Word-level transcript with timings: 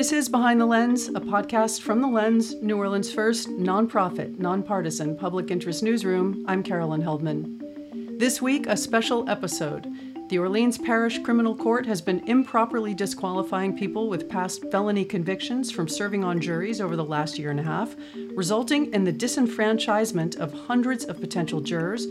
This 0.00 0.12
is 0.12 0.30
Behind 0.30 0.58
the 0.58 0.64
Lens, 0.64 1.08
a 1.08 1.20
podcast 1.20 1.82
from 1.82 2.00
The 2.00 2.08
Lens, 2.08 2.54
New 2.62 2.78
Orleans' 2.78 3.12
first 3.12 3.50
nonprofit, 3.50 4.38
nonpartisan 4.38 5.14
public 5.14 5.50
interest 5.50 5.82
newsroom. 5.82 6.42
I'm 6.48 6.62
Carolyn 6.62 7.02
Heldman. 7.02 8.18
This 8.18 8.40
week, 8.40 8.66
a 8.66 8.78
special 8.78 9.28
episode. 9.28 9.92
The 10.30 10.38
Orleans 10.38 10.78
Parish 10.78 11.18
Criminal 11.22 11.54
Court 11.54 11.84
has 11.84 12.00
been 12.00 12.26
improperly 12.26 12.94
disqualifying 12.94 13.76
people 13.76 14.08
with 14.08 14.30
past 14.30 14.64
felony 14.70 15.04
convictions 15.04 15.70
from 15.70 15.86
serving 15.86 16.24
on 16.24 16.40
juries 16.40 16.80
over 16.80 16.96
the 16.96 17.04
last 17.04 17.38
year 17.38 17.50
and 17.50 17.60
a 17.60 17.64
half, 17.64 17.94
resulting 18.34 18.90
in 18.94 19.04
the 19.04 19.12
disenfranchisement 19.12 20.34
of 20.36 20.54
hundreds 20.66 21.04
of 21.04 21.20
potential 21.20 21.60
jurors. 21.60 22.06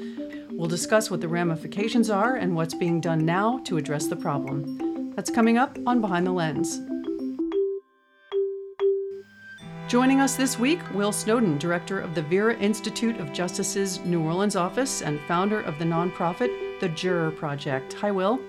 We'll 0.51 0.69
discuss 0.69 1.09
what 1.09 1.21
the 1.21 1.27
ramifications 1.27 2.11
are 2.11 2.35
and 2.35 2.55
what's 2.55 2.75
being 2.75 3.01
done 3.01 3.25
now 3.25 3.61
to 3.65 3.77
address 3.77 4.05
the 4.05 4.15
problem. 4.15 5.13
That's 5.15 5.31
coming 5.31 5.57
up 5.57 5.75
on 5.87 6.01
Behind 6.01 6.27
the 6.27 6.31
Lens. 6.31 6.79
Joining 9.89 10.21
us 10.21 10.35
this 10.35 10.59
week, 10.59 10.79
Will 10.93 11.11
Snowden, 11.11 11.57
director 11.57 11.99
of 11.99 12.13
the 12.13 12.21
Vera 12.21 12.55
Institute 12.57 13.19
of 13.19 13.33
Justice's 13.33 13.99
New 14.05 14.21
Orleans 14.23 14.55
office 14.55 15.01
and 15.01 15.19
founder 15.21 15.61
of 15.61 15.79
the 15.79 15.83
nonprofit 15.83 16.79
The 16.79 16.89
Juror 16.89 17.31
Project. 17.31 17.93
Hi, 17.93 18.11
Will. 18.11 18.39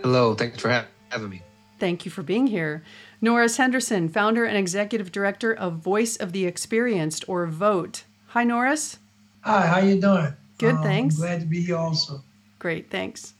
Hello, 0.00 0.36
thanks 0.36 0.60
for 0.62 0.86
having 1.08 1.28
me. 1.28 1.42
Thank 1.80 2.04
you 2.04 2.12
for 2.12 2.22
being 2.22 2.46
here. 2.46 2.84
Norris 3.20 3.56
Henderson, 3.56 4.08
founder 4.08 4.44
and 4.44 4.56
executive 4.56 5.10
director 5.10 5.52
of 5.52 5.78
Voice 5.78 6.14
of 6.14 6.30
the 6.30 6.46
Experienced, 6.46 7.24
or 7.26 7.48
VOTE. 7.48 8.04
Hi, 8.28 8.44
Norris. 8.44 9.00
Hi, 9.40 9.66
how 9.66 9.80
you 9.80 10.00
doing? 10.00 10.34
Good, 10.58 10.76
um, 10.76 10.82
thanks. 10.84 11.16
Glad 11.16 11.40
to 11.40 11.46
be 11.46 11.62
here 11.62 11.78
also. 11.78 12.22
Great, 12.60 12.92
thanks. 12.92 13.34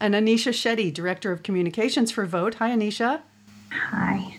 And 0.00 0.14
Anisha 0.14 0.50
Shetty, 0.50 0.94
director 0.94 1.30
of 1.30 1.42
communications 1.42 2.10
for 2.10 2.24
VOTE. 2.24 2.54
Hi, 2.54 2.70
Anisha. 2.70 3.20
Hi. 3.70 4.38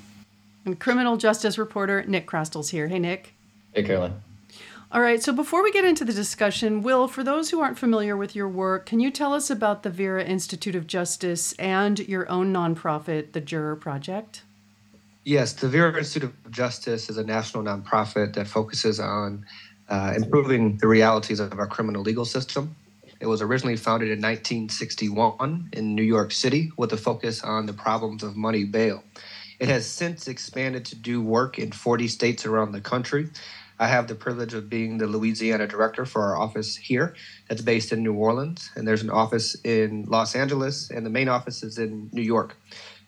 And 0.65 0.79
criminal 0.79 1.17
justice 1.17 1.57
reporter 1.57 2.03
Nick 2.05 2.27
Chrastil's 2.27 2.69
here. 2.69 2.87
Hey, 2.87 2.99
Nick. 2.99 3.33
Hey, 3.73 3.83
Carolyn. 3.83 4.21
All 4.93 5.01
right, 5.01 5.23
so 5.23 5.31
before 5.31 5.63
we 5.63 5.71
get 5.71 5.85
into 5.85 6.03
the 6.03 6.11
discussion, 6.11 6.81
Will, 6.81 7.07
for 7.07 7.23
those 7.23 7.49
who 7.49 7.61
aren't 7.61 7.79
familiar 7.79 8.17
with 8.17 8.35
your 8.35 8.49
work, 8.49 8.85
can 8.85 8.99
you 8.99 9.09
tell 9.09 9.33
us 9.33 9.49
about 9.49 9.83
the 9.83 9.89
Vera 9.89 10.21
Institute 10.21 10.75
of 10.75 10.85
Justice 10.85 11.53
and 11.53 11.97
your 11.99 12.29
own 12.29 12.51
nonprofit, 12.51 13.31
the 13.31 13.39
Juror 13.39 13.77
Project? 13.77 14.43
Yes, 15.23 15.53
the 15.53 15.69
Vera 15.69 15.97
Institute 15.97 16.29
of 16.29 16.51
Justice 16.51 17.09
is 17.09 17.17
a 17.17 17.23
national 17.23 17.63
nonprofit 17.63 18.33
that 18.33 18.47
focuses 18.47 18.99
on 18.99 19.45
uh, 19.87 20.13
improving 20.15 20.75
the 20.77 20.87
realities 20.87 21.39
of 21.39 21.57
our 21.57 21.67
criminal 21.67 22.01
legal 22.01 22.25
system. 22.25 22.75
It 23.21 23.27
was 23.27 23.41
originally 23.41 23.77
founded 23.77 24.09
in 24.09 24.19
1961 24.19 25.69
in 25.71 25.95
New 25.95 26.03
York 26.03 26.33
City 26.33 26.71
with 26.75 26.91
a 26.91 26.97
focus 26.97 27.43
on 27.43 27.65
the 27.65 27.73
problems 27.73 28.23
of 28.23 28.35
money 28.35 28.65
bail. 28.65 29.03
It 29.61 29.69
has 29.69 29.85
since 29.85 30.27
expanded 30.27 30.85
to 30.85 30.95
do 30.95 31.21
work 31.21 31.59
in 31.59 31.71
40 31.71 32.07
states 32.07 32.47
around 32.47 32.71
the 32.71 32.81
country. 32.81 33.29
I 33.77 33.85
have 33.85 34.07
the 34.07 34.15
privilege 34.15 34.55
of 34.55 34.71
being 34.71 34.97
the 34.97 35.05
Louisiana 35.05 35.67
director 35.67 36.03
for 36.03 36.23
our 36.23 36.35
office 36.35 36.75
here 36.75 37.13
that's 37.47 37.61
based 37.61 37.91
in 37.91 38.01
New 38.01 38.15
Orleans. 38.15 38.71
And 38.75 38.87
there's 38.87 39.03
an 39.03 39.11
office 39.11 39.55
in 39.63 40.05
Los 40.05 40.35
Angeles, 40.35 40.89
and 40.89 41.05
the 41.05 41.11
main 41.11 41.29
office 41.29 41.61
is 41.61 41.77
in 41.77 42.09
New 42.11 42.23
York. 42.23 42.57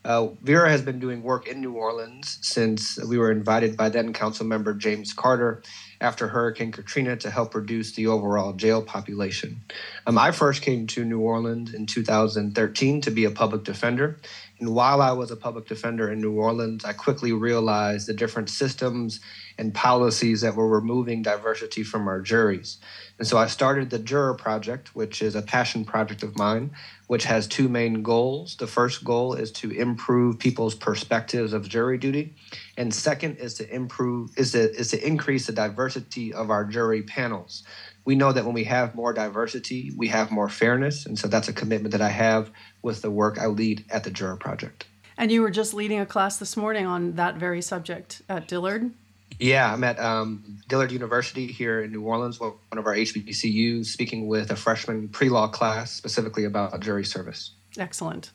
Uh, 0.05 0.27
Vera 0.41 0.69
has 0.69 0.81
been 0.81 0.99
doing 0.99 1.23
work 1.23 1.47
in 1.47 1.61
New 1.61 1.73
Orleans 1.73 2.37
since 2.41 3.01
we 3.05 3.17
were 3.17 3.31
invited 3.31 3.77
by 3.77 3.89
then 3.89 4.11
Council 4.11 4.45
Member 4.45 4.73
James 4.73 5.13
Carter 5.13 5.63
after 6.01 6.27
Hurricane 6.27 6.73
Katrina 6.73 7.15
to 7.17 7.31
help 7.31 7.55
reduce 7.55 7.93
the 7.93 8.07
overall 8.07 8.51
jail 8.51 8.81
population. 8.81 9.61
Um, 10.05 10.17
I 10.17 10.31
first 10.31 10.61
came 10.61 10.87
to 10.87 11.05
New 11.05 11.21
Orleans 11.21 11.73
in 11.73 11.85
2013 11.85 13.01
to 13.01 13.11
be 13.11 13.23
a 13.23 13.31
public 13.31 13.63
defender, 13.63 14.19
and 14.63 14.73
while 14.73 15.01
I 15.01 15.11
was 15.11 15.29
a 15.29 15.35
public 15.35 15.67
defender 15.67 16.09
in 16.09 16.21
New 16.21 16.31
Orleans, 16.39 16.85
I 16.85 16.93
quickly 16.93 17.33
realized 17.33 18.07
the 18.07 18.13
different 18.13 18.49
systems 18.49 19.19
and 19.57 19.73
policies 19.73 20.39
that 20.39 20.55
were 20.55 20.69
removing 20.69 21.21
diversity 21.21 21.83
from 21.83 22.07
our 22.07 22.21
juries. 22.21 22.77
And 23.19 23.27
so 23.27 23.37
I 23.37 23.47
started 23.47 23.89
the 23.89 23.99
Juror 23.99 24.35
Project, 24.35 24.95
which 24.95 25.21
is 25.21 25.35
a 25.35 25.41
passion 25.41 25.83
project 25.83 26.23
of 26.23 26.37
mine, 26.37 26.71
which 27.07 27.25
has 27.25 27.45
two 27.45 27.67
main 27.67 28.03
goals. 28.03 28.55
The 28.55 28.65
first 28.65 29.03
goal 29.03 29.33
is 29.33 29.51
to 29.51 29.69
improve 29.69 30.39
people's 30.39 30.75
perspectives 30.75 31.51
of 31.51 31.67
jury 31.67 31.97
duty, 31.97 32.33
and 32.77 32.93
second 32.93 33.39
is 33.39 33.55
to 33.55 33.69
improve 33.69 34.31
is 34.37 34.53
to, 34.53 34.71
is 34.73 34.91
to 34.91 35.05
increase 35.05 35.45
the 35.47 35.51
diversity 35.51 36.33
of 36.33 36.49
our 36.49 36.63
jury 36.63 37.03
panels 37.03 37.63
we 38.05 38.15
know 38.15 38.31
that 38.31 38.45
when 38.45 38.53
we 38.53 38.65
have 38.65 38.95
more 38.95 39.13
diversity, 39.13 39.91
we 39.95 40.07
have 40.09 40.31
more 40.31 40.49
fairness. 40.49 41.05
And 41.05 41.17
so 41.17 41.27
that's 41.27 41.47
a 41.47 41.53
commitment 41.53 41.91
that 41.93 42.01
I 42.01 42.09
have 42.09 42.51
with 42.81 43.01
the 43.01 43.11
work 43.11 43.39
I 43.39 43.47
lead 43.47 43.85
at 43.89 44.03
the 44.03 44.11
Juror 44.11 44.35
Project. 44.35 44.85
And 45.17 45.31
you 45.31 45.41
were 45.41 45.51
just 45.51 45.73
leading 45.73 45.99
a 45.99 46.05
class 46.05 46.37
this 46.37 46.57
morning 46.57 46.85
on 46.85 47.13
that 47.13 47.35
very 47.35 47.61
subject 47.61 48.21
at 48.27 48.47
Dillard? 48.47 48.91
Yeah, 49.39 49.71
I'm 49.71 49.83
at 49.83 49.99
um, 49.99 50.59
Dillard 50.67 50.91
University 50.91 51.47
here 51.47 51.81
in 51.81 51.91
New 51.91 52.01
Orleans, 52.01 52.39
one 52.39 52.53
of 52.71 52.85
our 52.85 52.95
HBCUs, 52.95 53.85
speaking 53.85 54.27
with 54.27 54.51
a 54.51 54.55
freshman 54.55 55.07
pre 55.09 55.29
law 55.29 55.47
class 55.47 55.91
specifically 55.91 56.45
about 56.45 56.79
jury 56.79 57.05
service. 57.05 57.51
Excellent. 57.77 58.31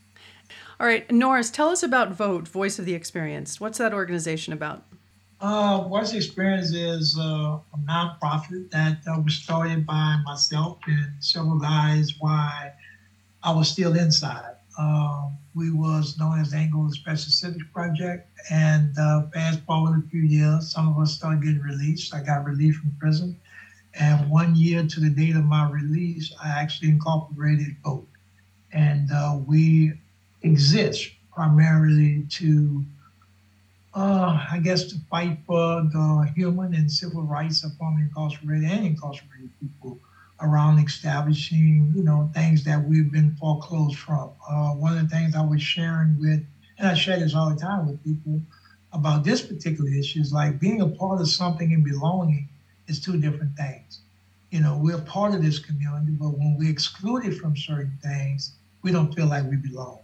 All 0.80 0.86
right, 0.86 1.10
Norris, 1.10 1.50
tell 1.50 1.68
us 1.70 1.82
about 1.82 2.12
Vote, 2.12 2.46
Voice 2.46 2.78
of 2.78 2.84
the 2.84 2.94
Experienced. 2.94 3.60
What's 3.60 3.78
that 3.78 3.92
organization 3.92 4.52
about? 4.52 4.84
Uh, 5.40 5.86
Voice 5.86 6.14
Experience 6.14 6.72
is 6.72 7.16
uh, 7.16 7.22
a 7.22 7.78
nonprofit 7.88 8.68
that 8.72 8.98
uh, 9.06 9.20
was 9.20 9.34
started 9.34 9.86
by 9.86 10.16
myself 10.24 10.78
and 10.88 11.12
several 11.20 11.60
guys 11.60 12.14
while 12.18 12.72
I 13.44 13.52
was 13.52 13.68
still 13.68 13.96
inside. 13.96 14.56
Uh, 14.76 15.28
we 15.54 15.70
was 15.70 16.18
known 16.18 16.40
as 16.40 16.52
Angola 16.54 16.90
Special 16.90 17.30
Civics 17.30 17.64
Project, 17.72 18.28
and 18.50 18.96
uh, 18.98 19.22
fast 19.32 19.60
forward 19.60 20.02
a 20.04 20.08
few 20.08 20.22
years, 20.22 20.72
some 20.72 20.88
of 20.88 21.00
us 21.00 21.14
started 21.14 21.42
getting 21.42 21.60
released. 21.60 22.12
I 22.12 22.22
got 22.22 22.44
released 22.44 22.80
from 22.80 22.96
prison, 22.98 23.40
and 23.94 24.28
one 24.28 24.56
year 24.56 24.86
to 24.86 25.00
the 25.00 25.10
date 25.10 25.36
of 25.36 25.44
my 25.44 25.70
release, 25.70 26.34
I 26.42 26.48
actually 26.48 26.90
incorporated 26.90 27.76
VOTE, 27.84 28.08
and 28.72 29.08
uh, 29.12 29.38
we 29.46 29.92
exist 30.42 31.10
primarily 31.32 32.24
to 32.30 32.84
uh, 33.94 34.46
I 34.50 34.60
guess, 34.62 34.84
to 34.84 34.96
fight 35.10 35.38
for 35.46 35.82
the 35.82 36.30
human 36.34 36.74
and 36.74 36.90
civil 36.90 37.22
rights 37.22 37.64
of 37.64 37.74
former 37.76 38.00
incarcerated 38.00 38.70
and 38.70 38.86
incarcerated 38.86 39.50
people 39.60 39.98
around 40.40 40.78
establishing, 40.78 41.92
you 41.96 42.02
know, 42.04 42.30
things 42.34 42.64
that 42.64 42.82
we've 42.84 43.10
been 43.10 43.34
foreclosed 43.36 43.98
from. 43.98 44.30
Uh, 44.48 44.70
one 44.70 44.96
of 44.96 45.02
the 45.02 45.14
things 45.14 45.34
I 45.34 45.44
was 45.44 45.62
sharing 45.62 46.18
with, 46.20 46.44
and 46.78 46.88
I 46.88 46.94
share 46.94 47.18
this 47.18 47.34
all 47.34 47.50
the 47.50 47.56
time 47.56 47.86
with 47.86 48.02
people 48.04 48.40
about 48.92 49.24
this 49.24 49.42
particular 49.42 49.90
issue 49.90 50.20
is 50.20 50.32
like 50.32 50.60
being 50.60 50.80
a 50.80 50.86
part 50.86 51.20
of 51.20 51.28
something 51.28 51.72
and 51.72 51.84
belonging 51.84 52.48
is 52.86 53.00
two 53.00 53.20
different 53.20 53.56
things. 53.56 54.00
You 54.50 54.60
know, 54.60 54.78
we're 54.80 54.98
part 54.98 55.34
of 55.34 55.42
this 55.42 55.58
community, 55.58 56.12
but 56.12 56.30
when 56.30 56.56
we're 56.58 56.70
excluded 56.70 57.36
from 57.36 57.56
certain 57.56 57.98
things, 58.02 58.52
we 58.82 58.92
don't 58.92 59.14
feel 59.14 59.26
like 59.26 59.44
we 59.50 59.56
belong. 59.56 59.98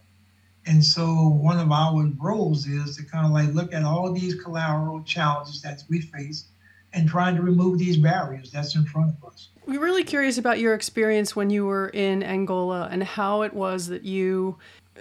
And 0.67 0.85
so 0.85 1.29
one 1.29 1.59
of 1.59 1.71
our 1.71 2.11
roles 2.19 2.67
is 2.67 2.97
to 2.97 3.05
kind 3.05 3.27
of 3.27 3.33
like 3.33 3.55
look 3.55 3.73
at 3.75 3.83
all 3.83 4.13
these 4.13 4.35
collateral 4.35 5.03
challenges 5.03 5.61
that 5.63 5.83
we 5.89 6.01
face 6.01 6.47
and 6.93 7.09
trying 7.09 7.37
to 7.37 7.43
remove 7.43 7.79
these 7.79 7.97
barriers 7.97 8.51
that's 8.51 8.75
in 8.75 8.85
front 8.85 9.15
of 9.17 9.29
us. 9.29 9.49
We're 9.67 9.81
really 9.81 10.05
curious 10.05 10.39
about 10.39 10.61
your 10.61 10.75
experience 10.75 11.35
when 11.35 11.51
you 11.51 11.67
were 11.67 11.89
in 11.89 12.23
Angola 12.23 12.89
and 12.91 13.03
how 13.03 13.43
it 13.43 13.53
was 13.53 13.89
that 13.89 14.05
you 14.05 14.59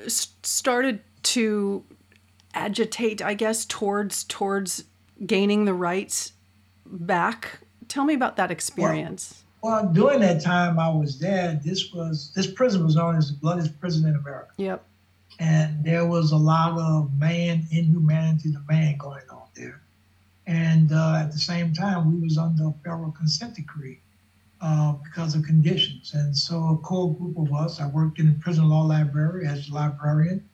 started 0.08 1.02
to 1.24 1.84
agitate, 2.54 3.22
I 3.22 3.34
guess, 3.36 3.66
towards 3.66 4.24
towards 4.26 4.86
gaining 5.26 5.66
the 5.66 5.74
rights 5.74 6.34
back. 6.86 7.60
Tell 7.88 8.04
me 8.04 8.16
about 8.16 8.36
that 8.38 8.52
experience. 8.52 9.44
Well, 9.62 9.84
well 9.84 9.94
during 9.94 10.20
that 10.22 10.42
time 10.42 10.80
I 10.80 10.90
was 10.90 11.20
there, 11.20 11.60
this 11.64 11.94
was 11.94 12.32
this 12.36 12.48
prison 12.48 12.84
was 12.84 12.96
known 12.96 13.16
as 13.16 13.30
the 13.30 13.38
bloodiest 13.38 13.80
prison 13.80 14.08
in 14.10 14.16
America. 14.16 14.52
Yep 14.58 14.84
and 15.40 15.84
there 15.84 16.06
was 16.06 16.32
a 16.32 16.38
lot 16.38 16.78
of 16.80 17.12
man 17.20 17.66
inhumanity 17.72 18.52
to 18.52 18.60
man 18.70 18.98
going 18.98 19.28
on 19.30 19.48
there. 19.56 19.82
And 20.46 20.92
uh, 20.92 21.22
at 21.22 21.32
the 21.32 21.40
same 21.40 21.74
time, 21.74 22.14
we 22.14 22.20
was 22.22 22.38
under 22.38 22.68
a 22.68 22.74
federal 22.84 23.12
consent 23.12 23.56
decree 23.56 24.00
uh, 24.62 24.94
because 25.04 25.36
of 25.36 25.44
conditions. 25.44 26.14
And 26.14 26.36
so 26.36 26.70
a 26.70 26.78
core 26.78 27.14
group 27.14 27.38
of 27.38 27.54
us, 27.54 27.80
I 27.80 27.88
worked 27.88 28.20
in 28.20 28.28
the 28.28 28.40
prison 28.40 28.70
law 28.70 28.84
library 28.84 29.48
as 29.48 29.70
a 29.70 29.74
librarian, 29.74 30.48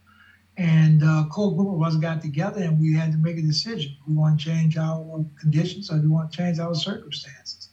and 0.58 1.02
a 1.04 1.26
core 1.32 1.56
group 1.56 1.70
of 1.70 1.82
us 1.82 1.96
got 1.96 2.22
together 2.22 2.62
and 2.62 2.80
we 2.80 2.94
had 2.94 3.12
to 3.14 3.18
make 3.18 3.38
a 3.38 3.42
decision. 3.42 3.96
We 4.08 4.14
want 4.14 4.40
to 4.40 4.46
change 4.46 4.78
our 4.78 5.26
conditions 5.40 5.90
or 5.90 5.98
we 5.98 6.08
want 6.08 6.32
to 6.32 6.38
change 6.38 6.60
our 6.60 6.76
circumstances? 6.76 7.70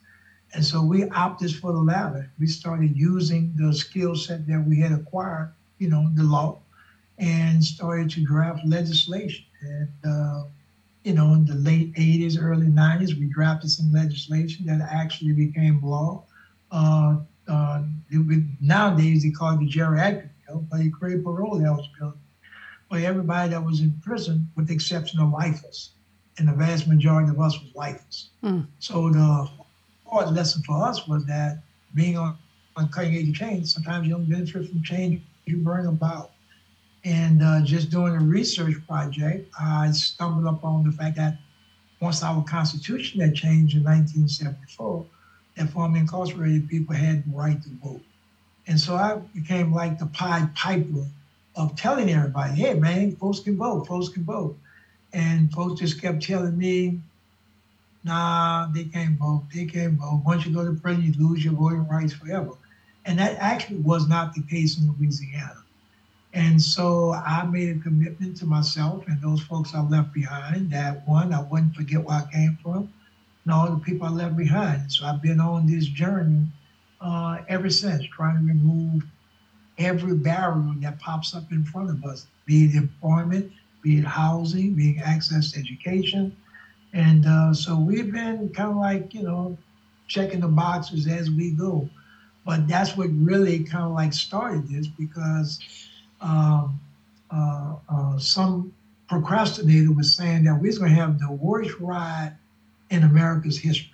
And 0.55 0.65
so 0.65 0.83
we 0.83 1.09
opted 1.11 1.55
for 1.57 1.73
the 1.73 1.81
latter. 1.81 2.31
We 2.39 2.47
started 2.47 2.97
using 2.97 3.53
the 3.57 3.75
skill 3.75 4.15
set 4.15 4.47
that 4.47 4.65
we 4.67 4.79
had 4.79 4.93
acquired, 4.93 5.53
you 5.79 5.91
know, 5.91 6.09
the 6.15 6.23
law, 6.23 6.61
and 7.19 7.65
started 7.65 8.11
to 8.11 8.25
draft 8.25 8.61
legislation. 8.67 9.45
And, 9.63 9.89
uh, 10.07 10.45
you 11.05 11.15
know, 11.15 11.33
in 11.35 11.47
the 11.47 11.55
late 11.55 11.95
80s, 11.95 12.37
early 12.41 12.67
90s, 12.67 13.19
we 13.19 13.27
drafted 13.27 13.71
some 13.71 13.93
legislation 13.93 14.67
that 14.67 14.81
actually 14.91 15.33
became 15.33 15.81
law. 15.83 16.25
Uh, 16.71 17.19
uh, 17.49 17.83
it, 18.11 18.45
nowadays, 18.61 19.23
they 19.23 19.31
call 19.31 19.55
it 19.55 19.61
the 19.61 19.69
geriatric 19.69 20.29
bill, 20.47 20.67
but 20.71 20.81
it 20.81 20.93
created 20.93 21.25
parole 21.25 21.65
eligibility. 21.65 22.19
Well, 22.91 23.05
everybody 23.05 23.51
that 23.51 23.65
was 23.65 23.81
in 23.81 23.93
prison, 24.03 24.49
with 24.57 24.69
the 24.69 24.75
exception 24.75 25.21
of 25.21 25.31
lifers, 25.31 25.91
and 26.39 26.49
the 26.49 26.53
vast 26.53 26.87
majority 26.87 27.31
of 27.31 27.41
us 27.41 27.59
was 27.61 27.75
lifers. 27.75 28.31
Mm. 28.45 28.67
So 28.79 29.11
the 29.11 29.49
hard 30.07 30.35
lesson 30.35 30.63
for 30.63 30.85
us 30.85 31.07
was 31.09 31.25
that 31.27 31.63
being 31.95 32.17
on, 32.17 32.37
on 32.77 32.89
cutting 32.89 33.15
edge 33.15 33.37
change, 33.37 33.67
sometimes 33.69 34.07
you 34.07 34.13
don't 34.13 34.29
benefit 34.29 34.69
from 34.69 34.83
change 34.83 35.23
you 35.47 35.57
bring 35.59 35.87
about. 35.87 36.33
And 37.07 37.41
uh, 37.41 37.61
just 37.61 37.91
doing 37.91 38.17
a 38.17 38.19
research 38.19 38.75
project, 38.89 39.49
I 39.61 39.93
stumbled 39.93 40.53
upon 40.53 40.83
the 40.83 40.91
fact 40.91 41.17
that 41.19 41.39
once 42.01 42.21
our 42.25 42.43
Constitution 42.43 43.21
had 43.21 43.37
changed 43.37 43.77
in 43.77 43.85
1974, 43.85 45.07
that 45.57 45.71
formerly 45.71 46.01
incarcerated 46.01 46.69
people 46.69 46.97
had 46.97 47.25
the 47.25 47.37
right 47.37 47.63
to 47.63 47.69
vote. 47.81 48.03
And 48.67 48.81
so 48.81 48.97
I 48.97 49.19
became 49.33 49.73
like 49.73 50.01
the 50.01 50.07
Pied 50.07 50.53
Piper 50.57 51.07
of 51.55 51.77
telling 51.77 52.11
everybody, 52.11 52.55
hey, 52.55 52.75
man, 52.75 53.15
folks 53.15 53.39
can 53.39 53.57
vote, 53.57 53.87
folks 53.87 54.09
can 54.09 54.25
vote. 54.25 54.59
And 55.13 55.53
folks 55.53 55.81
just 55.81 56.03
kept 56.03 56.25
telling 56.25 56.59
me, 56.59 57.01
nah, 58.03 58.67
they 58.75 58.83
can't 58.83 59.17
vote, 59.17 59.45
they 59.55 59.67
can't 59.67 59.95
vote. 59.95 60.23
Once 60.27 60.45
you 60.45 60.53
go 60.53 60.65
to 60.65 60.73
prison, 60.73 61.05
you 61.05 61.13
lose 61.25 61.45
your 61.45 61.55
voting 61.55 61.87
rights 61.87 62.15
forever. 62.15 62.55
And 63.05 63.17
that 63.21 63.37
actually 63.39 63.79
was 63.79 64.09
not 64.09 64.35
the 64.35 64.43
case 64.43 64.77
in 64.77 64.93
Louisiana. 64.99 65.63
And 66.37 66.61
so 66.61 67.15
I 67.15 67.47
made 67.47 67.75
a 67.75 67.81
commitment 67.81 68.37
to 68.37 68.45
myself 68.45 69.05
and 69.09 69.19
those 69.23 69.41
folks 69.41 69.75
I 69.75 69.81
left 69.81 70.13
behind 70.13 70.71
that 70.71 71.09
one, 71.09 71.33
I 71.33 71.41
wouldn't 71.41 71.75
forget 71.75 72.05
where 72.05 72.19
I 72.19 72.31
came 72.31 72.59
from 72.63 72.93
and 73.45 73.55
all 73.55 73.71
the 73.71 73.83
people 73.83 74.07
I 74.07 74.11
left 74.11 74.37
behind. 74.37 74.93
So 74.93 75.07
I've 75.07 75.23
been 75.23 75.41
on 75.41 75.67
this 75.67 75.87
journey 75.87 76.47
uh, 77.01 77.39
ever 77.49 77.71
since, 77.71 78.05
trying 78.09 78.37
to 78.37 78.53
remove 78.53 79.05
every 79.79 80.15
barrier 80.15 80.75
that 80.83 80.99
pops 80.99 81.35
up 81.35 81.51
in 81.53 81.65
front 81.65 81.89
of 81.89 82.05
us, 82.05 82.27
be 82.45 82.67
it 82.67 82.75
employment, 82.75 83.51
be 83.83 83.97
it 83.97 84.05
housing, 84.05 84.75
be 84.75 84.91
it 84.91 85.01
access 85.01 85.53
to 85.53 85.59
education. 85.59 86.37
And 86.93 87.25
uh, 87.25 87.55
so 87.55 87.79
we've 87.79 88.13
been 88.13 88.51
kind 88.51 88.73
of 88.73 88.77
like, 88.77 89.15
you 89.15 89.23
know, 89.23 89.57
checking 90.07 90.41
the 90.41 90.49
boxes 90.49 91.07
as 91.07 91.31
we 91.31 91.53
go. 91.53 91.89
But 92.45 92.69
that's 92.69 92.95
what 92.95 93.09
really 93.15 93.65
kind 93.65 93.85
of 93.85 93.93
like 93.93 94.13
started 94.13 94.69
this 94.69 94.87
because 94.87 95.61
some 98.19 98.73
procrastinator 99.09 99.93
was 99.93 100.17
saying 100.17 100.45
that 100.45 100.61
we 100.61 100.69
are 100.71 100.79
going 100.79 100.91
to 100.91 100.97
have 100.97 101.19
the 101.19 101.31
worst 101.31 101.79
ride 101.79 102.37
in 102.91 103.03
America's 103.03 103.59
history. 103.59 103.93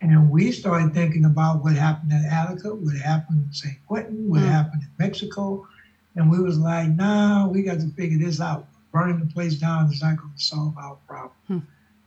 And 0.00 0.30
we 0.30 0.52
started 0.52 0.92
thinking 0.92 1.24
about 1.24 1.62
what 1.64 1.74
happened 1.74 2.12
in 2.12 2.24
Attica, 2.26 2.74
what 2.74 2.94
happened 2.96 3.46
in 3.46 3.52
San 3.54 3.76
Quentin, 3.86 4.28
what 4.28 4.42
mm. 4.42 4.48
happened 4.48 4.82
in 4.82 4.90
Mexico. 4.98 5.66
And 6.14 6.30
we 6.30 6.38
was 6.40 6.58
like, 6.58 6.90
nah, 6.90 7.48
we 7.48 7.62
got 7.62 7.80
to 7.80 7.88
figure 7.90 8.18
this 8.18 8.40
out. 8.40 8.66
Burning 8.92 9.18
the 9.18 9.26
place 9.32 9.54
down 9.54 9.90
is 9.90 10.02
not 10.02 10.18
going 10.18 10.32
to 10.36 10.42
solve 10.42 10.76
our 10.76 10.96
problem. 11.08 11.32
Mm. 11.48 11.62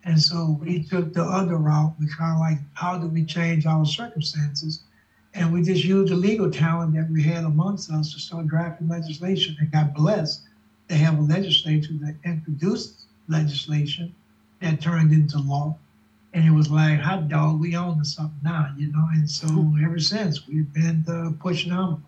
And 0.06 0.22
so 0.22 0.58
we 0.62 0.84
took 0.84 1.12
the 1.14 1.24
other 1.24 1.58
route. 1.58 1.96
We 2.00 2.08
kind 2.08 2.34
of 2.34 2.40
like, 2.40 2.60
how 2.74 3.00
do 3.00 3.08
we 3.08 3.26
change 3.26 3.66
our 3.66 3.86
circumstances? 3.86 4.84
And 5.38 5.54
we 5.54 5.62
just 5.62 5.84
used 5.84 6.12
the 6.12 6.16
legal 6.16 6.50
talent 6.50 6.96
that 6.96 7.12
we 7.12 7.22
had 7.22 7.44
amongst 7.44 7.92
us 7.92 8.12
to 8.14 8.20
start 8.20 8.48
drafting 8.48 8.88
legislation 8.88 9.56
and 9.60 9.72
got 9.72 9.94
blessed 9.94 10.42
to 10.90 10.96
have 10.96 11.20
a 11.20 11.22
legislature 11.22 11.94
that 12.02 12.16
introduced 12.26 13.06
legislation 13.28 14.16
that 14.62 14.82
turned 14.82 15.14
into 15.14 15.38
law. 15.38 15.78
And 16.34 16.44
it 16.44 16.50
was 16.50 16.72
like, 16.72 17.00
hot 17.00 17.30
dog, 17.30 17.60
we 17.60 17.76
own 17.76 18.04
something 18.04 18.40
now, 18.44 18.74
you 18.78 18.92
know? 18.92 19.08
And 19.14 19.30
so 19.30 19.48
hmm. 19.48 19.86
ever 19.86 20.00
since, 20.00 20.48
we've 20.48 20.74
been 20.74 21.06
uh, 21.08 21.32
pushing 21.40 21.72
on. 21.72 22.04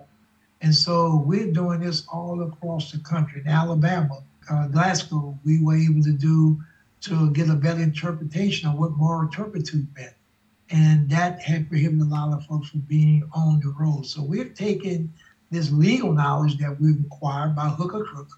And 0.61 0.73
so 0.73 1.23
we're 1.23 1.51
doing 1.51 1.81
this 1.81 2.07
all 2.11 2.41
across 2.41 2.91
the 2.91 2.97
country. 2.97 3.41
In 3.41 3.47
Alabama, 3.47 4.23
uh, 4.49 4.67
Glasgow, 4.69 5.37
we 5.45 5.63
were 5.63 5.77
able 5.77 6.01
to 6.01 6.13
do 6.13 6.59
to 7.01 7.29
get 7.29 7.47
a 7.49 7.55
better 7.55 7.81
interpretation 7.81 8.67
of 8.67 8.79
what 8.79 8.97
moral 8.97 9.29
turpitude 9.29 9.87
meant 9.95 10.15
and 10.69 11.09
that 11.09 11.41
had 11.41 11.67
prohibited 11.67 12.01
a 12.01 12.05
lot 12.05 12.33
of 12.33 12.45
folks 12.45 12.69
from 12.69 12.81
being 12.81 13.27
on 13.33 13.59
the 13.59 13.69
road. 13.79 14.05
So 14.05 14.23
we've 14.23 14.53
taken 14.53 15.11
this 15.49 15.71
legal 15.71 16.13
knowledge 16.13 16.57
that 16.57 16.79
we've 16.79 16.99
acquired 17.05 17.55
by 17.55 17.69
hook 17.69 17.93
or 17.93 18.03
crook 18.03 18.29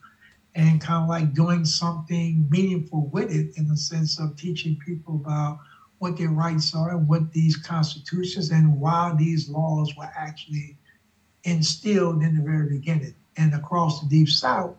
and 0.56 0.80
kind 0.80 1.04
of 1.04 1.10
like 1.10 1.34
doing 1.34 1.66
something 1.66 2.48
meaningful 2.50 3.08
with 3.08 3.32
it 3.32 3.58
in 3.58 3.68
the 3.68 3.78
sense 3.78 4.20
of 4.20 4.36
teaching 4.38 4.80
people 4.86 5.16
about 5.16 5.60
what 6.00 6.18
their 6.18 6.30
rights 6.30 6.74
are 6.74 6.92
and 6.92 7.08
what 7.08 7.32
these 7.32 7.58
constitutions 7.58 8.50
and 8.50 8.80
why 8.80 9.14
these 9.18 9.50
laws 9.50 9.96
were 9.96 10.10
actually 10.18 10.78
instilled 11.44 12.24
in 12.24 12.36
the 12.36 12.44
very 12.44 12.70
beginning. 12.70 13.14
And 13.38 13.54
across 13.54 14.02
the 14.02 14.08
Deep 14.08 14.30
South, 14.30 14.76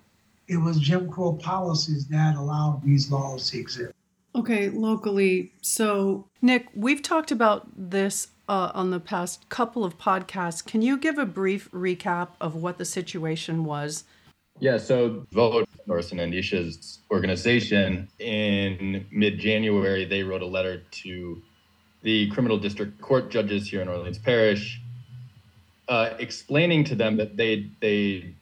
it 0.48 0.56
was 0.56 0.78
Jim 0.78 1.10
Crow 1.10 1.34
policies 1.34 2.06
that 2.08 2.36
allowed 2.36 2.82
these 2.82 3.10
laws 3.10 3.50
to 3.50 3.58
exist. 3.58 3.91
Okay, 4.34 4.70
locally. 4.70 5.52
So, 5.60 6.26
Nick, 6.40 6.68
we've 6.74 7.02
talked 7.02 7.30
about 7.30 7.66
this 7.76 8.28
uh, 8.48 8.70
on 8.74 8.90
the 8.90 9.00
past 9.00 9.48
couple 9.50 9.84
of 9.84 9.98
podcasts. 9.98 10.64
Can 10.64 10.80
you 10.80 10.96
give 10.96 11.18
a 11.18 11.26
brief 11.26 11.70
recap 11.70 12.28
of 12.40 12.54
what 12.54 12.78
the 12.78 12.84
situation 12.84 13.64
was? 13.64 14.04
Yeah, 14.58 14.78
so 14.78 15.26
Vote, 15.32 15.68
Norris 15.86 16.12
and 16.12 16.20
Anisha's 16.20 16.98
organization, 17.10 18.08
in 18.18 19.06
mid 19.10 19.38
January, 19.38 20.04
they 20.04 20.22
wrote 20.22 20.42
a 20.42 20.46
letter 20.46 20.82
to 21.02 21.42
the 22.02 22.28
criminal 22.30 22.58
district 22.58 23.00
court 23.00 23.30
judges 23.30 23.68
here 23.68 23.82
in 23.82 23.88
Orleans 23.88 24.18
Parish, 24.18 24.80
uh, 25.88 26.10
explaining 26.18 26.84
to 26.84 26.94
them 26.94 27.16
that 27.16 27.36
they 27.36 27.70
they 27.80 28.34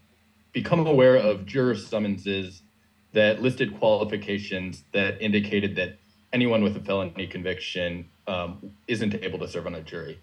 become 0.53 0.87
aware 0.87 1.17
of 1.17 1.47
juror 1.47 1.77
summonses 1.77 2.63
that 3.13 3.43
listed 3.43 3.79
qualifications 3.79 4.85
that 4.93 5.21
indicated 5.21 5.77
that 5.77 5.99
anyone 6.33 6.63
with 6.63 6.77
a 6.77 6.81
felony 6.81 7.27
conviction 7.27 8.09
um, 8.27 8.73
isn't 8.87 9.15
able 9.15 9.39
to 9.39 9.49
serve 9.49 9.67
on 9.67 9.75
a 9.75 9.83
jury. 9.83 10.21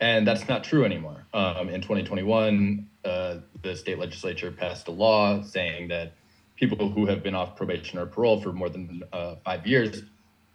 And 0.00 0.26
that's 0.26 0.48
not 0.48 0.64
true 0.64 0.84
anymore. 0.84 1.26
Um, 1.32 1.68
in 1.68 1.80
2021, 1.80 2.86
uh, 3.04 3.36
the 3.62 3.76
state 3.76 3.98
legislature 3.98 4.50
passed 4.50 4.88
a 4.88 4.90
law 4.90 5.42
saying 5.42 5.88
that 5.88 6.12
people 6.56 6.90
who 6.90 7.06
have 7.06 7.22
been 7.22 7.34
off 7.34 7.56
probation 7.56 7.98
or 7.98 8.06
parole 8.06 8.40
for 8.40 8.52
more 8.52 8.68
than 8.68 9.02
uh, 9.12 9.36
five 9.44 9.66
years 9.66 10.02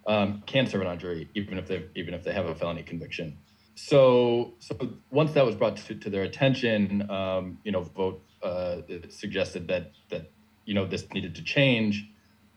um, 0.06 0.44
can 0.46 0.68
serve 0.68 0.82
on 0.82 0.88
a 0.88 0.98
jury, 0.98 1.30
even 1.36 1.58
if 1.58 1.68
they 1.68 1.86
even 1.96 2.14
if 2.14 2.24
they 2.24 2.34
have 2.34 2.46
a 2.46 2.56
felony 2.56 2.84
conviction. 2.84 3.38
So, 3.76 4.54
so 4.60 4.76
once 5.10 5.32
that 5.34 5.46
was 5.46 5.56
brought 5.56 5.78
to, 5.78 5.96
to 5.96 6.10
their 6.10 6.24
attention, 6.24 7.10
um, 7.10 7.60
you 7.64 7.72
know, 7.72 7.82
vote 7.82 8.22
uh, 8.44 8.78
suggested 9.10 9.68
that 9.68 9.92
that 10.10 10.32
you 10.66 10.74
know 10.74 10.86
this 10.86 11.12
needed 11.14 11.36
to 11.36 11.44
change, 11.44 12.08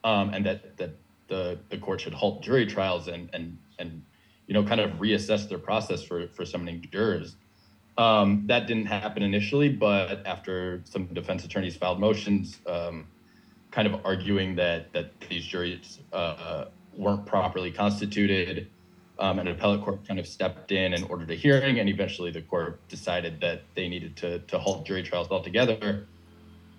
um, 0.02 0.30
and 0.34 0.44
that 0.46 0.76
that 0.76 0.96
the 1.28 1.58
the 1.70 1.78
court 1.78 2.00
should 2.00 2.14
halt 2.14 2.42
jury 2.42 2.66
trials 2.66 3.08
and 3.08 3.30
and 3.32 3.58
and 3.78 4.02
you 4.46 4.54
know 4.54 4.62
kind 4.62 4.80
of 4.80 4.92
reassess 4.92 5.48
their 5.48 5.58
process 5.58 6.02
for 6.02 6.28
for 6.28 6.44
summoning 6.44 6.86
jurors. 6.92 7.36
Um, 7.96 8.44
that 8.48 8.66
didn't 8.66 8.86
happen 8.86 9.22
initially, 9.22 9.68
but 9.68 10.26
after 10.26 10.82
some 10.84 11.06
defense 11.06 11.44
attorneys 11.44 11.76
filed 11.76 12.00
motions, 12.00 12.58
um, 12.66 13.06
kind 13.70 13.86
of 13.86 14.04
arguing 14.04 14.56
that 14.56 14.92
that 14.92 15.18
these 15.28 15.44
juries 15.44 16.00
uh, 16.12 16.66
weren't 16.96 17.24
properly 17.24 17.70
constituted, 17.70 18.68
um, 19.18 19.38
an 19.38 19.48
appellate 19.48 19.82
court 19.82 20.06
kind 20.06 20.18
of 20.18 20.26
stepped 20.26 20.72
in 20.72 20.92
and 20.92 21.04
ordered 21.08 21.30
a 21.30 21.34
hearing, 21.34 21.78
and 21.78 21.88
eventually 21.88 22.30
the 22.32 22.42
court 22.42 22.86
decided 22.88 23.40
that 23.40 23.62
they 23.74 23.88
needed 23.88 24.16
to 24.16 24.40
to 24.40 24.58
halt 24.58 24.84
jury 24.84 25.02
trials 25.02 25.28
altogether 25.30 26.06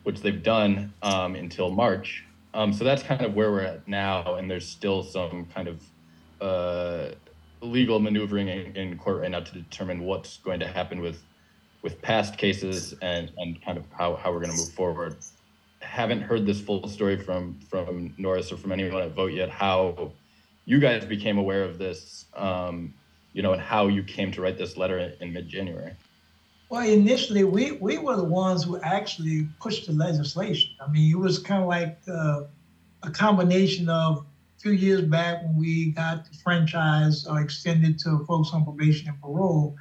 which 0.06 0.22
they've 0.22 0.44
done 0.44 0.94
um, 1.02 1.36
until 1.36 1.72
March. 1.72 2.24
Um, 2.54 2.72
so 2.72 2.84
that's 2.84 3.02
kind 3.04 3.22
of 3.22 3.34
where 3.34 3.52
we're 3.52 3.62
at 3.62 3.88
now, 3.88 4.36
and 4.36 4.50
there's 4.50 4.68
still 4.68 5.04
some 5.04 5.48
kind 5.48 5.68
of 5.68 5.84
uh, 6.40 7.16
legal 7.62 8.00
maneuvering 8.00 8.48
in, 8.48 8.76
in, 8.76 8.98
court 8.98 9.22
right 9.22 9.32
now 9.32 9.40
to 9.40 9.54
determine 9.54 10.04
what's 10.04 10.38
going 10.38 10.60
to 10.60 10.68
happen 10.68 11.02
with 11.02 11.24
with 11.82 12.02
past 12.02 12.38
cases 12.38 12.94
and 13.02 13.32
and 13.38 13.62
kind 13.64 13.78
of 13.78 13.86
how, 13.98 14.16
how 14.16 14.32
we're 14.32 14.40
going 14.40 14.52
to 14.52 14.58
move 14.58 14.72
forward. 14.72 15.18
Haven't 15.80 16.22
heard 16.22 16.46
this 16.46 16.62
full 16.62 16.88
story 16.88 17.18
from 17.18 17.60
from 17.70 18.14
Norris 18.18 18.52
or 18.52 18.58
from 18.58 18.72
anyone 18.72 19.02
at 19.02 19.12
Vote 19.12 19.34
yet. 19.34 19.50
How 19.50 20.12
you 20.66 20.80
guys 20.80 21.04
became 21.04 21.38
aware 21.38 21.64
of 21.64 21.78
this, 21.78 22.26
um, 22.36 22.94
you 23.34 23.42
know, 23.42 23.54
and 23.54 23.62
how 23.62 23.88
you 23.88 24.04
came 24.04 24.32
to 24.32 24.42
write 24.42 24.58
this 24.58 24.78
letter 24.78 25.00
in, 25.00 25.14
in 25.20 25.34
mid 25.34 25.50
January. 25.50 25.94
Well, 26.70 26.88
initially, 26.88 27.44
we, 27.44 27.74
we 27.74 28.00
were 28.00 28.16
the 28.16 28.24
ones 28.24 28.64
who 28.64 28.80
actually 28.82 29.48
pushed 29.60 29.86
the 29.86 29.94
legislation. 29.94 30.72
I 30.82 30.90
mean, 30.90 31.12
it 31.12 31.18
was 31.18 31.38
kind 31.38 31.62
of 31.62 31.70
like 31.70 32.00
uh, 32.08 32.44
a 33.04 33.12
combination 33.12 33.88
of 33.88 34.26
a 34.58 34.60
few 34.60 34.72
years 34.72 35.02
back 35.02 35.44
when 35.44 35.56
we 35.56 35.92
got 35.92 36.26
the 36.26 36.36
franchise 36.40 37.28
uh, 37.28 37.36
extended 37.36 38.00
to 38.00 38.26
folks 38.26 38.50
on 38.52 38.64
probation 38.64 39.10
and 39.10 39.22
parole. 39.22 39.76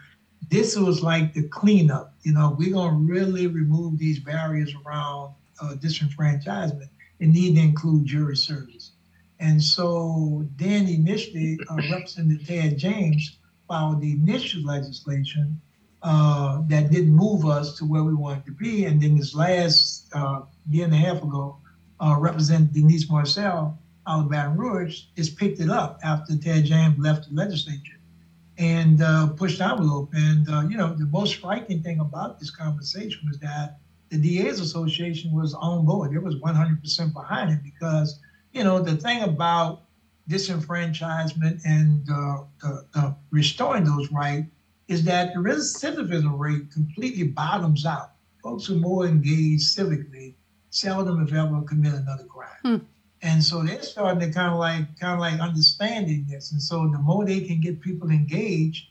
This 0.50 0.76
was 0.76 1.02
like 1.02 1.32
the 1.32 1.48
cleanup. 1.48 2.14
You 2.22 2.34
know, 2.34 2.54
we're 2.58 2.74
going 2.74 2.90
to 2.90 3.12
really 3.12 3.46
remove 3.46 3.98
these 3.98 4.18
barriers 4.18 4.74
around 4.84 5.32
uh, 5.62 5.74
disenfranchisement 5.76 6.90
and 7.20 7.32
need 7.32 7.54
to 7.54 7.62
include 7.62 8.04
jury 8.04 8.36
service. 8.36 8.92
And 9.40 9.62
so 9.62 10.46
then 10.56 10.86
initially, 10.86 11.58
uh, 11.70 11.76
Representative 11.90 12.46
Ted 12.46 12.78
James 12.78 13.38
filed 13.66 14.02
the 14.02 14.12
initial 14.12 14.62
legislation 14.62 15.60
uh, 16.04 16.60
that 16.68 16.90
didn't 16.90 17.14
move 17.14 17.46
us 17.46 17.78
to 17.78 17.84
where 17.86 18.04
we 18.04 18.14
wanted 18.14 18.44
to 18.44 18.52
be. 18.52 18.84
And 18.84 19.00
then 19.00 19.16
this 19.16 19.34
last 19.34 20.06
uh, 20.14 20.42
year 20.68 20.84
and 20.84 20.92
a 20.92 20.98
half 20.98 21.22
ago, 21.22 21.56
uh, 21.98 22.16
Representative 22.20 22.74
Denise 22.74 23.08
Marcelle 23.08 23.78
out 24.06 24.20
of 24.20 24.30
Baton 24.30 24.58
Rouge, 24.58 25.04
just 25.16 25.38
picked 25.38 25.60
it 25.60 25.70
up 25.70 25.98
after 26.04 26.36
Ted 26.36 26.66
James 26.66 26.98
left 26.98 27.30
the 27.30 27.34
legislature 27.34 27.98
and 28.58 29.02
uh, 29.02 29.28
pushed 29.28 29.62
envelope. 29.62 30.10
And, 30.12 30.46
uh, 30.46 30.60
you 30.68 30.76
know, 30.76 30.92
the 30.92 31.06
most 31.06 31.36
striking 31.36 31.82
thing 31.82 32.00
about 32.00 32.38
this 32.38 32.50
conversation 32.50 33.26
was 33.26 33.38
that 33.38 33.78
the 34.10 34.18
DA's 34.18 34.60
Association 34.60 35.32
was 35.32 35.54
on 35.54 35.86
board. 35.86 36.12
It 36.12 36.22
was 36.22 36.34
100% 36.36 37.14
behind 37.14 37.50
it 37.50 37.60
because, 37.64 38.20
you 38.52 38.62
know, 38.62 38.78
the 38.78 38.94
thing 38.94 39.22
about 39.22 39.84
disenfranchisement 40.28 41.62
and 41.64 42.06
uh, 42.10 42.42
the, 42.60 42.86
the 42.92 43.16
restoring 43.30 43.84
those 43.84 44.12
rights 44.12 44.48
is 44.88 45.04
that 45.04 45.34
the 45.34 45.40
recidivism 45.40 46.38
rate 46.38 46.70
completely 46.70 47.24
bottoms 47.24 47.86
out. 47.86 48.12
Folks 48.42 48.66
who 48.66 48.76
are 48.76 48.78
more 48.78 49.06
engaged 49.06 49.76
civically 49.76 50.34
seldom, 50.70 51.26
if 51.26 51.32
ever, 51.32 51.62
commit 51.62 51.94
another 51.94 52.24
crime. 52.24 52.48
Hmm. 52.62 52.84
And 53.22 53.42
so 53.42 53.62
they're 53.62 53.82
starting 53.82 54.20
to 54.20 54.34
kind 54.34 54.52
of 54.52 54.58
like 54.58 54.98
kind 54.98 55.14
of 55.14 55.20
like 55.20 55.40
understanding 55.40 56.26
this. 56.28 56.52
And 56.52 56.60
so 56.60 56.88
the 56.88 56.98
more 56.98 57.24
they 57.24 57.40
can 57.40 57.60
get 57.60 57.80
people 57.80 58.10
engaged, 58.10 58.88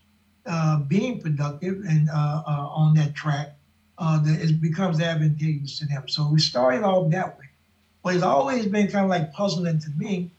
uh, 0.47 0.79
being 0.79 1.21
productive 1.21 1.83
and 1.87 2.09
uh, 2.09 2.43
uh, 2.47 2.67
on 2.71 2.95
that 2.95 3.13
track, 3.13 3.55
uh, 3.99 4.19
the, 4.23 4.33
it 4.33 4.59
becomes 4.59 4.99
advantageous 4.99 5.77
to 5.79 5.85
them. 5.85 6.07
So 6.07 6.27
we 6.27 6.39
started 6.39 6.83
off 6.83 7.11
that 7.11 7.37
way. 7.37 7.45
But 8.03 8.15
it's 8.15 8.23
always 8.23 8.65
been 8.65 8.87
kind 8.87 9.05
of 9.05 9.09
like 9.09 9.31
puzzling 9.33 9.79
to 9.79 9.89
me 9.91 10.31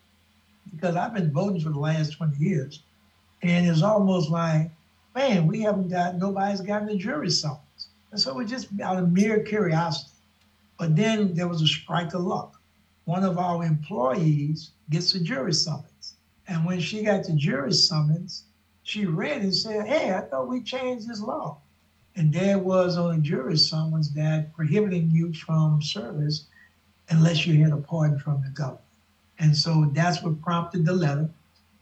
because 0.73 0.97
I've 0.97 1.15
been 1.15 1.33
voting 1.33 1.61
for 1.61 1.71
the 1.71 1.79
last 1.79 2.11
20 2.15 2.37
years. 2.37 2.83
And 3.43 3.67
it's 3.67 3.83
almost 3.83 4.29
like, 4.29 4.71
man, 5.15 5.47
we 5.47 5.61
haven't 5.61 5.89
got, 5.89 6.17
nobody's 6.17 6.61
gotten 6.61 6.89
a 6.89 6.97
jury 6.97 7.31
summons. 7.31 7.89
And 8.11 8.21
so 8.21 8.39
it's 8.41 8.51
just 8.51 8.69
out 8.81 8.99
of 8.99 9.13
mere 9.13 9.41
curiosity. 9.41 10.11
But 10.79 10.97
then 10.97 11.35
there 11.35 11.49
was 11.49 11.63
a 11.63 11.67
strike 11.67 12.15
of 12.15 12.23
luck 12.23 12.61
one 13.05 13.25
of 13.25 13.39
our 13.39 13.65
employees 13.65 14.71
gets 14.91 15.15
a 15.15 15.21
jury 15.21 15.53
summons. 15.53 16.15
And 16.49 16.65
when 16.65 16.81
she 16.81 17.03
got 17.03 17.25
the 17.25 17.33
jury 17.33 17.73
summons, 17.73 18.45
she 18.83 19.07
read 19.07 19.43
and 19.43 19.55
said, 19.55 19.87
Hey, 19.87 20.15
I 20.15 20.21
thought 20.21 20.49
we 20.49 20.63
changed 20.63 21.09
this 21.09 21.21
law. 21.21 21.59
And 22.17 22.33
there 22.33 22.59
was 22.59 22.97
on 22.97 23.17
a 23.17 23.21
jury 23.21 23.57
summons 23.57 24.13
that 24.15 24.55
prohibiting 24.55 25.11
you 25.11 25.33
from 25.33 25.83
service 25.83 26.47
unless 27.09 27.47
you 27.47 27.63
had 27.63 27.73
a 27.73 27.77
pardon 27.77 28.19
from 28.19 28.43
the 28.43 28.51
government. 28.51 28.81
And 29.39 29.57
so 29.57 29.91
that's 29.93 30.23
what 30.23 30.41
prompted 30.43 30.87
the 30.87 30.93
letter 30.93 31.29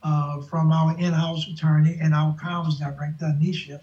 uh, 0.02 0.40
from 0.42 0.72
our 0.72 0.96
in-house 0.98 1.46
attorney 1.46 1.98
and 2.00 2.14
our 2.14 2.34
comms 2.34 2.78
director, 2.78 3.26
Anisha, 3.26 3.80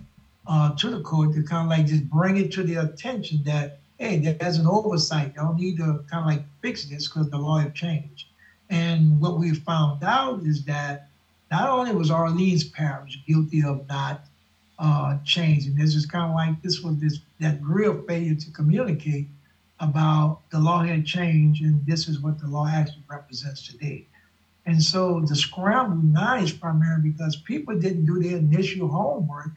uh, 0.48 0.76
to 0.76 0.90
the 0.90 1.02
court 1.02 1.34
to 1.36 1.44
kind 1.44 1.72
of 1.72 1.78
like 1.78 1.88
just 1.88 2.10
bring 2.10 2.38
it 2.38 2.52
to 2.54 2.64
the 2.64 2.76
attention 2.76 3.42
that 3.46 3.80
hey, 4.00 4.18
there's 4.18 4.58
an 4.58 4.66
oversight. 4.66 5.34
Y'all 5.36 5.54
need 5.54 5.78
to 5.78 6.04
kind 6.10 6.22
of 6.22 6.26
like 6.26 6.44
fix 6.62 6.86
this 6.86 7.08
because 7.08 7.30
the 7.30 7.38
law 7.38 7.58
have 7.58 7.74
changed. 7.74 8.28
And 8.70 9.20
what 9.20 9.38
we 9.38 9.54
found 9.54 10.04
out 10.04 10.42
is 10.44 10.64
that 10.66 11.10
not 11.52 11.70
only 11.70 11.92
was 11.92 12.10
Orleans 12.10 12.64
Parish 12.64 13.20
guilty 13.28 13.64
of 13.64 13.88
not 13.90 14.22
uh, 14.78 15.18
changing, 15.26 15.76
this 15.76 15.96
is 15.96 16.06
kind 16.06 16.30
of 16.30 16.36
like 16.36 16.62
this 16.62 16.82
was 16.82 16.98
this 16.98 17.20
that 17.40 17.60
real 17.62 18.02
failure 18.04 18.36
to 18.36 18.52
communicate 18.52 19.28
about 19.82 20.40
the 20.50 20.60
law 20.60 20.80
had 20.80 21.06
changed 21.06 21.64
and 21.64 21.86
this 21.86 22.08
is 22.08 22.20
what 22.20 22.40
the 22.40 22.48
law 22.48 22.68
actually 22.68 23.04
represents 23.10 23.68
today. 23.68 24.06
And 24.70 24.84
so 24.84 25.22
the 25.22 25.36
scramble 25.36 25.98
now 25.98 26.36
is 26.36 26.52
primarily 26.52 27.10
because 27.10 27.36
people 27.38 27.80
didn't 27.80 28.06
do 28.06 28.22
their 28.22 28.38
initial 28.38 28.88
homework 28.88 29.50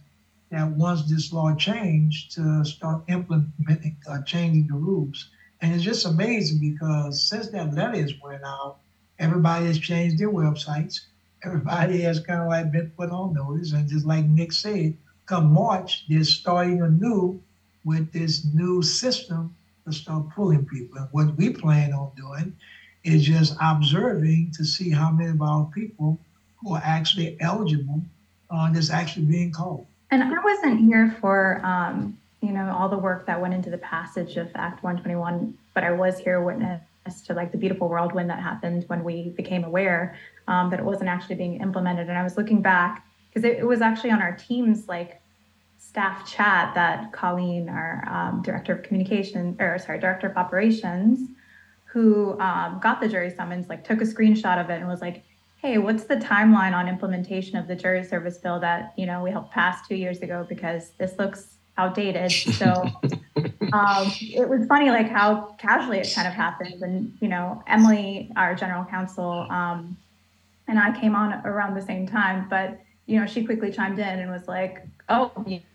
that 0.51 0.71
once 0.71 1.03
this 1.05 1.35
law 1.35 1.55
changed 1.55 2.33
to 2.37 2.65
start 2.65 3.03
implementing, 3.09 3.99
uh, 4.09 4.23
changing 4.23 4.69
the 4.69 4.75
rules. 4.75 5.29
And 5.61 5.75
it's 5.75 5.85
just 5.85 6.07
amazing 6.07 6.61
because 6.61 7.29
since 7.29 7.49
that 7.49 7.75
letter 7.75 8.01
has 8.01 8.15
went 8.23 8.43
out, 8.43 8.79
everybody 9.19 9.67
has 9.67 9.79
changed 9.79 10.19
their 10.19 10.31
websites. 10.31 11.01
Everybody 11.45 12.01
has 12.01 12.19
kind 12.19 12.41
of 12.41 12.49
like 12.49 12.73
been 12.73 12.91
put 12.97 13.11
on 13.11 13.35
notice. 13.35 13.73
And 13.73 13.91
just 13.91 14.07
like 14.07 14.25
Nick 14.25 14.51
said, 14.51 14.97
come 15.27 15.53
March, 15.53 16.07
they're 16.09 16.25
starting 16.25 16.81
anew 16.81 17.39
with 17.85 18.11
this 18.13 18.47
new 18.55 18.81
system 18.81 19.55
to 19.85 19.93
start 19.93 20.31
pulling 20.31 20.65
people. 20.65 20.97
And 20.97 21.09
what 21.11 21.37
we 21.37 21.51
plan 21.51 21.93
on 21.93 22.13
doing 22.17 22.57
is 23.05 23.25
just 23.25 23.57
observing 23.61 24.53
to 24.57 24.65
see 24.65 24.91
how 24.91 25.11
many 25.11 25.31
of 25.31 25.43
our 25.43 25.65
people 25.75 26.19
who 26.61 26.75
are 26.75 26.83
actually 26.85 27.37
eligible 27.41 28.03
uh, 28.51 28.73
that's 28.73 28.91
actually 28.91 29.25
being 29.25 29.51
called. 29.51 29.87
And 30.11 30.23
I 30.23 30.45
wasn't 30.45 30.81
here 30.81 31.17
for, 31.21 31.61
um, 31.65 32.19
you 32.41 32.53
know, 32.53 32.75
all 32.79 32.89
the 32.89 32.99
work 32.99 33.27
that 33.27 33.41
went 33.41 33.55
into 33.55 33.71
the 33.71 33.79
passage 33.79 34.37
of 34.37 34.49
Act 34.55 34.83
121, 34.83 35.57
but 35.75 35.85
I 35.85 35.93
was 35.93 36.19
here 36.19 36.41
witness 36.43 36.81
to 37.27 37.35
like 37.35 37.51
the 37.51 37.59
beautiful 37.59 37.89
whirlwind 37.89 38.31
that 38.31 38.39
happened 38.39 38.85
when 38.87 39.03
we 39.03 39.31
became 39.31 39.65
aware 39.65 40.17
um, 40.47 40.71
that 40.71 40.79
it 40.79 40.85
wasn't 40.85 41.09
actually 41.09 41.35
being 41.35 41.61
implemented. 41.61 42.09
And 42.09 42.19
I 42.19 42.23
was 42.23 42.37
looking 42.37 42.63
back 42.63 43.05
because 43.29 43.45
it, 43.45 43.59
it, 43.59 43.67
was 43.67 43.81
actually 43.81 44.11
on 44.11 44.21
our 44.21 44.37
team's 44.37 44.87
like 44.87 45.21
staff 45.79 46.31
chat 46.31 46.75
that 46.75 47.13
Colleen, 47.13 47.69
our 47.69 48.05
um, 48.09 48.43
director 48.43 48.73
of 48.73 48.83
communication, 48.83 49.57
or 49.59 49.79
sorry, 49.79 49.99
director 49.99 50.29
of 50.29 50.37
operations, 50.37 51.29
who 51.93 52.41
um, 52.41 52.81
got 52.83 53.01
the 53.01 53.09
jury 53.09 53.31
summons, 53.31 53.69
like 53.69 53.85
took 53.85 54.01
a 54.01 54.05
screenshot 54.05 54.63
of 54.63 54.71
it 54.71 54.81
and 54.81 54.89
was 54.89 55.03
like, 55.03 55.23
hey, 55.59 55.77
what's 55.77 56.05
the 56.05 56.17
timeline 56.17 56.75
on 56.75 56.89
implementation 56.89 57.57
of 57.59 57.69
the 57.69 57.77
jury 57.77 58.03
service 58.03 58.39
bill 58.39 58.59
that, 58.61 58.95
you 58.97 59.05
know, 59.05 59.23
we 59.23 59.31
helped 59.31 59.53
pass 59.53 59.87
two 59.87 59.95
years 59.95 60.21
ago 60.21 60.47
because 60.49 60.91
this 60.99 61.19
looks 61.19 61.55
outdated. 61.77 62.33
So 62.33 62.67
um, 63.75 64.11
it 64.21 64.49
was 64.49 64.67
funny, 64.67 64.91
like 64.91 65.09
how 65.09 65.55
casually 65.59 65.99
it 65.99 66.11
kind 66.15 66.27
of 66.27 66.33
happened. 66.33 66.83
And, 66.83 67.17
you 67.21 67.29
know, 67.29 67.63
Emily, 67.67 68.33
our 68.37 68.55
general 68.55 68.87
counsel, 68.87 69.47
um, 69.51 69.97
and 70.67 70.79
I 70.79 70.99
came 70.99 71.15
on 71.15 71.35
around 71.45 71.75
the 71.75 71.83
same 71.83 72.09
time, 72.09 72.49
but, 72.49 72.81
you 73.05 73.21
know, 73.21 73.27
she 73.27 73.45
quickly 73.45 73.71
chimed 73.71 73.99
in 73.99 74.19
and 74.19 74.31
was 74.31 74.49
like, 74.49 74.87
oh, 75.11 75.31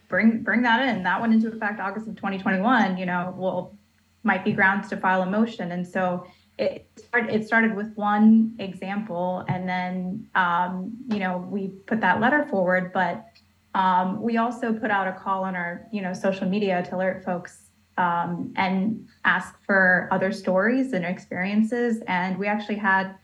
bring, 0.09 0.41
bring 0.41 0.63
that 0.63 0.87
in. 0.89 1.03
That 1.03 1.21
went 1.21 1.33
into 1.33 1.49
effect 1.49 1.79
August 1.79 2.07
of 2.07 2.15
2021, 2.15 2.97
you 2.97 3.05
know, 3.05 3.35
will 3.37 3.77
might 4.27 4.45
be 4.45 4.51
grounds 4.51 4.89
to 4.89 4.97
file 4.97 5.23
a 5.23 5.25
motion. 5.25 5.71
And 5.71 5.87
so 5.87 6.27
it 6.59 6.89
started, 6.97 7.33
it 7.33 7.45
started 7.45 7.75
with 7.75 7.95
one 7.95 8.55
example 8.59 9.45
and 9.47 9.69
then 9.69 10.27
um, 10.35 10.91
you 11.07 11.19
know 11.19 11.37
we 11.49 11.67
put 11.85 12.01
that 12.01 12.19
letter 12.19 12.47
forward 12.49 12.91
but 12.93 13.25
um, 13.75 14.21
we 14.21 14.37
also 14.37 14.73
put 14.73 14.89
out 14.89 15.07
a 15.07 15.13
call 15.13 15.43
on 15.43 15.55
our 15.55 15.87
you 15.91 16.01
know 16.01 16.13
social 16.13 16.49
media 16.49 16.83
to 16.83 16.95
alert 16.95 17.23
folks 17.23 17.69
um, 17.97 18.53
and 18.55 19.07
ask 19.23 19.53
for 19.65 20.07
other 20.11 20.31
stories 20.31 20.93
and 20.93 21.05
experiences 21.05 22.01
and 22.07 22.37
we 22.37 22.47
actually 22.47 22.77
had 22.77 23.15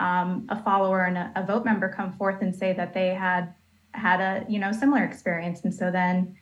um, 0.00 0.46
a 0.48 0.62
follower 0.62 1.04
and 1.04 1.18
a, 1.18 1.32
a, 1.36 1.44
vote 1.44 1.64
member 1.64 1.88
come 1.88 2.12
forth 2.12 2.40
and 2.40 2.54
say 2.54 2.72
that 2.72 2.94
they 2.94 3.08
had 3.08 3.52
had 3.92 4.20
a 4.20 4.46
you 4.48 4.58
know 4.58 4.72
similar 4.72 5.04
experience 5.04 5.64
and 5.64 5.74
so 5.74 5.90
then 5.90 6.34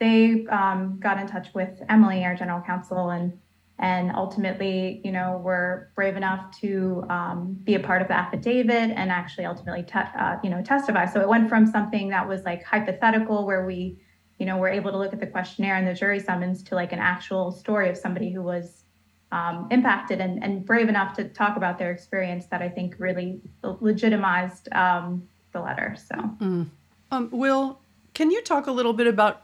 they 0.00 0.46
um, 0.46 0.98
got 0.98 1.20
in 1.20 1.26
touch 1.28 1.48
with 1.54 1.80
emily 1.88 2.24
our 2.24 2.34
general 2.34 2.60
counsel 2.62 3.10
and 3.10 3.38
and 3.80 4.12
ultimately, 4.14 5.00
you 5.04 5.10
know, 5.10 5.40
were 5.42 5.90
brave 5.94 6.14
enough 6.14 6.54
to 6.60 7.02
um, 7.08 7.58
be 7.64 7.74
a 7.76 7.80
part 7.80 8.02
of 8.02 8.08
the 8.08 8.14
affidavit 8.14 8.90
and 8.90 9.10
actually 9.10 9.46
ultimately, 9.46 9.82
te- 9.82 10.12
uh, 10.18 10.36
you 10.44 10.50
know, 10.50 10.62
testify. 10.62 11.06
So 11.06 11.22
it 11.22 11.28
went 11.28 11.48
from 11.48 11.66
something 11.66 12.10
that 12.10 12.28
was 12.28 12.42
like 12.44 12.62
hypothetical, 12.62 13.46
where 13.46 13.64
we, 13.64 13.98
you 14.38 14.44
know, 14.44 14.58
were 14.58 14.68
able 14.68 14.90
to 14.90 14.98
look 14.98 15.14
at 15.14 15.20
the 15.20 15.26
questionnaire 15.26 15.76
and 15.76 15.88
the 15.88 15.94
jury 15.94 16.20
summons, 16.20 16.62
to 16.64 16.74
like 16.74 16.92
an 16.92 16.98
actual 16.98 17.50
story 17.50 17.88
of 17.88 17.96
somebody 17.96 18.30
who 18.30 18.42
was 18.42 18.84
um, 19.32 19.66
impacted 19.70 20.20
and, 20.20 20.44
and 20.44 20.66
brave 20.66 20.90
enough 20.90 21.16
to 21.16 21.24
talk 21.24 21.56
about 21.56 21.78
their 21.78 21.90
experience. 21.90 22.44
That 22.50 22.60
I 22.60 22.68
think 22.68 22.96
really 22.98 23.40
legitimized 23.62 24.70
um, 24.74 25.26
the 25.52 25.60
letter. 25.62 25.96
So, 25.96 26.16
mm. 26.16 26.68
Will, 27.30 27.80
can 28.12 28.30
you 28.30 28.42
talk 28.42 28.66
a 28.66 28.72
little 28.72 28.92
bit 28.92 29.06
about 29.06 29.42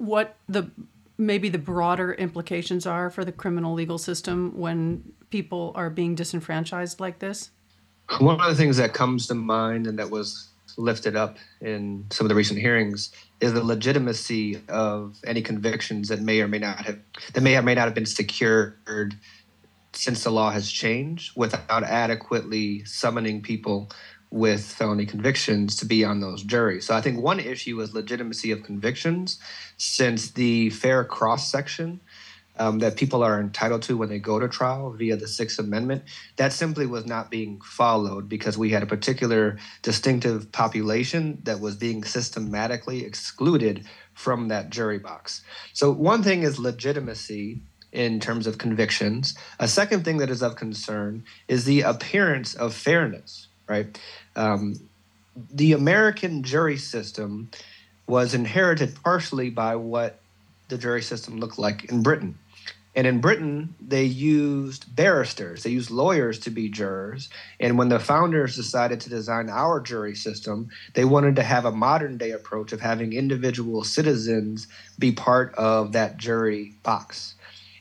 what 0.00 0.36
the 0.48 0.70
maybe 1.18 1.50
the 1.50 1.58
broader 1.58 2.14
implications 2.14 2.86
are 2.86 3.10
for 3.10 3.22
the 3.22 3.32
criminal 3.32 3.74
legal 3.74 3.98
system 3.98 4.58
when 4.58 5.12
people 5.28 5.72
are 5.74 5.90
being 5.90 6.14
disenfranchised 6.14 6.98
like 6.98 7.18
this? 7.18 7.50
One 8.18 8.40
of 8.40 8.48
the 8.48 8.54
things 8.54 8.78
that 8.78 8.94
comes 8.94 9.26
to 9.26 9.34
mind 9.34 9.86
and 9.86 9.98
that 9.98 10.10
was 10.10 10.48
lifted 10.78 11.16
up 11.16 11.36
in 11.60 12.06
some 12.10 12.24
of 12.24 12.30
the 12.30 12.34
recent 12.34 12.58
hearings 12.58 13.12
is 13.40 13.52
the 13.52 13.62
legitimacy 13.62 14.62
of 14.68 15.18
any 15.26 15.42
convictions 15.42 16.08
that 16.08 16.20
may 16.20 16.40
or 16.40 16.48
may 16.48 16.58
not 16.58 16.78
have 16.78 16.98
that 17.34 17.42
may 17.42 17.56
or 17.56 17.62
may 17.62 17.74
not 17.74 17.84
have 17.84 17.94
been 17.94 18.06
secured 18.06 19.14
since 19.92 20.24
the 20.24 20.30
law 20.30 20.50
has 20.50 20.70
changed 20.70 21.32
without 21.36 21.82
adequately 21.84 22.84
summoning 22.84 23.42
people 23.42 23.90
with 24.30 24.64
felony 24.64 25.06
convictions 25.06 25.76
to 25.76 25.84
be 25.84 26.04
on 26.04 26.20
those 26.20 26.42
juries. 26.42 26.86
So 26.86 26.94
I 26.94 27.00
think 27.00 27.20
one 27.20 27.40
issue 27.40 27.76
was 27.76 27.94
legitimacy 27.94 28.52
of 28.52 28.62
convictions, 28.62 29.40
since 29.76 30.30
the 30.30 30.70
fair 30.70 31.04
cross 31.04 31.50
section 31.50 32.00
um, 32.60 32.78
that 32.80 32.96
people 32.96 33.22
are 33.22 33.40
entitled 33.40 33.82
to 33.82 33.96
when 33.96 34.10
they 34.10 34.18
go 34.18 34.38
to 34.38 34.46
trial 34.46 34.90
via 34.92 35.16
the 35.16 35.26
Sixth 35.26 35.58
Amendment, 35.58 36.04
that 36.36 36.52
simply 36.52 36.86
was 36.86 37.06
not 37.06 37.30
being 37.30 37.60
followed 37.62 38.28
because 38.28 38.58
we 38.58 38.70
had 38.70 38.82
a 38.82 38.86
particular 38.86 39.58
distinctive 39.82 40.52
population 40.52 41.38
that 41.44 41.58
was 41.58 41.76
being 41.76 42.04
systematically 42.04 43.04
excluded 43.04 43.86
from 44.12 44.48
that 44.48 44.68
jury 44.68 44.98
box. 44.98 45.42
So 45.72 45.90
one 45.90 46.22
thing 46.22 46.42
is 46.42 46.58
legitimacy 46.58 47.62
in 47.92 48.20
terms 48.20 48.46
of 48.46 48.58
convictions. 48.58 49.34
A 49.58 49.66
second 49.66 50.04
thing 50.04 50.18
that 50.18 50.30
is 50.30 50.42
of 50.42 50.56
concern 50.56 51.24
is 51.48 51.64
the 51.64 51.80
appearance 51.80 52.54
of 52.54 52.74
fairness, 52.74 53.48
right? 53.70 54.00
Um, 54.34 54.74
the 55.54 55.72
American 55.72 56.42
jury 56.42 56.76
system 56.76 57.50
was 58.08 58.34
inherited 58.34 58.96
partially 59.04 59.48
by 59.48 59.76
what 59.76 60.18
the 60.68 60.76
jury 60.76 61.02
system 61.02 61.38
looked 61.38 61.58
like 61.58 61.84
in 61.84 62.02
Britain. 62.02 62.36
And 62.96 63.06
in 63.06 63.20
Britain, 63.20 63.76
they 63.80 64.02
used 64.02 64.96
barristers, 64.96 65.62
they 65.62 65.70
used 65.70 65.92
lawyers 65.92 66.40
to 66.40 66.50
be 66.50 66.68
jurors. 66.68 67.28
And 67.60 67.78
when 67.78 67.88
the 67.88 68.00
founders 68.00 68.56
decided 68.56 69.00
to 69.02 69.08
design 69.08 69.48
our 69.48 69.78
jury 69.80 70.16
system, 70.16 70.68
they 70.94 71.04
wanted 71.04 71.36
to 71.36 71.44
have 71.44 71.64
a 71.64 71.70
modern 71.70 72.18
day 72.18 72.32
approach 72.32 72.72
of 72.72 72.80
having 72.80 73.12
individual 73.12 73.84
citizens 73.84 74.66
be 74.98 75.12
part 75.12 75.54
of 75.54 75.92
that 75.92 76.16
jury 76.16 76.74
box. 76.82 77.36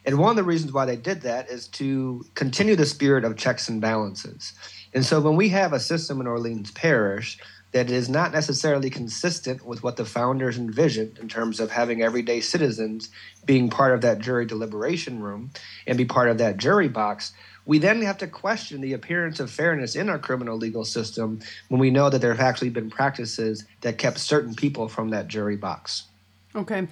And 0.05 0.19
one 0.19 0.29
of 0.29 0.35
the 0.35 0.43
reasons 0.43 0.73
why 0.73 0.85
they 0.85 0.95
did 0.95 1.21
that 1.21 1.49
is 1.49 1.67
to 1.69 2.23
continue 2.35 2.75
the 2.75 2.85
spirit 2.85 3.25
of 3.25 3.35
checks 3.35 3.67
and 3.67 3.81
balances. 3.81 4.53
And 4.93 5.05
so 5.05 5.19
when 5.19 5.35
we 5.35 5.49
have 5.49 5.73
a 5.73 5.79
system 5.79 6.19
in 6.19 6.27
Orleans 6.27 6.71
Parish 6.71 7.37
that 7.71 7.89
is 7.89 8.09
not 8.09 8.31
necessarily 8.31 8.89
consistent 8.89 9.63
with 9.63 9.83
what 9.83 9.95
the 9.95 10.05
founders 10.05 10.57
envisioned 10.57 11.19
in 11.19 11.27
terms 11.27 11.59
of 11.59 11.69
having 11.69 12.01
everyday 12.01 12.41
citizens 12.41 13.09
being 13.45 13.69
part 13.69 13.93
of 13.93 14.01
that 14.01 14.19
jury 14.19 14.45
deliberation 14.45 15.21
room 15.21 15.51
and 15.85 15.97
be 15.97 16.05
part 16.05 16.29
of 16.29 16.39
that 16.39 16.57
jury 16.57 16.87
box, 16.87 17.33
we 17.65 17.77
then 17.77 18.01
have 18.01 18.17
to 18.17 18.27
question 18.27 18.81
the 18.81 18.93
appearance 18.93 19.39
of 19.39 19.51
fairness 19.51 19.95
in 19.95 20.09
our 20.09 20.17
criminal 20.17 20.57
legal 20.57 20.83
system 20.83 21.39
when 21.67 21.79
we 21.79 21.91
know 21.91 22.09
that 22.09 22.19
there 22.19 22.33
have 22.33 22.39
actually 22.39 22.71
been 22.71 22.89
practices 22.89 23.65
that 23.81 23.99
kept 23.99 24.17
certain 24.17 24.55
people 24.55 24.87
from 24.87 25.11
that 25.11 25.27
jury 25.27 25.55
box. 25.55 26.05
Okay. 26.55 26.87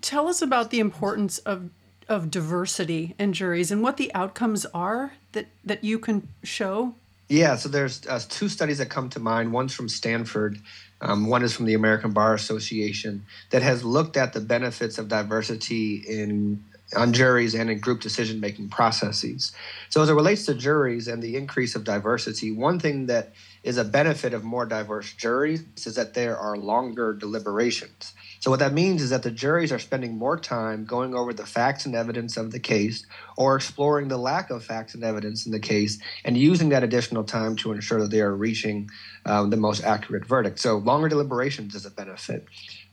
Tell 0.00 0.26
us 0.26 0.42
about 0.42 0.70
the 0.70 0.80
importance 0.80 1.38
of 1.38 1.70
of 2.08 2.30
diversity 2.30 3.14
in 3.16 3.32
juries 3.32 3.70
and 3.70 3.80
what 3.80 3.96
the 3.96 4.12
outcomes 4.12 4.66
are 4.74 5.12
that 5.32 5.46
that 5.64 5.84
you 5.84 6.00
can 6.00 6.28
show 6.42 6.94
yeah, 7.32 7.56
so 7.56 7.70
there's 7.70 8.06
uh, 8.06 8.20
two 8.28 8.48
studies 8.48 8.76
that 8.76 8.90
come 8.90 9.08
to 9.08 9.18
mind. 9.18 9.52
One's 9.52 9.74
from 9.74 9.88
Stanford, 9.88 10.60
um, 11.00 11.28
one 11.28 11.42
is 11.42 11.54
from 11.56 11.64
the 11.64 11.72
American 11.72 12.12
Bar 12.12 12.34
Association, 12.34 13.24
that 13.50 13.62
has 13.62 13.82
looked 13.82 14.18
at 14.18 14.34
the 14.34 14.40
benefits 14.40 14.98
of 14.98 15.08
diversity 15.08 15.96
in 16.06 16.62
on 16.94 17.14
juries 17.14 17.54
and 17.54 17.70
in 17.70 17.78
group 17.78 18.02
decision 18.02 18.38
making 18.38 18.68
processes. 18.68 19.52
So, 19.88 20.02
as 20.02 20.10
it 20.10 20.12
relates 20.12 20.44
to 20.44 20.54
juries 20.54 21.08
and 21.08 21.22
the 21.22 21.36
increase 21.36 21.74
of 21.74 21.84
diversity, 21.84 22.52
one 22.52 22.78
thing 22.78 23.06
that 23.06 23.32
is 23.62 23.78
a 23.78 23.84
benefit 23.84 24.34
of 24.34 24.44
more 24.44 24.66
diverse 24.66 25.14
juries 25.14 25.64
is 25.86 25.94
that 25.94 26.12
there 26.12 26.36
are 26.36 26.56
longer 26.56 27.14
deliberations. 27.14 28.12
So, 28.42 28.50
what 28.50 28.58
that 28.58 28.72
means 28.72 29.02
is 29.02 29.10
that 29.10 29.22
the 29.22 29.30
juries 29.30 29.70
are 29.70 29.78
spending 29.78 30.18
more 30.18 30.36
time 30.36 30.84
going 30.84 31.14
over 31.14 31.32
the 31.32 31.46
facts 31.46 31.86
and 31.86 31.94
evidence 31.94 32.36
of 32.36 32.50
the 32.50 32.58
case 32.58 33.06
or 33.36 33.54
exploring 33.54 34.08
the 34.08 34.16
lack 34.16 34.50
of 34.50 34.64
facts 34.64 34.94
and 34.96 35.04
evidence 35.04 35.46
in 35.46 35.52
the 35.52 35.60
case 35.60 36.00
and 36.24 36.36
using 36.36 36.70
that 36.70 36.82
additional 36.82 37.22
time 37.22 37.54
to 37.54 37.70
ensure 37.70 38.00
that 38.00 38.10
they 38.10 38.20
are 38.20 38.34
reaching 38.34 38.90
um, 39.26 39.50
the 39.50 39.56
most 39.56 39.84
accurate 39.84 40.26
verdict. 40.26 40.58
So, 40.58 40.78
longer 40.78 41.08
deliberations 41.08 41.76
is 41.76 41.86
a 41.86 41.90
benefit. 41.92 42.44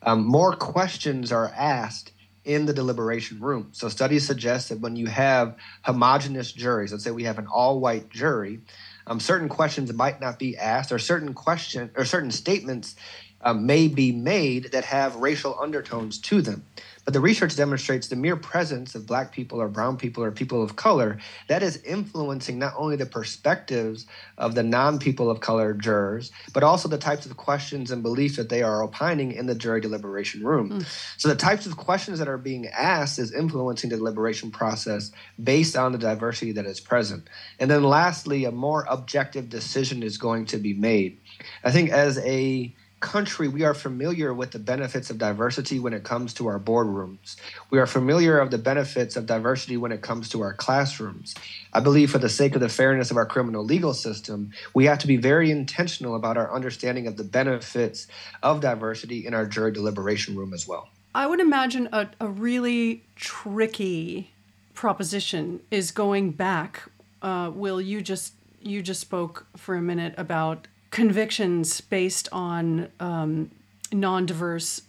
Um, 0.04 0.24
more 0.24 0.56
questions 0.56 1.32
are 1.32 1.52
asked 1.58 2.12
in 2.46 2.68
the 2.68 2.74
deliberation 2.74 3.40
room. 3.40 3.70
So, 3.72 3.90
studies 3.90 4.28
suggest 4.28 4.70
that 4.70 4.82
when 4.82 4.96
you 4.96 5.08
have 5.08 5.56
homogenous 5.82 6.52
juries, 6.52 6.92
let's 6.92 7.04
say 7.04 7.10
we 7.10 7.24
have 7.24 7.40
an 7.40 7.48
all 7.48 7.80
white 7.80 8.12
jury, 8.12 8.60
um, 9.08 9.20
certain 9.20 9.50
questions 9.50 9.92
might 9.94 10.22
not 10.22 10.38
be 10.38 10.56
asked, 10.56 10.92
or 10.92 11.00
certain 11.00 11.34
question 11.34 11.90
or 11.98 12.06
certain 12.06 12.30
statements 12.30 12.96
um, 13.42 13.66
may 13.66 13.88
be 13.88 14.12
made 14.12 14.72
that 14.72 14.86
have 14.86 15.16
racial 15.18 15.58
undertones 15.60 16.18
to 16.20 16.42
them. 16.42 16.66
But 17.10 17.14
the 17.14 17.22
research 17.22 17.56
demonstrates 17.56 18.08
the 18.08 18.16
mere 18.16 18.36
presence 18.36 18.94
of 18.94 19.08
black 19.08 19.32
people 19.32 19.60
or 19.60 19.68
brown 19.68 19.98
people 19.98 20.24
or 20.24 20.30
people 20.30 20.62
of 20.62 20.76
color 20.76 21.18
that 21.48 21.64
is 21.64 21.78
influencing 21.78 22.60
not 22.60 22.74
only 22.78 22.98
the 22.98 23.08
perspectives 23.08 24.06
of 24.38 24.54
the 24.54 24.62
non 24.62 25.00
people 25.00 25.32
of 25.32 25.40
color 25.40 25.74
jurors, 25.74 26.32
but 26.54 26.62
also 26.62 26.88
the 26.88 27.00
types 27.00 27.26
of 27.26 27.36
questions 27.36 27.90
and 27.90 28.04
beliefs 28.04 28.36
that 28.36 28.50
they 28.50 28.62
are 28.62 28.84
opining 28.84 29.32
in 29.32 29.48
the 29.48 29.56
jury 29.56 29.82
deliberation 29.82 30.46
room. 30.46 30.70
Mm. 30.70 30.86
So 31.18 31.30
the 31.30 31.36
types 31.36 31.66
of 31.66 31.78
questions 31.78 32.20
that 32.20 32.28
are 32.28 32.38
being 32.38 32.68
asked 32.68 33.18
is 33.18 33.34
influencing 33.34 33.90
the 33.90 33.98
deliberation 33.98 34.52
process 34.52 35.12
based 35.44 35.76
on 35.76 35.94
the 35.94 35.98
diversity 35.98 36.52
that 36.52 36.68
is 36.68 36.80
present. 36.80 37.28
And 37.60 37.72
then 37.72 37.84
lastly, 37.84 38.46
a 38.46 38.52
more 38.52 38.86
objective 38.88 39.50
decision 39.50 40.04
is 40.04 40.20
going 40.20 40.46
to 40.46 40.58
be 40.58 40.76
made. 40.76 41.20
I 41.64 41.72
think 41.72 41.90
as 41.90 42.20
a 42.20 42.76
country, 43.00 43.48
we 43.48 43.64
are 43.64 43.74
familiar 43.74 44.34
with 44.34 44.52
the 44.52 44.60
benefits 44.60 45.10
of 45.10 45.18
diversity 45.18 45.80
when 45.80 45.94
it 45.94 46.04
comes 46.04 46.34
to 46.36 46.48
our 46.48 46.60
boardrooms. 46.60 47.36
We 47.70 47.80
are 47.80 47.86
familiar 47.86 48.40
of 48.40 48.52
the 48.52 48.58
benefits 48.58 49.16
of 49.16 49.26
diversity 49.26 49.78
when 49.78 49.92
it 49.92 50.02
comes 50.02 50.30
to 50.30 50.42
our 50.42 50.54
classrooms. 50.54 51.36
I 51.74 51.80
believe, 51.80 52.12
for 52.12 52.18
the 52.18 52.30
sake 52.30 52.56
of 52.56 52.62
the 52.62 52.70
fairness 52.70 53.12
of 53.12 53.18
our 53.18 53.26
criminal 53.26 53.64
legal 53.64 53.94
system, 53.94 54.52
we 54.74 54.86
have 54.86 55.00
to 55.00 55.08
be 55.08 55.18
very 55.18 55.52
intentional 55.52 56.16
about 56.16 56.38
our 56.38 56.54
understanding 56.54 57.08
of 57.08 57.18
the 57.18 57.24
benefits 57.24 58.08
of 58.44 58.62
diversity 58.62 59.26
in 59.26 59.34
our 59.34 59.46
jury 59.46 59.72
deliberation 59.72 60.36
room 60.36 60.54
as 60.54 60.68
well. 60.68 60.90
I 61.16 61.26
would 61.28 61.40
imagine 61.40 61.90
a, 61.92 62.08
a 62.20 62.28
really 62.28 63.04
tricky 63.16 64.32
proposition 64.74 65.60
is 65.72 65.92
going 65.92 66.32
back. 66.32 66.84
Uh, 67.22 67.52
Will, 67.54 67.82
you 67.82 68.02
just 68.02 68.34
you 68.62 68.82
just 68.82 69.02
spoke 69.02 69.46
for 69.56 69.76
a 69.76 69.82
minute 69.82 70.14
about 70.18 70.68
convictions 70.92 71.82
based 71.82 72.28
on 72.32 72.90
um, 73.00 73.52
non-diverse 73.92 74.82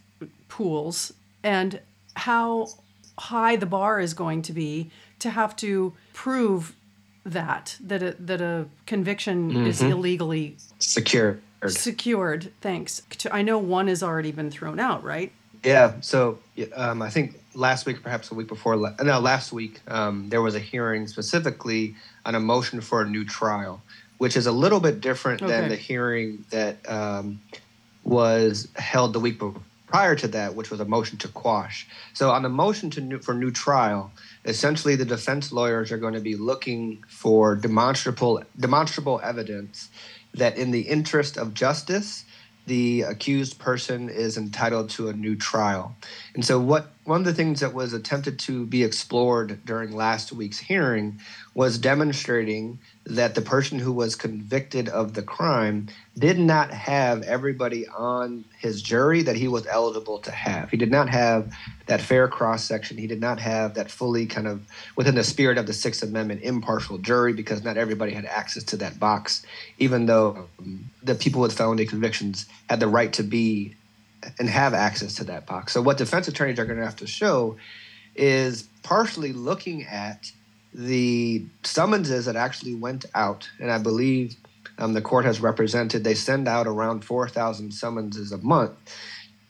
pools 0.48 1.12
and 1.42 1.80
how 2.14 2.68
high 3.18 3.56
the 3.56 3.66
bar 3.66 4.00
is 4.00 4.14
going 4.14 4.42
to 4.42 4.52
be 4.52 4.90
to 5.18 5.30
have 5.30 5.54
to 5.56 5.92
prove 6.12 6.74
that 7.24 7.76
that 7.80 8.02
a, 8.02 8.12
that 8.18 8.40
a 8.40 8.66
conviction 8.86 9.50
mm-hmm. 9.50 9.66
is 9.66 9.82
illegally 9.82 10.56
secured. 10.78 11.42
Secured. 11.66 12.50
Thanks. 12.62 13.02
I 13.30 13.42
know 13.42 13.58
one 13.58 13.88
has 13.88 14.02
already 14.02 14.32
been 14.32 14.50
thrown 14.50 14.80
out, 14.80 15.04
right? 15.04 15.30
Yeah. 15.62 15.92
So 16.00 16.38
um, 16.74 17.02
I 17.02 17.10
think 17.10 17.38
last 17.54 17.84
week, 17.84 18.02
perhaps 18.02 18.30
a 18.30 18.34
week 18.34 18.48
before, 18.48 18.76
no, 18.76 19.20
last 19.20 19.52
week, 19.52 19.80
um, 19.88 20.30
there 20.30 20.40
was 20.40 20.54
a 20.54 20.58
hearing 20.58 21.06
specifically 21.06 21.94
on 22.24 22.34
a 22.34 22.40
motion 22.40 22.80
for 22.80 23.02
a 23.02 23.06
new 23.06 23.26
trial 23.26 23.82
which 24.20 24.36
is 24.36 24.46
a 24.46 24.52
little 24.52 24.80
bit 24.80 25.00
different 25.00 25.40
okay. 25.40 25.50
than 25.50 25.70
the 25.70 25.76
hearing 25.76 26.44
that 26.50 26.76
um, 26.86 27.40
was 28.04 28.68
held 28.76 29.14
the 29.14 29.18
week 29.18 29.40
prior 29.86 30.14
to 30.14 30.28
that, 30.28 30.54
which 30.54 30.70
was 30.70 30.78
a 30.78 30.84
motion 30.84 31.16
to 31.16 31.28
quash. 31.28 31.86
So, 32.12 32.30
on 32.30 32.42
the 32.42 32.50
motion 32.50 32.90
to 32.90 33.00
new, 33.00 33.18
for 33.18 33.32
new 33.32 33.50
trial, 33.50 34.12
essentially 34.44 34.94
the 34.94 35.06
defense 35.06 35.52
lawyers 35.52 35.90
are 35.90 35.96
going 35.96 36.12
to 36.12 36.20
be 36.20 36.36
looking 36.36 37.02
for 37.08 37.56
demonstrable 37.56 38.42
demonstrable 38.58 39.22
evidence 39.24 39.88
that, 40.34 40.58
in 40.58 40.70
the 40.70 40.82
interest 40.82 41.38
of 41.38 41.54
justice, 41.54 42.26
the 42.66 43.00
accused 43.02 43.58
person 43.58 44.10
is 44.10 44.36
entitled 44.36 44.90
to 44.90 45.08
a 45.08 45.14
new 45.14 45.34
trial. 45.34 45.96
And 46.34 46.44
so, 46.44 46.60
what 46.60 46.92
one 47.04 47.22
of 47.22 47.24
the 47.24 47.32
things 47.32 47.60
that 47.60 47.72
was 47.72 47.94
attempted 47.94 48.38
to 48.40 48.66
be 48.66 48.84
explored 48.84 49.64
during 49.64 49.96
last 49.96 50.30
week's 50.30 50.58
hearing 50.58 51.20
was 51.60 51.76
demonstrating 51.76 52.78
that 53.04 53.34
the 53.34 53.42
person 53.42 53.78
who 53.78 53.92
was 53.92 54.16
convicted 54.16 54.88
of 54.88 55.12
the 55.12 55.20
crime 55.20 55.86
did 56.18 56.38
not 56.38 56.70
have 56.70 57.22
everybody 57.24 57.86
on 57.86 58.46
his 58.58 58.80
jury 58.80 59.20
that 59.20 59.36
he 59.36 59.46
was 59.46 59.66
eligible 59.66 60.18
to 60.20 60.30
have. 60.30 60.70
He 60.70 60.78
did 60.78 60.90
not 60.90 61.10
have 61.10 61.52
that 61.84 62.00
fair 62.00 62.28
cross 62.28 62.64
section. 62.64 62.96
He 62.96 63.06
did 63.06 63.20
not 63.20 63.40
have 63.40 63.74
that 63.74 63.90
fully 63.90 64.24
kind 64.24 64.48
of 64.48 64.66
within 64.96 65.16
the 65.16 65.22
spirit 65.22 65.58
of 65.58 65.66
the 65.66 65.74
Sixth 65.74 66.02
Amendment 66.02 66.40
impartial 66.40 66.96
jury 66.96 67.34
because 67.34 67.62
not 67.62 67.76
everybody 67.76 68.14
had 68.14 68.24
access 68.24 68.64
to 68.64 68.78
that 68.78 68.98
box, 68.98 69.44
even 69.76 70.06
though 70.06 70.48
the 71.02 71.14
people 71.14 71.42
with 71.42 71.54
felony 71.54 71.84
convictions 71.84 72.46
had 72.70 72.80
the 72.80 72.88
right 72.88 73.12
to 73.12 73.22
be 73.22 73.76
and 74.38 74.48
have 74.48 74.72
access 74.72 75.16
to 75.16 75.24
that 75.24 75.44
box. 75.44 75.74
So, 75.74 75.82
what 75.82 75.98
defense 75.98 76.26
attorneys 76.26 76.58
are 76.58 76.64
going 76.64 76.78
to 76.78 76.86
have 76.86 76.96
to 76.96 77.06
show 77.06 77.58
is 78.16 78.62
partially 78.82 79.34
looking 79.34 79.84
at 79.84 80.32
the 80.72 81.44
summonses 81.62 82.26
that 82.26 82.36
actually 82.36 82.74
went 82.74 83.04
out, 83.14 83.48
and 83.58 83.70
I 83.70 83.78
believe 83.78 84.36
um, 84.78 84.94
the 84.94 85.02
court 85.02 85.24
has 85.24 85.40
represented 85.40 86.04
they 86.04 86.14
send 86.14 86.48
out 86.48 86.66
around 86.66 87.04
4,000 87.04 87.72
summonses 87.72 88.32
a 88.32 88.38
month, 88.38 88.72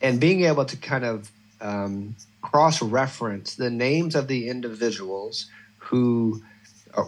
and 0.00 0.20
being 0.20 0.44
able 0.44 0.64
to 0.64 0.76
kind 0.76 1.04
of 1.04 1.30
um, 1.60 2.16
cross 2.42 2.80
reference 2.80 3.54
the 3.54 3.70
names 3.70 4.14
of 4.14 4.28
the 4.28 4.48
individuals 4.48 5.46
who 5.78 6.42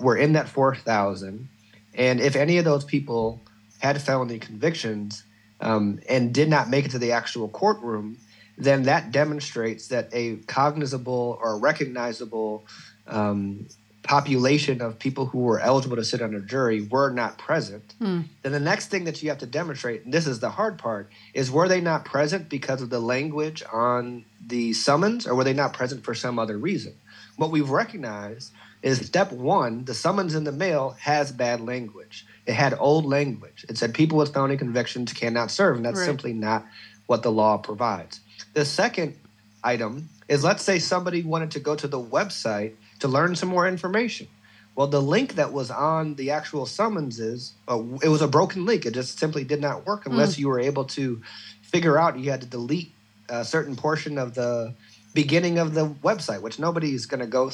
were 0.01 0.17
in 0.17 0.35
that 0.35 0.49
4,000, 0.49 1.49
and 1.95 2.21
if 2.21 2.37
any 2.37 2.59
of 2.59 2.65
those 2.65 2.85
people 2.85 3.41
had 3.81 4.01
felony 4.01 4.39
convictions 4.39 5.25
um, 5.61 6.01
and 6.09 6.33
did 6.33 6.49
not 6.49 6.71
make 6.71 6.85
it 6.85 6.91
to 6.91 6.99
the 6.99 7.13
actual 7.13 7.49
courtroom, 7.49 8.17
then 8.59 8.85
that 8.85 9.11
demonstrates 9.11 9.89
that 9.89 10.09
a 10.13 10.37
cognizable 10.47 11.39
or 11.43 11.59
recognizable 11.59 12.65
um, 13.09 13.67
population 14.03 14.81
of 14.81 14.99
people 14.99 15.27
who 15.27 15.39
were 15.39 15.61
eligible 15.61 15.97
to 15.97 16.05
sit 16.05 16.21
on 16.21 16.35
a 16.35 16.41
jury 16.41 16.83
were 16.83 17.11
not 17.11 17.39
present, 17.39 17.95
hmm. 17.99 18.23
then 18.43 18.53
the 18.53 18.61
next 18.61 18.89
thing 18.89 19.05
that 19.05 19.23
you 19.23 19.29
have 19.29 19.39
to 19.39 19.47
demonstrate, 19.47 20.05
and 20.05 20.13
this 20.13 20.27
is 20.27 20.41
the 20.41 20.51
hard 20.51 20.79
part, 20.79 21.09
is 21.35 21.51
were 21.51 21.69
they 21.69 21.81
not 21.81 22.05
present 22.05 22.49
because 22.49 22.83
of 22.83 22.91
the 22.91 23.01
language 23.01 23.63
on 23.73 24.25
the 24.45 24.73
summons 24.73 25.27
or 25.27 25.35
were 25.35 25.45
they 25.45 25.53
not 25.53 25.73
present 25.73 26.05
for 26.05 26.15
some 26.15 26.39
other 26.39 26.59
reason? 26.59 26.95
What 27.37 27.51
we've 27.51 27.71
recognized 27.71 28.53
is 28.83 29.07
step 29.07 29.31
one, 29.31 29.85
the 29.85 29.95
summons 29.95 30.35
in 30.35 30.45
the 30.45 30.53
mail 30.53 30.97
has 31.01 31.31
bad 31.31 31.61
language. 31.61 32.27
It 32.47 32.55
had 32.55 32.75
old 32.79 33.07
language. 33.07 33.65
It 33.69 33.79
said 33.79 33.95
people 33.95 34.19
with 34.19 34.35
felony 34.35 34.57
convictions 34.57 35.13
cannot 35.13 35.53
serve, 35.53 35.77
and 35.77 35.85
that's 35.85 36.01
right. 36.01 36.07
simply 36.07 36.33
not 36.33 36.67
what 37.07 37.23
the 37.23 37.31
law 37.31 37.59
provides. 37.59 38.21
The 38.55 38.65
second 38.65 39.17
item 39.63 40.09
is 40.29 40.43
let's 40.43 40.65
say 40.65 40.81
somebody 40.81 41.23
wanted 41.23 41.53
to 41.53 41.61
go 41.61 41.77
to 41.77 41.87
the 41.87 42.03
website 42.03 42.75
to 43.03 43.09
learn 43.09 43.37
some 43.37 43.49
more 43.49 43.69
information. 43.69 44.29
Well, 44.75 44.87
the 44.87 45.03
link 45.03 45.35
that 45.35 45.53
was 45.53 45.71
on 45.71 46.15
the 46.15 46.31
actual 46.31 46.65
summonses, 46.65 47.53
uh, 47.69 47.83
it 48.03 48.09
was 48.09 48.23
a 48.23 48.29
broken 48.29 48.65
link. 48.65 48.87
It 48.87 48.95
just 48.95 49.19
simply 49.19 49.45
did 49.45 49.61
not 49.61 49.87
work 49.87 50.07
unless 50.07 50.37
mm. 50.37 50.39
you 50.39 50.49
were 50.49 50.61
able 50.61 50.85
to 50.87 51.21
figure 51.63 51.99
out 51.99 52.19
you 52.19 52.31
had 52.31 52.41
to 52.41 52.47
delete 52.47 52.93
a 53.29 53.45
certain 53.45 53.77
portion 53.77 54.19
of 54.19 54.35
the 54.35 54.75
beginning 55.15 55.59
of 55.59 55.75
the 55.75 55.89
website, 55.89 56.41
which 56.41 56.59
nobody's 56.59 57.05
going 57.05 57.21
to 57.21 57.27
go 57.27 57.51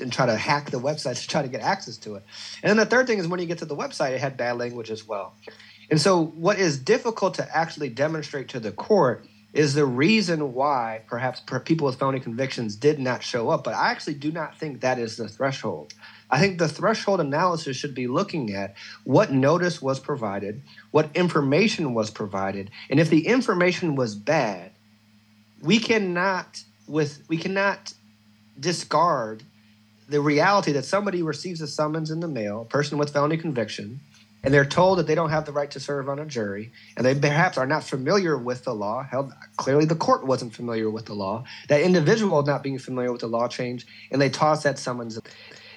and 0.00 0.12
try 0.12 0.26
to 0.26 0.36
hack 0.36 0.70
the 0.70 0.78
website 0.78 1.20
to 1.20 1.26
try 1.26 1.42
to 1.42 1.48
get 1.48 1.60
access 1.60 1.96
to 1.96 2.14
it. 2.14 2.22
And 2.62 2.70
then 2.70 2.76
the 2.76 2.86
third 2.86 3.06
thing 3.06 3.18
is 3.18 3.26
when 3.26 3.40
you 3.40 3.46
get 3.46 3.58
to 3.58 3.64
the 3.64 3.76
website, 3.76 4.12
it 4.12 4.20
had 4.20 4.36
bad 4.36 4.58
language 4.58 4.90
as 4.90 5.06
well. 5.06 5.34
And 5.90 6.00
so, 6.00 6.26
what 6.26 6.58
is 6.58 6.78
difficult 6.78 7.34
to 7.34 7.56
actually 7.56 7.88
demonstrate 7.88 8.48
to 8.48 8.60
the 8.60 8.70
court 8.70 9.26
is 9.52 9.74
the 9.74 9.86
reason 9.86 10.52
why 10.52 11.02
perhaps 11.06 11.42
people 11.64 11.86
with 11.86 11.98
felony 11.98 12.20
convictions 12.20 12.76
did 12.76 12.98
not 12.98 13.22
show 13.22 13.48
up. 13.48 13.64
But 13.64 13.74
I 13.74 13.90
actually 13.90 14.14
do 14.14 14.30
not 14.30 14.58
think 14.58 14.80
that 14.80 14.98
is 14.98 15.16
the 15.16 15.28
threshold. 15.28 15.94
I 16.30 16.38
think 16.38 16.58
the 16.58 16.68
threshold 16.68 17.20
analysis 17.20 17.76
should 17.76 17.94
be 17.94 18.06
looking 18.06 18.54
at 18.54 18.74
what 19.04 19.32
notice 19.32 19.80
was 19.80 19.98
provided, 19.98 20.62
what 20.90 21.10
information 21.14 21.94
was 21.94 22.10
provided, 22.10 22.70
and 22.90 23.00
if 23.00 23.08
the 23.08 23.26
information 23.26 23.96
was 23.96 24.14
bad, 24.14 24.72
we 25.62 25.78
cannot 25.78 26.62
with 26.86 27.22
we 27.28 27.38
cannot 27.38 27.94
discard 28.60 29.42
the 30.08 30.20
reality 30.20 30.72
that 30.72 30.84
somebody 30.84 31.22
receives 31.22 31.60
a 31.60 31.66
summons 31.66 32.10
in 32.10 32.20
the 32.20 32.28
mail, 32.28 32.62
a 32.62 32.64
person 32.64 32.98
with 32.98 33.12
felony 33.12 33.36
conviction, 33.36 34.00
and 34.42 34.54
they're 34.54 34.64
told 34.64 34.98
that 34.98 35.06
they 35.06 35.14
don't 35.14 35.30
have 35.30 35.46
the 35.46 35.52
right 35.52 35.70
to 35.72 35.80
serve 35.80 36.08
on 36.08 36.18
a 36.18 36.26
jury, 36.26 36.72
and 36.96 37.04
they 37.04 37.14
perhaps 37.14 37.58
are 37.58 37.66
not 37.66 37.84
familiar 37.84 38.36
with 38.36 38.64
the 38.64 38.74
law. 38.74 39.02
Held, 39.02 39.32
clearly, 39.56 39.84
the 39.84 39.96
court 39.96 40.24
wasn't 40.24 40.54
familiar 40.54 40.90
with 40.90 41.06
the 41.06 41.14
law. 41.14 41.44
That 41.68 41.80
individual 41.82 42.42
not 42.42 42.62
being 42.62 42.78
familiar 42.78 43.12
with 43.12 43.20
the 43.20 43.28
law 43.28 43.48
change, 43.48 43.86
and 44.10 44.20
they 44.20 44.30
toss 44.30 44.62
that 44.62 44.78
summons. 44.78 45.18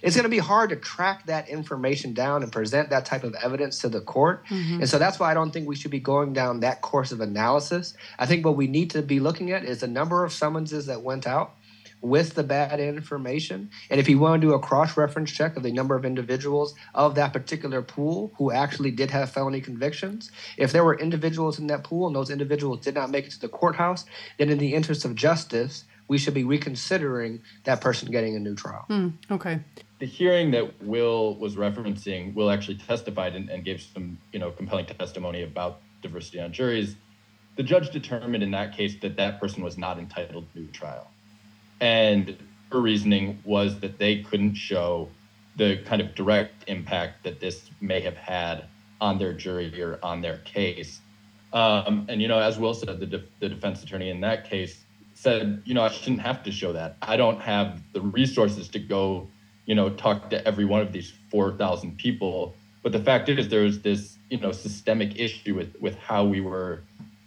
It's 0.02 0.16
going 0.16 0.24
to 0.24 0.30
be 0.30 0.40
hard 0.40 0.72
to 0.72 0.76
track 0.76 1.28
that 1.28 1.48
information 1.48 2.14
down 2.14 2.44
and 2.44 2.52
present 2.52 2.90
that 2.90 3.06
type 3.06 3.24
of 3.24 3.36
evidence 3.36 3.80
to 3.80 3.90
the 3.90 4.02
court. 4.02 4.46
Mm-hmm. 4.48 4.82
And 4.82 4.90
so 4.90 4.98
that's 4.98 5.20
why 5.20 5.30
I 5.30 5.34
don't 5.34 5.52
think 5.52 5.68
we 5.68 5.76
should 5.76 5.92
be 5.92 6.00
going 6.00 6.34
down 6.34 6.62
that 6.62 6.82
course 6.82 7.12
of 7.12 7.22
analysis. 7.22 7.94
I 8.18 8.26
think 8.26 8.44
what 8.44 8.56
we 8.56 8.68
need 8.68 8.90
to 8.92 9.04
be 9.04 9.20
looking 9.20 9.52
at 9.52 9.64
is 9.64 9.82
the 9.82 9.88
number 9.88 10.24
of 10.24 10.34
summonses 10.34 10.88
that 10.88 11.04
went 11.04 11.28
out 11.28 11.56
with 12.02 12.34
the 12.34 12.44
bad 12.44 12.80
information. 12.80 13.70
And 13.90 14.00
if 14.00 14.10
you 14.10 14.20
want 14.20 14.42
to 14.42 14.48
do 14.48 14.54
a 14.54 14.60
cross 14.60 14.98
reference 14.98 15.32
check 15.32 15.56
of 15.56 15.64
the 15.64 15.72
number 15.72 15.96
of 15.96 16.04
individuals 16.04 16.74
of 16.96 17.16
that 17.16 17.32
particular 17.32 17.82
pool 17.82 18.34
who 18.38 18.52
actually 18.52 18.92
did 18.92 19.12
have 19.12 19.32
felony 19.32 19.62
convictions, 19.62 20.32
if 20.58 20.72
there 20.72 20.84
were 20.84 20.98
individuals 20.98 21.60
in 21.60 21.68
that 21.68 21.84
pool 21.84 22.08
and 22.08 22.16
those 22.16 22.30
individuals 22.30 22.80
did 22.82 22.96
not 22.96 23.10
make 23.10 23.26
it 23.26 23.32
to 23.32 23.40
the 23.40 23.50
courthouse, 23.50 24.06
then 24.38 24.50
in 24.50 24.58
the 24.58 24.74
interest 24.74 25.06
of 25.06 25.16
justice, 25.16 25.86
we 26.08 26.18
should 26.18 26.34
be 26.34 26.44
reconsidering 26.44 27.42
that 27.64 27.80
person 27.80 28.12
getting 28.12 28.36
a 28.36 28.40
new 28.40 28.56
trial. 28.56 28.86
Mm, 28.90 29.14
okay. 29.30 29.60
The 30.00 30.08
hearing 30.08 30.52
that 30.52 30.82
Will 30.84 31.36
was 31.36 31.56
referencing, 31.56 32.34
Will 32.34 32.50
actually 32.50 32.78
testified 32.78 33.36
and, 33.36 33.50
and 33.50 33.64
gave 33.64 33.82
some, 33.82 34.18
you 34.34 34.40
know, 34.40 34.52
compelling 34.52 34.88
testimony 34.88 35.44
about 35.44 35.80
diversity 36.02 36.40
on 36.42 36.52
juries. 36.52 36.96
The 37.56 37.64
judge 37.64 37.92
determined 37.92 38.44
in 38.44 38.52
that 38.52 38.76
case 38.76 38.96
that 39.02 39.16
that 39.18 39.40
person 39.40 39.64
was 39.64 39.78
not 39.78 40.00
entitled 40.00 40.52
to 40.54 40.60
a 40.60 40.62
new 40.64 40.72
trial 40.72 41.08
and 41.82 42.38
her 42.72 42.80
reasoning 42.80 43.42
was 43.44 43.80
that 43.80 43.98
they 43.98 44.22
couldn't 44.24 44.54
show 44.54 45.10
the 45.58 45.78
kind 45.86 46.02
of 46.02 46.16
direct 46.16 46.64
impact 46.68 47.24
that 47.24 47.42
this 47.42 47.70
may 47.82 48.00
have 48.00 48.16
had 48.16 48.66
on 49.02 49.18
their 49.18 49.34
jury 49.34 49.82
or 49.82 50.00
on 50.02 50.22
their 50.22 50.38
case. 50.38 51.02
Um, 51.52 52.06
and, 52.08 52.22
you 52.22 52.28
know, 52.28 52.40
as 52.40 52.58
Will 52.58 52.74
said, 52.74 53.00
the, 53.00 53.06
de- 53.06 53.24
the 53.40 53.50
defense 53.50 53.84
attorney 53.84 54.10
in 54.10 54.22
that 54.22 54.50
case 54.50 54.84
said, 55.16 55.62
you 55.66 55.74
know, 55.74 55.84
I 55.84 55.90
shouldn't 55.90 56.22
have 56.22 56.44
to 56.44 56.52
show 56.52 56.72
that. 56.74 56.96
I 57.02 57.18
don't 57.18 57.42
have 57.42 57.82
the 57.94 58.02
resources 58.02 58.70
to 58.70 58.80
go, 58.80 59.28
you 59.66 59.76
know, 59.76 59.90
talk 59.90 60.30
to 60.30 60.48
every 60.48 60.66
one 60.66 60.82
of 60.82 60.94
these 60.94 61.12
4,000 61.30 61.98
people. 61.98 62.56
But 62.84 62.94
the 62.94 63.00
fact 63.00 63.28
is, 63.28 63.50
there's 63.50 63.80
this, 63.80 64.18
you 64.30 64.40
know, 64.40 64.52
systemic 64.52 65.20
issue 65.20 65.56
with, 65.56 65.76
with 65.82 65.98
how 65.98 66.24
we 66.24 66.42
were, 66.42 66.84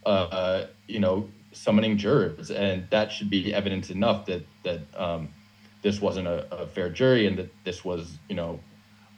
uh, 0.06 0.64
you 0.88 1.00
know, 1.00 1.28
summoning 1.54 1.96
jurors, 1.96 2.50
and 2.50 2.88
that 2.90 3.12
should 3.12 3.30
be 3.30 3.54
evidence 3.54 3.90
enough 3.90 4.26
that 4.26 4.46
that 4.64 4.80
um, 4.96 5.28
this 5.82 6.00
wasn't 6.00 6.26
a, 6.26 6.52
a, 6.52 6.66
fair 6.66 6.90
jury 6.90 7.26
and 7.26 7.38
that 7.38 7.64
this 7.64 7.84
was 7.84 8.18
you 8.28 8.34
know 8.34 8.60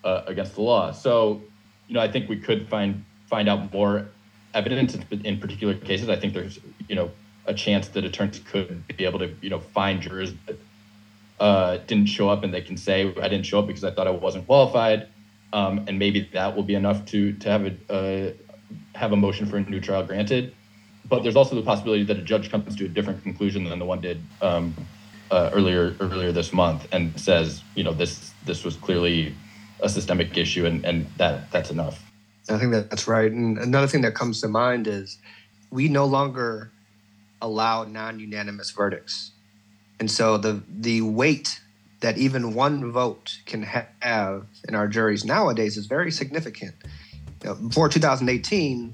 uh, 0.04 0.22
against 0.26 0.54
the 0.54 0.62
law. 0.62 0.92
So 0.92 1.42
you 1.88 1.94
know 1.94 2.00
I 2.00 2.10
think 2.10 2.28
we 2.28 2.36
could 2.36 2.68
find 2.68 3.04
find 3.26 3.48
out 3.48 3.72
more 3.72 4.08
evidence 4.54 4.94
in, 4.94 5.04
in 5.24 5.40
particular 5.40 5.74
cases. 5.74 6.08
I 6.08 6.16
think 6.16 6.34
there's 6.34 6.58
you 6.88 6.94
know 6.94 7.10
a 7.46 7.54
chance 7.54 7.88
that 7.88 8.04
attorneys 8.04 8.40
could 8.40 8.84
be 8.96 9.04
able 9.04 9.18
to 9.20 9.34
you 9.40 9.50
know 9.50 9.60
find 9.60 10.00
jurors 10.00 10.32
that 10.46 10.58
uh, 11.40 11.78
didn't 11.86 12.06
show 12.06 12.28
up 12.28 12.44
and 12.44 12.52
they 12.52 12.62
can 12.62 12.76
say 12.76 13.14
I 13.20 13.28
didn't 13.28 13.46
show 13.46 13.58
up 13.60 13.66
because 13.66 13.84
I 13.84 13.90
thought 13.90 14.06
I 14.06 14.10
wasn't 14.10 14.46
qualified, 14.46 15.08
um, 15.52 15.84
and 15.88 15.98
maybe 15.98 16.28
that 16.32 16.54
will 16.54 16.64
be 16.64 16.74
enough 16.74 17.04
to 17.06 17.32
to 17.32 17.48
have 17.48 17.64
a 17.66 17.92
uh, 17.92 18.32
have 18.94 19.12
a 19.12 19.16
motion 19.16 19.46
for 19.46 19.56
a 19.56 19.60
new 19.60 19.80
trial 19.80 20.04
granted 20.04 20.54
but 21.08 21.22
there's 21.22 21.36
also 21.36 21.54
the 21.54 21.62
possibility 21.62 22.04
that 22.04 22.18
a 22.18 22.22
judge 22.22 22.50
comes 22.50 22.74
to 22.76 22.84
a 22.86 22.88
different 22.88 23.22
conclusion 23.22 23.64
than 23.64 23.78
the 23.78 23.84
one 23.84 24.00
did 24.00 24.20
um, 24.42 24.74
uh, 25.30 25.50
earlier 25.52 25.94
earlier 26.00 26.32
this 26.32 26.52
month 26.52 26.86
and 26.92 27.18
says, 27.18 27.62
you 27.74 27.84
know, 27.84 27.92
this 27.92 28.32
this 28.44 28.64
was 28.64 28.76
clearly 28.76 29.34
a 29.80 29.88
systemic 29.88 30.36
issue, 30.36 30.66
and 30.66 30.84
and 30.84 31.06
that 31.18 31.50
that's 31.50 31.70
enough. 31.70 32.02
I 32.48 32.58
think 32.58 32.72
that 32.72 32.90
that's 32.90 33.08
right. 33.08 33.30
And 33.30 33.58
another 33.58 33.86
thing 33.86 34.02
that 34.02 34.14
comes 34.14 34.40
to 34.40 34.48
mind 34.48 34.86
is 34.86 35.18
we 35.70 35.88
no 35.88 36.06
longer 36.06 36.70
allow 37.40 37.84
non-unanimous 37.84 38.70
verdicts, 38.70 39.32
and 40.00 40.10
so 40.10 40.38
the 40.38 40.62
the 40.68 41.02
weight 41.02 41.60
that 42.00 42.18
even 42.18 42.54
one 42.54 42.92
vote 42.92 43.38
can 43.46 43.62
have 43.62 44.46
in 44.68 44.74
our 44.74 44.86
juries 44.86 45.24
nowadays 45.24 45.76
is 45.76 45.86
very 45.86 46.10
significant. 46.10 46.74
You 47.42 47.50
know, 47.50 47.54
before 47.54 47.88
2018 47.88 48.92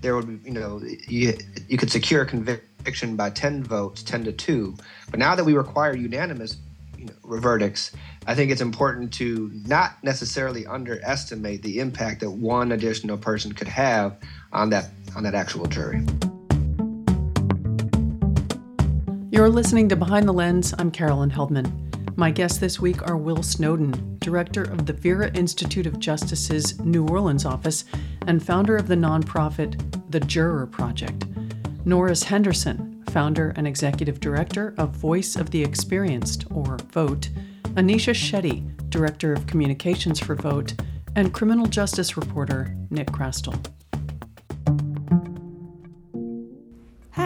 there 0.00 0.14
would 0.14 0.42
be, 0.42 0.48
you 0.48 0.54
know, 0.54 0.80
you, 1.06 1.36
you 1.68 1.76
could 1.76 1.90
secure 1.90 2.24
conviction 2.24 3.16
by 3.16 3.30
10 3.30 3.64
votes, 3.64 4.02
10 4.02 4.24
to 4.24 4.32
2. 4.32 4.76
But 5.10 5.18
now 5.18 5.34
that 5.34 5.44
we 5.44 5.54
require 5.54 5.96
unanimous 5.96 6.56
you 6.96 7.06
know, 7.06 7.38
verdicts, 7.38 7.92
I 8.26 8.34
think 8.34 8.50
it's 8.50 8.60
important 8.60 9.12
to 9.14 9.50
not 9.66 10.02
necessarily 10.02 10.66
underestimate 10.66 11.62
the 11.62 11.80
impact 11.80 12.20
that 12.20 12.30
one 12.30 12.72
additional 12.72 13.16
person 13.16 13.52
could 13.52 13.68
have 13.68 14.16
on 14.52 14.70
that 14.70 14.90
on 15.16 15.22
that 15.22 15.34
actual 15.34 15.66
jury. 15.66 16.04
You're 19.30 19.48
listening 19.48 19.88
to 19.90 19.96
Behind 19.96 20.28
the 20.28 20.32
Lens. 20.32 20.74
I'm 20.78 20.90
Carolyn 20.90 21.30
Heldman. 21.30 21.87
My 22.18 22.32
guests 22.32 22.58
this 22.58 22.80
week 22.80 23.08
are 23.08 23.16
Will 23.16 23.44
Snowden, 23.44 24.18
director 24.18 24.64
of 24.64 24.86
the 24.86 24.92
Vera 24.92 25.30
Institute 25.34 25.86
of 25.86 26.00
Justice's 26.00 26.76
New 26.80 27.06
Orleans 27.06 27.44
office 27.44 27.84
and 28.26 28.44
founder 28.44 28.76
of 28.76 28.88
the 28.88 28.96
nonprofit 28.96 29.80
The 30.10 30.18
Juror 30.18 30.66
Project, 30.66 31.26
Norris 31.84 32.24
Henderson, 32.24 33.04
founder 33.10 33.52
and 33.54 33.68
executive 33.68 34.18
director 34.18 34.74
of 34.78 34.96
Voice 34.96 35.36
of 35.36 35.52
the 35.52 35.62
Experienced, 35.62 36.44
or 36.50 36.78
VOTE, 36.90 37.30
Anisha 37.76 38.12
Shetty, 38.12 38.68
director 38.90 39.32
of 39.32 39.46
communications 39.46 40.18
for 40.18 40.34
VOTE, 40.34 40.74
and 41.14 41.32
criminal 41.32 41.66
justice 41.66 42.16
reporter 42.16 42.76
Nick 42.90 43.12
Chrastil. 43.12 43.64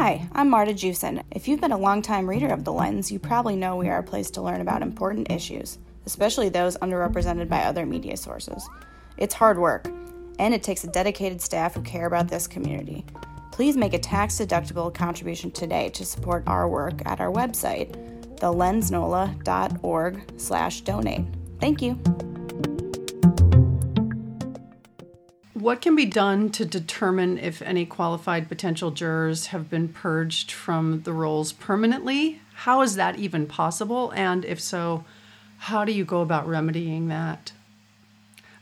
Hi, 0.03 0.27
I'm 0.33 0.51
Marta 0.51 0.75
Jewson. 0.75 1.23
If 1.31 1.47
you've 1.47 1.61
been 1.61 1.71
a 1.71 1.79
longtime 1.79 2.29
reader 2.29 2.49
of 2.49 2.65
The 2.65 2.73
Lens, 2.73 3.12
you 3.12 3.21
probably 3.21 3.55
know 3.55 3.77
we 3.77 3.88
are 3.88 4.01
a 4.01 4.03
place 4.03 4.33
to 4.33 4.43
learn 4.43 4.61
about 4.61 4.83
important 4.83 5.31
issues, 5.31 5.79
especially 6.07 6.49
those 6.49 6.77
underrepresented 6.79 7.49
by 7.49 7.62
other 7.62 7.87
media 7.87 8.17
sources. 8.17 8.69
It's 9.17 9.33
hard 9.33 9.61
work, 9.61 9.87
and 10.41 10.53
it 10.53 10.65
takes 10.65 10.83
a 10.83 10.88
dedicated 10.88 11.41
staff 11.41 11.75
who 11.75 11.83
care 11.83 12.07
about 12.07 12.27
this 12.27 12.49
community. 12.49 13.07
Please 13.53 13.77
make 13.77 13.95
a 13.95 13.99
tax-deductible 14.01 14.93
contribution 14.93 15.53
today 15.53 15.88
to 15.91 16.05
support 16.05 16.43
our 16.49 16.69
work 16.69 17.01
at 17.07 17.21
our 17.21 17.31
website, 17.31 17.93
thelensnola.org 18.38 20.25
slash 20.37 20.81
donate. 20.81 21.27
Thank 21.61 21.81
you. 21.81 21.97
What 25.62 25.81
can 25.81 25.94
be 25.94 26.07
done 26.07 26.51
to 26.51 26.64
determine 26.64 27.38
if 27.38 27.62
any 27.62 27.87
qualified 27.87 28.48
potential 28.48 28.90
jurors 28.90 29.46
have 29.46 29.70
been 29.70 29.87
purged 29.90 30.51
from 30.51 31.03
the 31.03 31.12
rolls 31.12 31.53
permanently? 31.53 32.40
How 32.53 32.83
is 32.83 32.96
that 32.96 33.20
even 33.20 33.46
possible? 33.46 34.12
And 34.16 34.44
if 34.44 34.61
so, 34.61 35.05
how 35.59 35.85
do 35.85 35.92
you 35.92 36.05
go 36.05 36.20
about 36.20 36.48
remedying 36.48 37.07
that? 37.09 37.53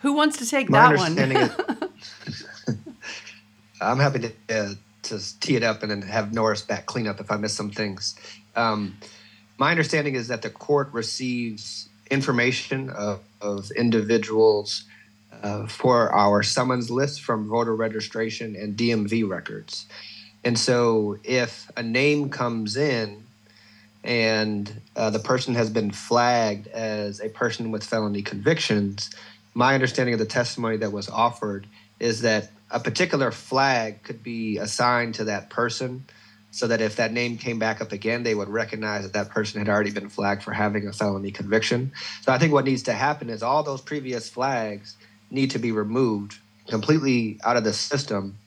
Who 0.00 0.12
wants 0.12 0.36
to 0.40 0.46
take 0.46 0.68
My 0.68 0.94
that 0.94 0.98
one? 0.98 1.18
is, 1.18 2.76
I'm 3.80 3.98
happy 3.98 4.18
to, 4.18 4.32
uh, 4.54 4.74
to 5.04 5.40
tee 5.40 5.56
it 5.56 5.62
up 5.62 5.82
and 5.82 5.90
then 5.90 6.02
have 6.02 6.34
Norris 6.34 6.60
back 6.60 6.84
clean 6.84 7.06
up 7.06 7.18
if 7.18 7.32
I 7.32 7.38
miss 7.38 7.54
some 7.54 7.70
things. 7.70 8.14
Um, 8.54 8.98
My 9.56 9.70
understanding 9.70 10.16
is 10.16 10.28
that 10.28 10.42
the 10.42 10.50
court 10.50 10.92
receives 10.92 11.88
information 12.10 12.90
of, 12.90 13.20
of 13.40 13.70
individuals 13.70 14.84
uh, 15.42 15.66
for 15.66 16.12
our 16.12 16.42
summons 16.42 16.90
list 16.90 17.22
from 17.22 17.48
voter 17.48 17.74
registration 17.74 18.56
and 18.56 18.76
DMV 18.76 19.28
records. 19.28 19.86
And 20.44 20.58
so 20.58 21.18
if 21.24 21.70
a 21.76 21.82
name 21.82 22.30
comes 22.30 22.76
in 22.76 23.24
and 24.02 24.80
uh, 24.96 25.10
the 25.10 25.18
person 25.18 25.54
has 25.54 25.70
been 25.70 25.90
flagged 25.90 26.66
as 26.68 27.20
a 27.20 27.28
person 27.28 27.70
with 27.70 27.84
felony 27.84 28.22
convictions, 28.22 29.10
my 29.54 29.74
understanding 29.74 30.14
of 30.14 30.18
the 30.18 30.26
testimony 30.26 30.78
that 30.78 30.92
was 30.92 31.08
offered 31.08 31.66
is 31.98 32.22
that 32.22 32.50
a 32.70 32.80
particular 32.80 33.30
flag 33.30 34.02
could 34.02 34.22
be 34.22 34.56
assigned 34.58 35.14
to 35.16 35.24
that 35.24 35.50
person 35.50 36.04
so 36.52 36.66
that 36.66 36.80
if 36.80 36.96
that 36.96 37.12
name 37.12 37.36
came 37.36 37.58
back 37.58 37.80
up 37.80 37.92
again, 37.92 38.22
they 38.22 38.34
would 38.34 38.48
recognize 38.48 39.02
that 39.02 39.12
that 39.12 39.28
person 39.28 39.60
had 39.60 39.68
already 39.68 39.90
been 39.90 40.08
flagged 40.08 40.42
for 40.42 40.52
having 40.52 40.86
a 40.86 40.92
felony 40.92 41.30
conviction. 41.30 41.92
So 42.22 42.32
I 42.32 42.38
think 42.38 42.52
what 42.52 42.64
needs 42.64 42.82
to 42.84 42.92
happen 42.92 43.30
is 43.30 43.42
all 43.42 43.62
those 43.62 43.80
previous 43.80 44.28
flags 44.28 44.96
need 45.30 45.50
to 45.52 45.58
be 45.58 45.72
removed 45.72 46.38
completely 46.68 47.38
out 47.44 47.56
of 47.56 47.64
the 47.64 47.72
system 47.72 48.38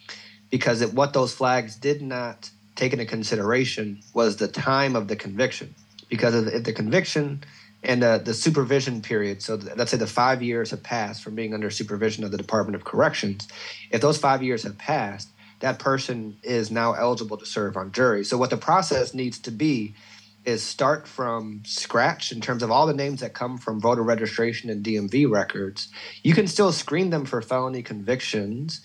because 0.50 0.82
it, 0.82 0.93
what 0.93 1.13
those 1.13 1.34
flags 1.34 1.76
did 1.76 2.02
not 2.02 2.50
take 2.76 2.93
into 2.93 3.06
consideration 3.06 4.00
was 4.13 4.38
the 4.38 4.48
time 4.48 4.96
of 4.96 5.08
the 5.08 5.15
conviction. 5.15 5.74
Because 6.10 6.36
if 6.36 6.63
the 6.63 6.74
conviction 6.74 7.43
and 7.84 8.04
uh, 8.04 8.17
the 8.19 8.34
supervision 8.34 9.02
period, 9.02 9.41
so 9.41 9.56
let's 9.76 9.91
say 9.91 9.98
the 9.98 10.08
five 10.08 10.41
years 10.41 10.72
have 10.72 10.84
passed 10.84 11.24
from 11.24 11.36
being 11.36 11.54
under 11.54 11.69
supervision 11.69 12.24
of 12.24 12.32
the 12.32 12.38
Department 12.38 12.76
of 12.76 12.84
Corrections, 12.84 13.48
if 13.91 14.02
those 14.02 14.17
five 14.17 14.43
years 14.43 14.63
have 14.63 14.78
passed, 14.78 15.30
that 15.60 15.80
person 15.80 16.38
is 16.43 16.69
now 16.69 16.93
eligible 16.93 17.38
to 17.38 17.46
serve 17.46 17.78
on 17.78 17.91
jury. 17.91 18.24
So 18.24 18.38
what 18.38 18.50
the 18.50 18.58
process 18.58 19.13
needs 19.13 19.39
to 19.39 19.52
be 19.52 19.96
is 20.45 20.63
start 20.63 21.08
from 21.08 21.62
scratch 21.65 22.32
in 22.32 22.41
terms 22.41 22.63
of 22.63 22.71
all 22.71 22.86
the 22.86 22.93
names 22.93 23.21
that 23.21 23.34
come 23.34 23.58
from 23.58 23.79
voter 23.79 24.03
registration 24.03 24.69
and 24.69 24.84
DMV 24.84 25.29
records. 25.29 25.89
You 26.23 26.34
can 26.34 26.47
still 26.47 26.71
screen 26.71 27.10
them 27.10 27.25
for 27.25 27.41
felony 27.41 27.82
convictions 27.82 28.82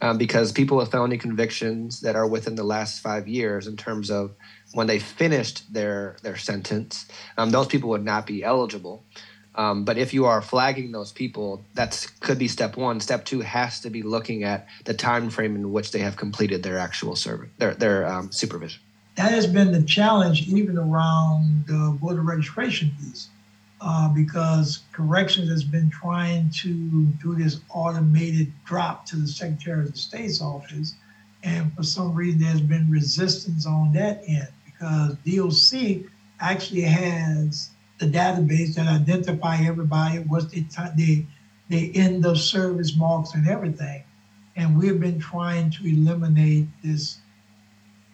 um, 0.00 0.18
because 0.18 0.52
people 0.52 0.76
with 0.76 0.90
felony 0.90 1.18
convictions 1.18 2.00
that 2.00 2.16
are 2.16 2.26
within 2.26 2.54
the 2.54 2.64
last 2.64 3.00
five 3.00 3.28
years, 3.28 3.66
in 3.66 3.76
terms 3.76 4.10
of 4.10 4.34
when 4.72 4.86
they 4.86 4.98
finished 4.98 5.72
their 5.72 6.16
their 6.22 6.36
sentence, 6.36 7.06
um, 7.36 7.50
those 7.50 7.66
people 7.66 7.90
would 7.90 8.04
not 8.04 8.26
be 8.26 8.42
eligible. 8.42 9.04
Um, 9.56 9.84
but 9.84 9.98
if 9.98 10.14
you 10.14 10.26
are 10.26 10.40
flagging 10.40 10.92
those 10.92 11.10
people, 11.10 11.64
that 11.74 12.06
could 12.20 12.38
be 12.38 12.46
step 12.46 12.76
one. 12.76 13.00
Step 13.00 13.24
two 13.24 13.40
has 13.40 13.80
to 13.80 13.90
be 13.90 14.02
looking 14.02 14.44
at 14.44 14.66
the 14.84 14.94
time 14.94 15.28
frame 15.28 15.56
in 15.56 15.72
which 15.72 15.90
they 15.90 15.98
have 15.98 16.16
completed 16.16 16.62
their 16.62 16.78
actual 16.78 17.16
service, 17.16 17.50
their 17.58 17.74
their 17.74 18.06
um, 18.06 18.30
supervision 18.32 18.80
that 19.20 19.32
has 19.32 19.46
been 19.46 19.70
the 19.70 19.82
challenge 19.82 20.48
even 20.48 20.78
around 20.78 21.64
the 21.66 21.94
voter 22.00 22.22
registration 22.22 22.90
piece. 22.98 23.28
Uh, 23.82 24.08
because 24.08 24.80
corrections 24.92 25.50
has 25.50 25.62
been 25.62 25.90
trying 25.90 26.50
to 26.50 27.04
do 27.22 27.34
this 27.34 27.60
automated 27.70 28.50
drop 28.64 29.04
to 29.06 29.16
the 29.16 29.26
Secretary 29.26 29.86
of 29.86 29.96
State's 29.96 30.40
office. 30.40 30.94
And 31.42 31.70
for 31.74 31.82
some 31.82 32.14
reason, 32.14 32.40
there's 32.40 32.62
been 32.62 32.90
resistance 32.90 33.66
on 33.66 33.92
that 33.92 34.22
end 34.26 34.48
because 34.64 35.16
DOC 35.26 36.10
actually 36.40 36.82
has 36.82 37.70
the 37.98 38.06
database 38.06 38.74
that 38.74 38.88
identify 38.88 39.58
everybody, 39.62 40.18
what's 40.20 40.46
the, 40.46 40.64
the, 40.96 41.24
the 41.68 41.94
end 41.94 42.24
of 42.24 42.38
service 42.38 42.96
marks 42.96 43.34
and 43.34 43.46
everything. 43.46 44.02
And 44.56 44.78
we've 44.78 45.00
been 45.00 45.18
trying 45.18 45.70
to 45.72 45.86
eliminate 45.86 46.68
this 46.82 47.18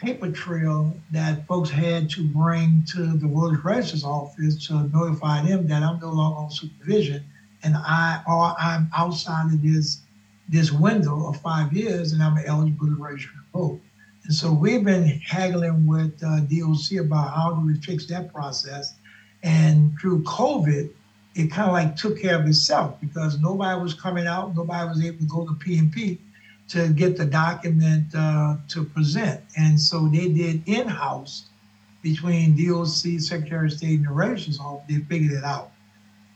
paper 0.00 0.30
trail 0.30 0.94
that 1.10 1.46
folks 1.46 1.70
had 1.70 2.10
to 2.10 2.26
bring 2.28 2.84
to 2.92 3.16
the 3.16 3.26
World 3.26 3.64
Register's 3.64 4.04
office 4.04 4.66
to 4.66 4.88
notify 4.88 5.42
them 5.42 5.66
that 5.68 5.82
I'm 5.82 5.98
no 6.00 6.10
longer 6.10 6.40
on 6.40 6.50
supervision 6.50 7.24
and 7.62 7.74
I 7.76 8.22
or 8.26 8.54
I'm 8.58 8.90
outside 8.96 9.52
of 9.52 9.62
this 9.62 10.02
this 10.48 10.70
window 10.70 11.26
of 11.26 11.40
five 11.40 11.72
years 11.72 12.12
and 12.12 12.22
I'm 12.22 12.38
eligible 12.46 12.86
to 12.86 12.96
register 12.96 13.32
to 13.32 13.58
vote. 13.58 13.80
And 14.24 14.34
so 14.34 14.52
we've 14.52 14.84
been 14.84 15.20
haggling 15.20 15.86
with 15.86 16.22
uh, 16.22 16.40
DOC 16.40 17.00
about 17.00 17.34
how 17.34 17.54
do 17.54 17.66
we 17.66 17.80
fix 17.80 18.06
that 18.06 18.32
process. 18.32 18.94
And 19.42 19.98
through 20.00 20.22
COVID, 20.22 20.90
it 21.34 21.50
kind 21.50 21.68
of 21.68 21.72
like 21.72 21.96
took 21.96 22.20
care 22.20 22.38
of 22.38 22.46
itself 22.46 23.00
because 23.00 23.40
nobody 23.40 23.80
was 23.80 23.94
coming 23.94 24.26
out, 24.26 24.54
nobody 24.54 24.88
was 24.88 25.04
able 25.04 25.18
to 25.18 25.26
go 25.26 25.46
to 25.46 25.52
PNP 25.54 26.18
to 26.68 26.88
get 26.88 27.16
the 27.16 27.24
document 27.24 28.06
uh, 28.14 28.56
to 28.68 28.84
present. 28.84 29.40
And 29.56 29.80
so 29.80 30.08
they 30.08 30.28
did 30.28 30.62
in 30.66 30.88
house 30.88 31.46
between 32.02 32.56
DOC, 32.56 33.20
Secretary 33.20 33.66
of 33.66 33.72
State, 33.72 33.98
and 33.98 34.06
the 34.06 34.12
Registrar's 34.12 34.60
Office, 34.60 34.84
they 34.88 34.98
figured 35.04 35.32
it 35.32 35.44
out. 35.44 35.72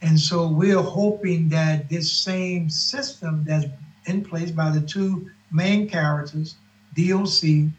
And 0.03 0.19
so 0.19 0.49
we're 0.49 0.81
hoping 0.81 1.49
that 1.51 1.89
this 1.89 2.11
same 2.11 2.71
system 2.71 3.45
that's 3.47 3.67
in 4.07 4.25
place 4.25 4.51
by 4.51 4.71
the 4.71 4.81
two 4.81 5.31
main 5.53 5.89
characters, 5.89 6.57
DOC 6.97 7.71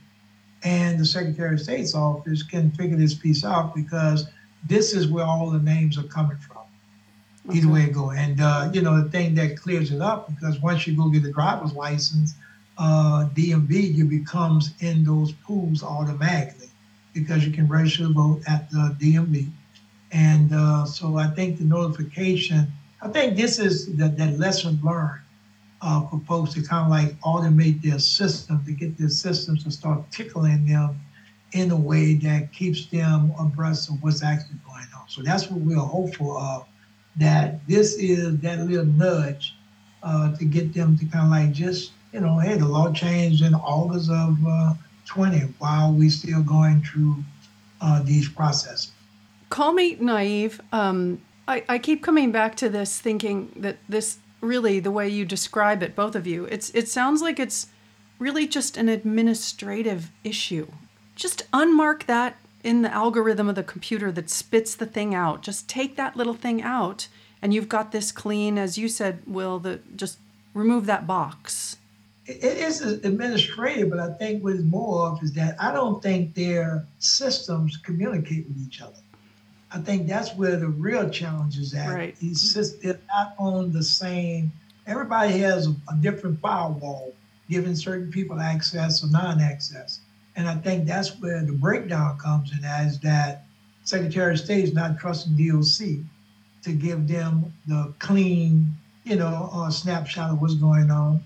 and 0.64 1.00
the 1.00 1.06
Secretary 1.06 1.56
of 1.56 1.62
State's 1.62 1.96
office, 1.96 2.44
can 2.44 2.72
figure 2.72 2.98
this 2.98 3.16
piece 3.16 3.44
out 3.44 3.74
because 3.74 4.28
this 4.68 4.94
is 4.94 5.08
where 5.08 5.26
all 5.26 5.50
the 5.50 5.60
names 5.60 5.98
are 5.98 6.04
coming 6.04 6.38
from. 6.38 6.61
Okay. 7.48 7.58
Either 7.58 7.68
way 7.70 7.84
it 7.84 7.94
go. 7.94 8.12
And, 8.12 8.40
uh, 8.40 8.70
you 8.74 8.82
know, 8.82 9.02
the 9.02 9.10
thing 9.10 9.36
that 9.36 9.58
clears 9.58 9.92
it 9.92 10.02
up 10.02 10.30
because 10.30 10.60
once 10.60 10.86
you 10.86 10.96
go 10.96 11.10
get 11.10 11.24
the 11.24 11.32
driver's 11.32 11.74
license, 11.74 12.36
uh, 12.78 13.28
DMV, 13.34 13.94
you 13.94 14.06
becomes 14.06 14.74
in 14.80 15.04
those 15.04 15.32
pools 15.32 15.84
automatically 15.84 16.70
because 17.14 17.46
you 17.46 17.52
can 17.52 17.68
register 17.68 18.08
to 18.08 18.14
vote 18.14 18.42
at 18.48 18.70
the 18.72 18.96
DMV. 19.00 19.50
And 20.12 20.54
uh, 20.54 20.86
so 20.86 21.18
I 21.18 21.28
think 21.28 21.58
the 21.58 21.64
notification, 21.64 22.72
I 23.02 23.08
think 23.08 23.38
this 23.38 23.60
is 23.60 23.96
the, 23.96 24.10
that 24.10 24.38
lesson 24.38 24.80
learned 24.84 25.22
uh, 25.82 26.08
for 26.08 26.22
folks 26.28 26.54
to 26.54 26.62
kind 26.62 26.86
of 26.86 26.92
like 26.92 27.20
automate 27.22 27.82
their 27.82 28.00
system, 28.00 28.64
to 28.66 28.72
get 28.72 28.98
their 28.98 29.10
systems 29.10 29.64
to 29.64 29.72
start 29.72 30.10
tickling 30.12 30.66
them 30.66 31.00
in 31.54 31.72
a 31.72 31.76
way 31.76 32.14
that 32.16 32.54
keeps 32.54 32.86
them 32.88 33.34
abreast 33.40 33.90
of 33.90 34.02
what's 34.02 34.24
actually 34.24 34.60
going 34.66 34.86
on. 34.98 35.08
So 35.08 35.22
that's 35.22 35.50
what 35.50 35.60
we're 35.62 35.76
hopeful 35.78 36.38
of, 36.38 36.66
that 37.18 37.66
this 37.68 37.96
is 37.96 38.38
that 38.40 38.60
little 38.60 38.86
nudge 38.86 39.56
uh, 40.04 40.36
to 40.36 40.46
get 40.46 40.74
them 40.74 40.98
to 40.98 41.06
kind 41.06 41.26
of 41.26 41.32
like 41.32 41.52
just 41.52 41.92
you 42.12 42.20
know, 42.20 42.40
hey, 42.40 42.58
the 42.58 42.68
law 42.68 42.92
changed 42.92 43.42
in 43.42 43.54
August 43.54 44.10
of 44.10 44.38
uh, 44.48 44.74
20 45.06 45.40
while 45.60 45.94
we're 45.94 46.10
still 46.10 46.44
going 46.44 46.82
through 46.82 47.24
uh, 47.80 48.02
these 48.04 48.30
processes. 48.30 48.92
Call 49.50 49.74
me 49.74 49.96
naive. 50.00 50.62
Um, 50.72 51.22
I, 51.48 51.64
I 51.68 51.78
keep 51.78 52.04
coming 52.04 52.32
back 52.32 52.56
to 52.56 52.70
this, 52.70 53.00
thinking 53.00 53.52
that 53.58 53.78
this 53.90 54.20
really, 54.40 54.80
the 54.80 54.92
way 54.92 55.10
you 55.10 55.26
describe 55.26 55.84
it, 55.84 55.96
both 55.96 56.16
of 56.16 56.26
you, 56.28 56.46
it's 56.46 56.70
it 56.72 56.88
sounds 56.88 57.22
like 57.22 57.40
it's 57.40 57.68
really 58.20 58.48
just 58.48 58.78
an 58.78 58.88
administrative 58.88 60.12
issue. 60.24 60.68
Just 61.16 61.50
unmark 61.52 62.06
that 62.06 62.38
in 62.64 62.82
the 62.82 62.94
algorithm 62.94 63.50
of 63.50 63.56
the 63.56 63.64
computer 63.64 64.12
that 64.12 64.30
spits 64.30 64.76
the 64.76 64.86
thing 64.86 65.14
out. 65.16 65.42
Just 65.42 65.68
take 65.68 65.96
that 65.96 66.16
little 66.16 66.34
thing 66.34 66.62
out, 66.62 67.08
and 67.42 67.54
you've 67.54 67.70
got 67.70 67.92
this 67.92 68.12
clean, 68.12 68.58
as 68.58 68.78
you 68.78 68.88
said, 68.88 69.22
Will. 69.26 69.60
The 69.60 69.80
just 69.96 70.18
remove 70.54 70.86
that 70.86 71.08
box 71.08 71.78
it 72.40 72.58
is 72.58 72.82
administrative, 72.82 73.90
but 73.90 74.00
I 74.00 74.14
think 74.14 74.44
what 74.44 74.54
is 74.54 74.64
more 74.64 75.08
of 75.08 75.24
is 75.24 75.34
that 75.34 75.56
I 75.60 75.72
don't 75.72 76.02
think 76.02 76.36
their 76.36 76.86
systems 77.00 77.78
communicate 77.78 78.48
with 78.48 78.58
each 78.66 78.82
other. 78.82 78.94
I 79.72 79.80
think 79.80 80.08
that's 80.08 80.36
where 80.36 80.58
the 80.58 80.68
real 80.68 81.10
challenge 81.10 81.58
is 81.58 81.74
at. 81.74 81.90
Right. 81.90 82.16
These 82.18 82.54
systems 82.54 82.98
not 83.08 83.36
on 83.40 83.72
the 83.72 83.84
same. 83.84 84.52
Everybody 84.86 85.40
has 85.40 85.68
a, 85.68 85.76
a 85.90 85.96
different 86.00 86.40
firewall, 86.42 87.14
giving 87.50 87.76
certain 87.76 88.12
people 88.12 88.40
access 88.40 89.04
or 89.04 89.08
non-access, 89.08 90.02
and 90.36 90.48
I 90.48 90.56
think 90.56 90.86
that's 90.86 91.20
where 91.20 91.44
the 91.44 91.54
breakdown 91.54 92.18
comes 92.18 92.52
in. 92.52 92.64
As 92.64 93.00
that 93.00 93.46
Secretary 93.84 94.34
of 94.34 94.40
State 94.40 94.64
is 94.64 94.74
not 94.74 95.00
trusting 95.00 95.36
DOC 95.36 96.06
to 96.64 96.72
give 96.74 97.08
them 97.08 97.54
the 97.68 97.94
clean, 98.00 98.76
you 99.04 99.16
know, 99.16 99.50
uh, 99.52 99.70
snapshot 99.70 100.32
of 100.32 100.42
what's 100.42 100.56
going 100.56 100.92
on 100.92 101.24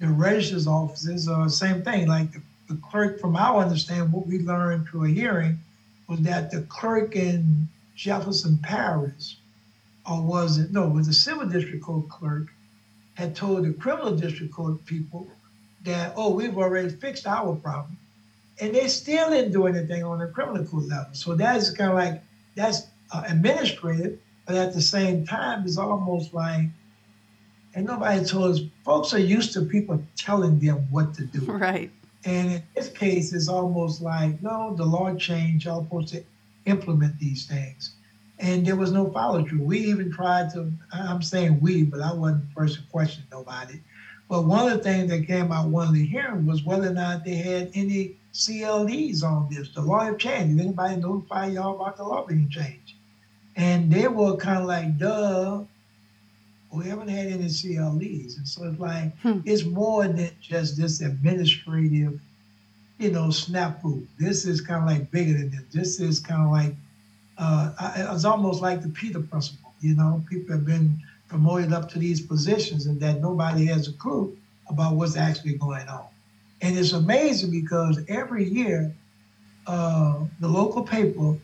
the 0.00 0.08
registrar's 0.08 0.66
offices 0.66 1.28
are 1.28 1.44
the 1.44 1.50
same 1.50 1.82
thing. 1.82 2.08
Like 2.08 2.32
the, 2.32 2.42
the 2.68 2.76
clerk, 2.76 3.20
from 3.20 3.36
our 3.36 3.62
understanding, 3.62 4.10
what 4.10 4.26
we 4.26 4.38
learned 4.40 4.88
through 4.88 5.04
a 5.04 5.08
hearing 5.08 5.58
was 6.08 6.20
that 6.20 6.50
the 6.50 6.62
clerk 6.62 7.16
in 7.16 7.68
Jefferson 7.96 8.58
Parish, 8.58 9.38
or 10.08 10.22
was 10.22 10.58
it, 10.58 10.72
no, 10.72 10.84
it 10.88 10.92
was 10.92 11.06
the 11.06 11.14
civil 11.14 11.46
district 11.46 11.82
court 11.84 12.08
clerk, 12.08 12.48
had 13.14 13.34
told 13.34 13.64
the 13.64 13.72
criminal 13.72 14.16
district 14.16 14.52
court 14.52 14.84
people 14.84 15.28
that, 15.84 16.12
oh, 16.16 16.30
we've 16.34 16.58
already 16.58 16.88
fixed 16.88 17.26
our 17.26 17.54
problem. 17.54 17.96
And 18.60 18.74
they 18.74 18.88
still 18.88 19.30
didn't 19.30 19.52
do 19.52 19.66
anything 19.66 20.04
on 20.04 20.18
the 20.18 20.26
criminal 20.28 20.64
court 20.64 20.84
level. 20.84 21.12
So 21.12 21.34
that's 21.34 21.70
kind 21.70 21.90
of 21.90 21.96
like, 21.96 22.22
that's 22.54 22.86
uh, 23.12 23.24
administrative, 23.26 24.18
but 24.46 24.54
at 24.56 24.74
the 24.74 24.82
same 24.82 25.26
time, 25.26 25.64
it's 25.64 25.78
almost 25.78 26.32
like 26.32 26.68
and 27.74 27.86
nobody 27.86 28.24
told 28.24 28.52
us. 28.52 28.60
Folks 28.84 29.12
are 29.14 29.18
used 29.18 29.52
to 29.54 29.62
people 29.62 30.02
telling 30.16 30.58
them 30.60 30.86
what 30.90 31.14
to 31.14 31.24
do. 31.24 31.40
Right. 31.64 31.90
And 32.26 32.52
in 32.52 32.62
this 32.74 32.88
case, 32.88 33.34
it's 33.34 33.48
almost 33.48 34.00
like, 34.00 34.42
no, 34.42 34.74
the 34.74 34.84
law 34.84 35.14
changed. 35.14 35.66
Y'all 35.66 35.84
supposed 35.84 36.08
to 36.14 36.24
implement 36.64 37.18
these 37.18 37.44
things. 37.46 37.90
And 38.38 38.66
there 38.66 38.76
was 38.76 38.92
no 38.92 39.10
follow 39.10 39.44
through. 39.44 39.62
We 39.62 39.78
even 39.80 40.10
tried 40.10 40.50
to, 40.54 40.72
I'm 40.90 41.20
saying 41.20 41.60
we, 41.60 41.82
but 41.82 42.00
I 42.00 42.14
wasn't 42.14 42.48
the 42.48 42.54
person 42.54 42.82
questioning 42.90 43.28
nobody. 43.30 43.80
But 44.28 44.46
one 44.46 44.70
of 44.72 44.78
the 44.78 44.82
things 44.82 45.10
that 45.10 45.26
came 45.26 45.52
out 45.52 45.68
one 45.68 45.88
of 45.88 45.94
the 45.94 46.04
hearings 46.04 46.48
was 46.48 46.64
whether 46.64 46.88
or 46.88 46.94
not 46.94 47.26
they 47.26 47.34
had 47.34 47.70
any 47.74 48.16
CLEs 48.34 49.22
on 49.22 49.48
this. 49.50 49.70
The 49.70 49.80
law 49.80 50.00
have 50.00 50.18
changed. 50.18 50.56
Did 50.56 50.66
anybody 50.66 50.96
notify 50.96 51.46
y'all 51.46 51.76
about 51.76 51.96
the 51.96 52.02
law 52.04 52.26
being 52.26 52.48
changed? 52.48 52.94
And 53.56 53.90
they 53.90 54.08
were 54.08 54.36
kind 54.36 54.58
of 54.58 54.66
like, 54.66 54.98
duh, 54.98 55.62
we 56.72 56.86
haven't 56.86 57.08
had 57.08 57.26
any 57.28 57.48
CLEs. 57.48 58.36
And 58.36 58.48
so 58.48 58.64
it's 58.64 58.80
like, 58.80 59.16
hmm. 59.18 59.38
it's 59.44 59.64
more 59.64 60.08
than 60.08 60.30
just 60.40 60.76
this 60.76 61.00
administrative, 61.00 62.20
you 62.98 63.10
know, 63.12 63.28
snafu. 63.28 64.04
This 64.18 64.44
is 64.44 64.60
kind 64.60 64.82
of 64.82 64.88
like 64.88 65.10
bigger 65.12 65.38
than 65.38 65.50
this. 65.50 65.64
This 65.72 66.00
is 66.00 66.18
kind 66.18 66.42
of 66.42 66.50
like, 66.50 66.74
uh, 67.38 67.72
it's 68.14 68.24
almost 68.24 68.60
like 68.60 68.82
the 68.82 68.88
Peter 68.88 69.20
principle. 69.20 69.72
You 69.80 69.94
know, 69.94 70.24
people 70.28 70.56
have 70.56 70.66
been 70.66 71.00
promoted 71.28 71.72
up 71.72 71.88
to 71.90 72.00
these 72.00 72.20
positions 72.20 72.86
and 72.86 72.98
that 73.00 73.20
nobody 73.20 73.66
has 73.66 73.86
a 73.86 73.92
clue 73.92 74.36
about 74.68 74.94
what's 74.94 75.16
actually 75.16 75.54
going 75.54 75.86
on. 75.88 76.06
And 76.64 76.76
it's 76.78 76.92
amazing 76.92 77.50
because 77.50 78.00
every 78.08 78.44
year, 78.48 78.92
uh, 79.66 80.24
the 80.40 80.48
local 80.48 80.82
paper 80.82 81.36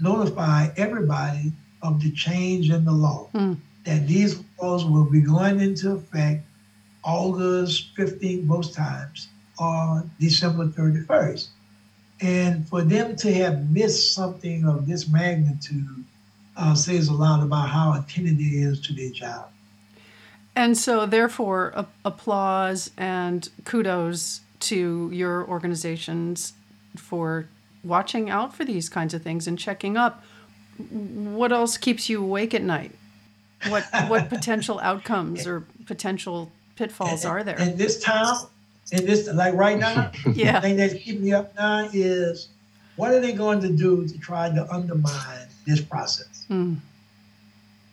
notify 0.00 0.68
everybody 0.76 1.52
of 1.82 2.02
the 2.02 2.10
change 2.10 2.70
in 2.70 2.84
the 2.84 2.92
law. 2.92 3.28
Hmm 3.32 3.54
that 3.84 4.08
these 4.08 4.42
laws 4.60 4.84
will 4.84 5.04
be 5.04 5.20
going 5.20 5.60
into 5.60 5.92
effect 5.92 6.44
August 7.04 7.94
15th 7.96 8.44
most 8.44 8.74
times 8.74 9.28
or 9.58 10.02
December 10.18 10.66
31st. 10.66 11.48
And 12.20 12.66
for 12.66 12.82
them 12.82 13.16
to 13.16 13.32
have 13.34 13.70
missed 13.70 14.14
something 14.14 14.66
of 14.66 14.86
this 14.86 15.06
magnitude 15.08 16.04
uh, 16.56 16.74
says 16.74 17.08
a 17.08 17.12
lot 17.12 17.42
about 17.42 17.68
how 17.68 17.92
attentive 17.92 18.38
they 18.38 18.44
is 18.44 18.80
to 18.82 18.94
their 18.94 19.10
job. 19.10 19.50
And 20.56 20.78
so, 20.78 21.04
therefore, 21.04 21.72
a- 21.74 21.86
applause 22.04 22.92
and 22.96 23.48
kudos 23.64 24.40
to 24.64 25.10
your 25.12 25.46
organizations 25.46 26.54
for 26.96 27.48
watching 27.82 28.30
out 28.30 28.54
for 28.54 28.64
these 28.64 28.88
kinds 28.88 29.14
of 29.14 29.22
things 29.22 29.46
and 29.46 29.58
checking 29.58 29.96
up. 29.96 30.24
What 30.90 31.52
else 31.52 31.76
keeps 31.76 32.08
you 32.08 32.22
awake 32.22 32.54
at 32.54 32.62
night? 32.62 32.92
what 33.68 33.84
what 34.08 34.28
potential 34.28 34.80
outcomes 34.80 35.46
or 35.46 35.64
potential 35.86 36.50
pitfalls 36.76 37.24
and, 37.24 37.32
are 37.32 37.44
there? 37.44 37.58
In 37.60 37.76
this 37.76 38.00
time, 38.00 38.46
in 38.92 39.06
this 39.06 39.28
like 39.32 39.54
right 39.54 39.78
now, 39.78 40.10
yeah. 40.32 40.52
the 40.52 40.60
thing 40.60 40.76
that's 40.76 40.94
keeping 40.94 41.22
me 41.22 41.32
up 41.32 41.54
now 41.56 41.88
is 41.92 42.48
what 42.96 43.12
are 43.12 43.20
they 43.20 43.32
going 43.32 43.60
to 43.60 43.68
do 43.68 44.06
to 44.06 44.18
try 44.18 44.48
to 44.48 44.72
undermine 44.72 45.48
this 45.66 45.80
process? 45.80 46.46
Mm. 46.50 46.78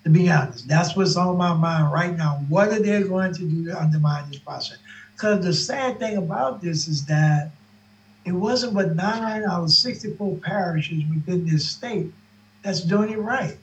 To 0.04 0.10
be 0.10 0.32
honest, 0.32 0.68
that's 0.68 0.96
what's 0.96 1.16
on 1.16 1.38
my 1.38 1.54
mind 1.54 1.94
right 1.94 2.16
now. 2.16 2.44
What 2.50 2.70
are 2.70 2.80
they 2.80 3.04
going 3.04 3.34
to 3.36 3.44
do 3.44 3.66
to 3.66 3.80
undermine 3.80 4.30
this 4.30 4.40
process? 4.40 4.78
Because 5.22 5.46
the 5.46 5.54
sad 5.54 6.00
thing 6.00 6.18
about 6.18 6.62
this 6.62 6.88
is 6.88 7.06
that 7.06 7.52
it 8.26 8.32
wasn't 8.32 8.74
but 8.74 8.96
nine 8.96 9.44
out 9.44 9.66
of 9.66 9.70
64 9.70 10.38
parishes 10.38 11.04
within 11.14 11.46
this 11.46 11.70
state 11.70 12.12
that's 12.64 12.82
doing 12.82 13.12
it 13.12 13.20
right 13.20 13.56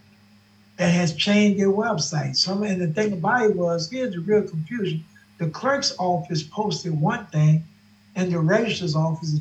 that 0.76 0.92
has 0.92 1.16
changed 1.16 1.58
their 1.58 1.66
website. 1.66 2.36
Some 2.36 2.62
and 2.62 2.80
the 2.80 2.86
thing 2.86 3.12
about 3.12 3.50
it 3.50 3.56
was 3.56 3.90
here's 3.90 4.14
the 4.14 4.20
real 4.20 4.42
confusion. 4.42 5.04
The 5.38 5.48
clerk's 5.48 5.96
office 5.98 6.44
posted 6.44 6.92
one 7.00 7.26
thing, 7.26 7.64
and 8.14 8.30
the 8.30 8.38
registrar's 8.38 8.94
office 8.94 9.32
is 9.32 9.40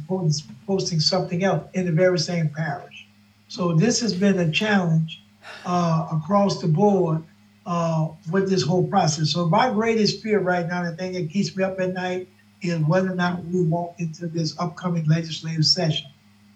posting 0.65 0.99
something 0.99 1.43
else 1.43 1.69
in 1.75 1.85
the 1.85 1.91
very 1.91 2.17
same 2.17 2.49
parish. 2.49 3.05
So 3.47 3.73
this 3.73 3.99
has 3.99 4.15
been 4.15 4.39
a 4.39 4.49
challenge 4.49 5.21
uh, 5.67 6.07
across 6.11 6.61
the 6.61 6.67
board 6.67 7.23
uh, 7.67 8.07
with 8.31 8.49
this 8.49 8.63
whole 8.63 8.87
process. 8.87 9.33
So 9.33 9.45
my 9.45 9.69
greatest 9.69 10.23
fear 10.23 10.39
right 10.39 10.65
now, 10.65 10.83
the 10.83 10.95
thing 10.95 11.11
that 11.13 11.29
keeps 11.29 11.55
me 11.55 11.63
up 11.63 11.79
at 11.79 11.93
night, 11.93 12.29
is 12.61 12.79
whether 12.79 13.11
or 13.11 13.15
not 13.15 13.43
we 13.45 13.61
walk 13.61 13.95
into 13.99 14.25
this 14.25 14.57
upcoming 14.57 15.05
legislative 15.05 15.65
session 15.65 16.07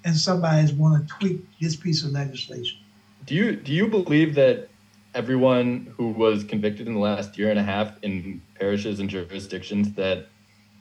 and 0.04 0.16
somebody's 0.16 0.74
want 0.74 1.08
to 1.08 1.14
tweak 1.14 1.46
this 1.60 1.76
piece 1.76 2.04
of 2.04 2.12
legislation. 2.12 2.80
Do 3.26 3.36
you 3.36 3.56
do 3.56 3.72
you 3.72 3.88
believe 3.88 4.34
that 4.36 4.70
everyone 5.14 5.94
who 5.98 6.08
was 6.08 6.44
convicted 6.44 6.88
in 6.88 6.94
the 6.94 7.00
last 7.00 7.38
year 7.38 7.52
and 7.52 7.60
a 7.60 7.64
half 7.64 8.02
in 8.02 8.42
parishes 8.56 9.00
and 9.00 9.10
jurisdictions 9.10 9.94
that 9.94 10.30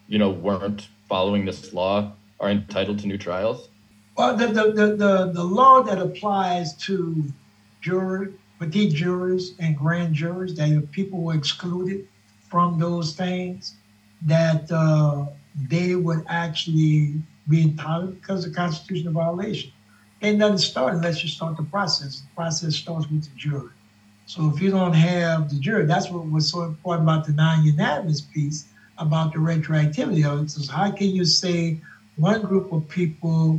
you 0.09 0.19
know 0.19 0.31
weren't 0.31 0.88
following 1.09 1.45
this 1.45 1.75
law 1.75 2.12
are 2.38 2.51
entitled 2.51 3.01
to 3.01 3.07
new 3.07 3.19
trials? 3.19 3.69
Well, 4.16 4.37
the 4.37 4.47
the, 4.47 4.73
the, 4.73 4.87
the, 4.97 5.33
the 5.35 5.45
law 5.45 5.83
that 5.83 5.99
applies 5.99 6.77
to 6.87 7.25
jury, 7.83 8.33
petite 8.61 8.94
jurors 8.94 9.55
and 9.59 9.77
grand 9.77 10.14
jurors, 10.14 10.55
that 10.55 10.88
people 10.92 11.23
were 11.23 11.35
excluded 11.35 12.07
from 12.49 12.79
those 12.79 13.14
things, 13.14 13.75
that 14.23 14.70
uh, 14.70 15.27
they 15.68 15.96
would 15.96 16.23
actually 16.29 17.14
be 17.49 17.62
entitled 17.62 18.20
because 18.20 18.46
of 18.46 18.55
constitutional 18.55 19.12
violation. 19.12 19.73
Ain't 20.23 20.38
nothing 20.38 20.59
start 20.59 20.94
unless 20.94 21.23
you 21.25 21.31
start 21.31 21.57
the 21.57 21.62
process. 21.64 22.20
The 22.20 22.29
process 22.37 22.77
starts 22.77 23.11
with 23.11 23.25
the 23.25 23.37
jury. 23.37 23.70
So 24.27 24.53
if 24.55 24.61
you 24.61 24.70
don't 24.70 24.92
have 24.92 25.49
the 25.49 25.59
jury, 25.59 25.87
that's 25.87 26.11
what 26.11 26.31
was 26.31 26.51
so 26.51 26.62
important 26.62 27.09
about 27.09 27.27
the 27.27 27.33
non-unanimous 27.33 28.20
piece 28.20 28.66
about 28.99 29.33
the 29.33 29.38
retroactivity 29.38 30.31
of 30.31 30.44
it. 30.44 30.51
So 30.51 30.70
how 30.70 30.90
can 30.90 31.09
you 31.09 31.25
say 31.25 31.81
one 32.16 32.42
group 32.42 32.70
of 32.70 32.87
people, 32.88 33.59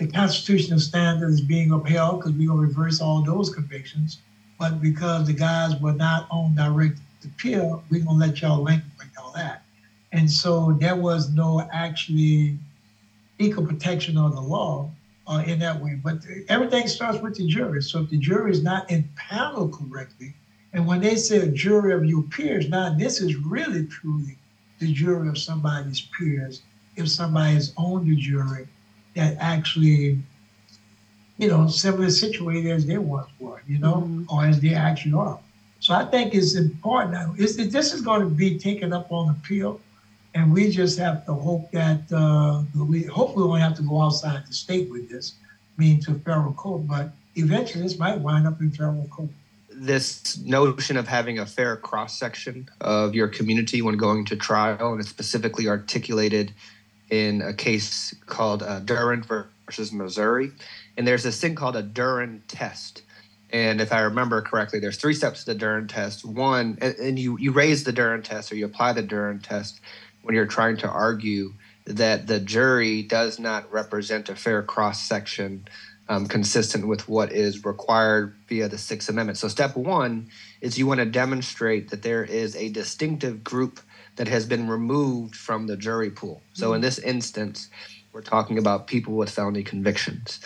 the 0.00 0.06
constitutional 0.06 0.80
standard 0.80 1.28
is 1.28 1.42
being 1.42 1.72
upheld 1.72 2.20
because 2.20 2.32
we're 2.32 2.48
gonna 2.48 2.62
reverse 2.62 3.02
all 3.02 3.22
those 3.22 3.54
convictions, 3.54 4.22
but 4.58 4.80
because 4.80 5.26
the 5.26 5.32
guys 5.34 5.78
were 5.78 5.92
not 5.92 6.26
on 6.30 6.54
direct 6.54 6.98
appeal, 7.22 7.84
we're 7.90 8.02
gonna 8.02 8.18
let 8.18 8.40
y'all 8.40 8.62
link 8.62 8.82
all 9.18 9.30
that. 9.32 9.62
And 10.12 10.30
so 10.30 10.72
there 10.80 10.96
was 10.96 11.28
no 11.28 11.68
actually 11.70 12.58
equal 13.38 13.66
protection 13.66 14.16
of 14.16 14.34
the 14.34 14.40
law 14.40 14.90
uh, 15.26 15.42
in 15.46 15.58
that 15.58 15.78
way. 15.78 16.00
But 16.02 16.24
everything 16.48 16.88
starts 16.88 17.18
with 17.20 17.36
the 17.36 17.46
jury. 17.46 17.82
So 17.82 18.00
if 18.00 18.08
the 18.08 18.16
jury 18.16 18.52
is 18.52 18.62
not 18.62 18.90
impaneled 18.90 19.74
correctly, 19.74 20.32
and 20.72 20.86
when 20.86 21.02
they 21.02 21.16
say 21.16 21.40
a 21.40 21.46
jury 21.46 21.92
of 21.92 22.06
your 22.06 22.22
peers, 22.22 22.70
now 22.70 22.94
this 22.94 23.20
is 23.20 23.36
really 23.36 23.84
truly 23.86 24.38
the 24.78 24.90
jury 24.94 25.28
of 25.28 25.36
somebody's 25.36 26.00
peers. 26.00 26.62
If 26.96 27.10
somebody 27.10 27.56
is 27.56 27.74
on 27.76 28.08
the 28.08 28.16
jury 28.16 28.66
that 29.16 29.36
actually, 29.40 30.18
you 31.38 31.48
know, 31.48 31.66
similarly 31.68 32.10
situated 32.10 32.70
as 32.70 32.86
they 32.86 32.98
once 32.98 33.28
were, 33.38 33.62
you 33.66 33.78
know, 33.78 33.94
mm-hmm. 33.94 34.24
or 34.28 34.44
as 34.44 34.60
they 34.60 34.74
actually 34.74 35.14
are. 35.14 35.38
So 35.80 35.94
I 35.94 36.04
think 36.04 36.34
it's 36.34 36.56
important. 36.56 37.38
It's, 37.38 37.56
this 37.56 37.94
is 37.94 38.02
going 38.02 38.20
to 38.20 38.26
be 38.26 38.58
taken 38.58 38.92
up 38.92 39.10
on 39.10 39.30
appeal 39.30 39.80
and 40.34 40.52
we 40.52 40.70
just 40.70 40.98
have 40.98 41.26
to 41.26 41.34
hope 41.34 41.70
that 41.72 42.00
uh, 42.12 42.62
we 42.76 43.02
hopefully 43.04 43.48
won't 43.48 43.62
have 43.62 43.76
to 43.76 43.82
go 43.82 44.00
outside 44.00 44.46
the 44.46 44.52
state 44.52 44.90
with 44.90 45.10
this, 45.10 45.34
meaning 45.76 46.00
to 46.02 46.14
federal 46.20 46.52
court. 46.52 46.86
But 46.86 47.10
eventually, 47.34 47.82
this 47.82 47.98
might 47.98 48.20
wind 48.20 48.46
up 48.46 48.60
in 48.60 48.70
federal 48.70 49.06
court. 49.08 49.30
This 49.72 50.38
notion 50.38 50.96
of 50.96 51.08
having 51.08 51.38
a 51.38 51.46
fair 51.46 51.76
cross 51.76 52.18
section 52.18 52.68
of 52.80 53.14
your 53.14 53.28
community 53.28 53.82
when 53.82 53.96
going 53.96 54.24
to 54.26 54.36
trial, 54.36 54.92
and 54.92 55.00
it's 55.00 55.08
specifically 55.08 55.68
articulated 55.68 56.52
in 57.10 57.42
a 57.42 57.52
case 57.52 58.14
called 58.26 58.62
uh, 58.62 58.80
versus 58.80 59.92
Missouri. 59.92 60.52
And 60.96 61.06
there's 61.06 61.22
this 61.22 61.40
thing 61.40 61.54
called 61.54 61.76
a 61.76 61.82
Duren 61.82 62.40
test. 62.48 63.02
And 63.52 63.80
if 63.80 63.92
I 63.92 64.00
remember 64.02 64.42
correctly, 64.42 64.78
there's 64.78 64.96
three 64.96 65.14
steps 65.14 65.44
to 65.44 65.54
the 65.54 65.64
Duren 65.64 65.88
test. 65.88 66.24
One, 66.24 66.78
and, 66.80 66.94
and 66.96 67.18
you, 67.18 67.36
you 67.38 67.52
raise 67.52 67.84
the 67.84 67.92
Duren 67.92 68.22
test 68.22 68.52
or 68.52 68.56
you 68.56 68.64
apply 68.64 68.92
the 68.92 69.02
Duren 69.02 69.42
test 69.42 69.80
when 70.22 70.34
you're 70.34 70.46
trying 70.46 70.76
to 70.78 70.88
argue 70.88 71.52
that 71.86 72.26
the 72.26 72.38
jury 72.38 73.02
does 73.02 73.38
not 73.38 73.70
represent 73.72 74.28
a 74.28 74.36
fair 74.36 74.62
cross 74.62 75.02
section 75.02 75.66
um, 76.08 76.26
consistent 76.26 76.86
with 76.86 77.08
what 77.08 77.32
is 77.32 77.64
required 77.64 78.34
via 78.48 78.68
the 78.68 78.78
Sixth 78.78 79.08
Amendment. 79.08 79.38
So, 79.38 79.48
step 79.48 79.76
one 79.76 80.28
is 80.60 80.78
you 80.78 80.86
want 80.86 80.98
to 80.98 81.06
demonstrate 81.06 81.90
that 81.90 82.02
there 82.02 82.24
is 82.24 82.56
a 82.56 82.68
distinctive 82.68 83.44
group 83.44 83.80
that 84.20 84.28
has 84.28 84.44
been 84.44 84.68
removed 84.68 85.34
from 85.34 85.66
the 85.66 85.78
jury 85.78 86.10
pool. 86.10 86.42
So, 86.52 86.66
mm-hmm. 86.66 86.74
in 86.74 86.80
this 86.82 86.98
instance, 86.98 87.70
we're 88.12 88.20
talking 88.20 88.58
about 88.58 88.86
people 88.86 89.14
with 89.14 89.30
felony 89.30 89.62
convictions. 89.62 90.40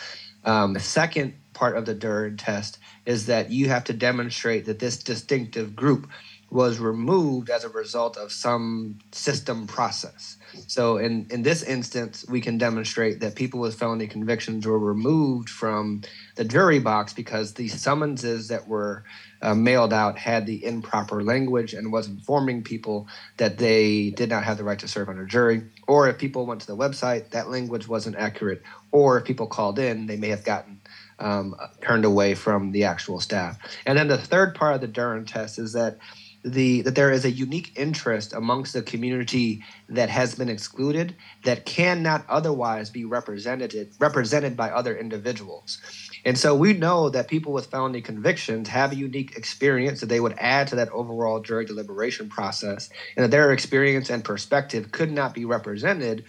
Um, 0.45 0.75
the 0.75 0.79
second 0.79 1.35
part 1.55 1.77
of 1.77 1.85
the 1.85 1.93
Duren 1.93 2.37
test 2.39 2.79
is 3.05 3.27
that 3.27 3.51
you 3.51 3.71
have 3.71 3.83
to 3.85 3.93
demonstrate 3.93 4.67
that 4.67 4.79
this 4.79 4.97
distinctive 4.97 5.75
group 5.75 6.09
was 6.55 6.79
removed 6.79 7.51
as 7.51 7.65
a 7.65 7.69
result 7.69 8.17
of 8.17 8.31
some 8.31 8.97
system 9.11 9.67
process. 9.67 10.37
So 10.69 10.99
in, 10.99 11.27
in 11.31 11.43
this 11.43 11.65
instance, 11.65 12.25
we 12.29 12.41
can 12.41 12.59
demonstrate 12.59 13.19
that 13.19 13.35
people 13.35 13.59
with 13.59 13.75
felony 13.75 14.07
convictions 14.07 14.65
were 14.65 14.79
removed 14.79 15.51
from 15.51 16.03
the 16.37 16.45
jury 16.45 16.79
box 16.79 17.13
because 17.13 17.55
the 17.55 17.67
summonses 17.67 18.47
that 18.49 18.69
were 18.69 19.03
uh, 19.43 19.57
mailed 19.57 19.93
out 19.93 20.17
had 20.17 20.47
the 20.47 20.65
improper 20.65 21.25
language 21.25 21.75
and 21.75 21.91
was 21.91 22.07
informing 22.07 22.63
people 22.63 23.09
that 23.37 23.59
they 23.59 24.11
did 24.11 24.31
not 24.31 24.45
have 24.45 24.57
the 24.57 24.63
right 24.63 24.79
to 24.79 24.87
serve 24.87 25.09
on 25.09 25.19
a 25.19 25.27
jury. 25.27 25.65
Or 25.89 26.09
if 26.09 26.19
people 26.19 26.47
went 26.47 26.61
to 26.61 26.69
the 26.69 26.77
website, 26.77 27.31
that 27.31 27.51
language 27.51 27.89
wasn't 27.89 28.15
accurate. 28.15 28.63
Or 28.93 29.19
if 29.19 29.25
people 29.25 29.49
called 29.49 29.81
in, 29.81 30.07
they 30.07 30.17
may 30.17 30.29
have 30.29 30.45
gotten 30.45 30.81
um, 31.19 31.57
turned 31.81 32.05
away 32.05 32.35
from 32.37 32.71
the 32.71 32.85
actual 32.85 33.19
staff. 33.19 33.59
And 33.87 33.99
then 33.99 34.07
the 34.07 34.19
third 34.19 34.55
part 34.55 34.77
of 34.77 34.81
the 34.81 34.89
Duren 34.89 35.27
test 35.27 35.59
is 35.59 35.73
that 35.73 35.99
the 36.45 36.83
that 36.83 36.95
there 36.95 37.11
is 37.11 37.25
a 37.25 37.31
unique 37.31 37.73
interest 37.75 38.35
amongst 38.35 38.75
the 38.75 38.83
community 38.83 39.65
that 39.89 40.11
has 40.11 40.35
been 40.35 40.51
excluded 40.51 41.17
that 41.45 41.65
cannot 41.65 42.25
otherwise 42.29 42.91
be 42.91 43.05
represented 43.05 43.91
represented 43.99 44.57
by 44.57 44.71
other 44.71 44.97
individuals. 44.97 45.81
And 46.27 46.39
so 46.39 46.55
we 46.55 46.75
know 46.75 47.09
that 47.11 47.29
people 47.29 47.53
with 47.53 47.67
felony 47.67 48.03
convictions 48.03 48.69
have 48.69 48.93
a 48.93 48.97
unique 48.97 49.37
experience 49.37 50.01
that 50.01 50.09
they 50.09 50.21
would 50.21 50.35
add 50.39 50.69
to 50.69 50.77
that 50.77 50.91
overall 50.91 51.41
jury 51.41 51.65
deliberation 51.65 52.29
process, 52.29 52.91
and 53.17 53.25
that 53.25 53.31
their 53.31 53.53
experience 53.53 54.11
and 54.11 54.23
perspective 54.25 54.93
could 54.93 55.11
not 55.11 55.35
be 55.35 55.45
represented 55.45 56.25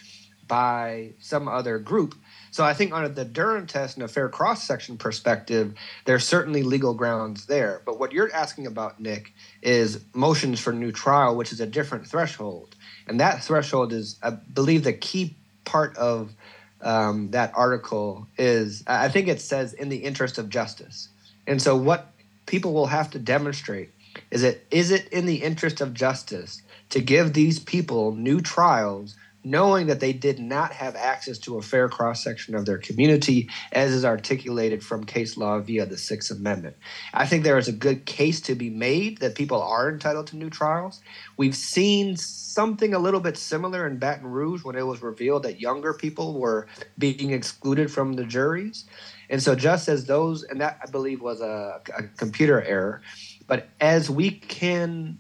by 0.47 1.13
some 1.19 1.47
other 1.47 1.79
group. 1.79 2.15
So 2.55 2.63
I 2.63 2.73
think 2.73 2.93
on 2.93 3.13
the 3.15 3.25
Duren 3.25 3.67
test 3.67 3.97
and 3.97 4.05
a 4.05 4.07
fair 4.07 4.29
cross 4.29 4.63
section 4.63 4.97
perspective, 4.97 5.73
there's 6.05 6.25
certainly 6.25 6.63
legal 6.63 6.93
grounds 6.93 7.47
there. 7.47 7.81
But 7.85 7.99
what 7.99 8.13
you're 8.13 8.33
asking 8.33 8.65
about, 8.65 8.97
Nick, 8.97 9.33
is 9.61 10.05
motions 10.13 10.61
for 10.61 10.71
new 10.71 10.93
trial, 10.93 11.35
which 11.35 11.51
is 11.51 11.59
a 11.59 11.65
different 11.65 12.07
threshold. 12.07 12.77
And 13.07 13.19
that 13.19 13.43
threshold 13.43 13.91
is, 13.91 14.17
I 14.23 14.29
believe, 14.29 14.85
the 14.85 14.93
key 14.93 15.35
part 15.65 15.97
of 15.97 16.31
um, 16.79 17.31
that 17.31 17.51
article 17.57 18.25
is 18.37 18.85
I 18.87 19.09
think 19.09 19.27
it 19.27 19.41
says 19.41 19.73
in 19.73 19.89
the 19.89 19.97
interest 19.97 20.37
of 20.37 20.47
justice. 20.47 21.09
And 21.45 21.61
so 21.61 21.75
what 21.75 22.07
people 22.45 22.71
will 22.71 22.87
have 22.87 23.11
to 23.11 23.19
demonstrate 23.19 23.89
is 24.31 24.43
it 24.43 24.65
is 24.71 24.91
it 24.91 25.09
in 25.09 25.25
the 25.25 25.43
interest 25.43 25.81
of 25.81 25.93
justice 25.93 26.61
to 26.91 27.01
give 27.01 27.33
these 27.33 27.59
people 27.59 28.15
new 28.15 28.39
trials 28.39 29.17
knowing 29.45 29.87
that 29.87 29.99
they 29.99 30.11
did 30.11 30.39
not 30.39 30.73
have 30.73 30.95
access 30.95 31.37
to 31.37 31.57
a 31.57 31.61
fair 31.61 31.87
cross 31.87 32.23
section 32.23 32.55
of 32.55 32.65
their 32.65 32.79
community, 32.79 33.47
as 33.71 33.91
is 33.91 34.03
articulated 34.03 34.83
from 34.83 35.03
case 35.03 35.37
law 35.37 35.59
via 35.59 35.85
the 35.85 35.97
Sixth 35.97 36.31
Amendment. 36.31 36.75
I 37.13 37.27
think 37.27 37.43
there 37.43 37.57
is 37.57 37.67
a 37.67 37.71
good 37.71 38.05
case 38.05 38.41
to 38.41 38.55
be 38.55 38.69
made 38.69 39.19
that 39.19 39.35
people 39.35 39.61
are 39.61 39.89
entitled 39.89 40.27
to 40.27 40.37
new 40.37 40.49
trials. 40.49 41.01
We've 41.37 41.55
seen 41.55 42.17
something 42.17 42.93
a 42.93 42.99
little 42.99 43.19
bit 43.19 43.37
similar 43.37 43.85
in 43.85 43.97
Baton 43.97 44.27
Rouge 44.27 44.63
when 44.63 44.75
it 44.75 44.81
was 44.81 45.01
revealed 45.01 45.43
that 45.43 45.61
younger 45.61 45.93
people 45.93 46.39
were 46.39 46.67
being 46.97 47.31
excluded 47.31 47.91
from 47.91 48.13
the 48.13 48.25
juries. 48.25 48.85
And 49.29 49.41
so, 49.41 49.55
just 49.55 49.87
as 49.87 50.05
those, 50.05 50.43
and 50.43 50.61
that 50.61 50.79
I 50.83 50.89
believe 50.89 51.21
was 51.21 51.41
a, 51.41 51.81
a 51.97 52.03
computer 52.17 52.61
error, 52.61 53.01
but 53.47 53.67
as 53.79 54.09
we 54.09 54.31
can 54.31 55.19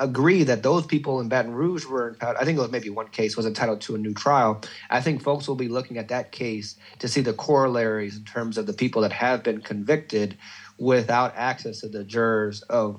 agree 0.00 0.42
that 0.44 0.62
those 0.62 0.86
people 0.86 1.20
in 1.20 1.28
Baton 1.28 1.52
Rouge 1.52 1.84
were 1.84 2.08
entitled, 2.08 2.38
I 2.40 2.44
think 2.44 2.58
it 2.58 2.60
was 2.62 2.70
maybe 2.70 2.88
one 2.90 3.08
case 3.08 3.36
was 3.36 3.46
entitled 3.46 3.82
to 3.82 3.94
a 3.94 3.98
new 3.98 4.14
trial. 4.14 4.60
I 4.88 5.00
think 5.00 5.22
folks 5.22 5.46
will 5.46 5.54
be 5.54 5.68
looking 5.68 5.98
at 5.98 6.08
that 6.08 6.32
case 6.32 6.76
to 6.98 7.06
see 7.06 7.20
the 7.20 7.34
corollaries 7.34 8.16
in 8.16 8.24
terms 8.24 8.56
of 8.58 8.66
the 8.66 8.72
people 8.72 9.02
that 9.02 9.12
have 9.12 9.42
been 9.42 9.60
convicted 9.60 10.36
without 10.78 11.36
access 11.36 11.80
to 11.80 11.88
the 11.88 12.02
jurors 12.02 12.62
of 12.62 12.98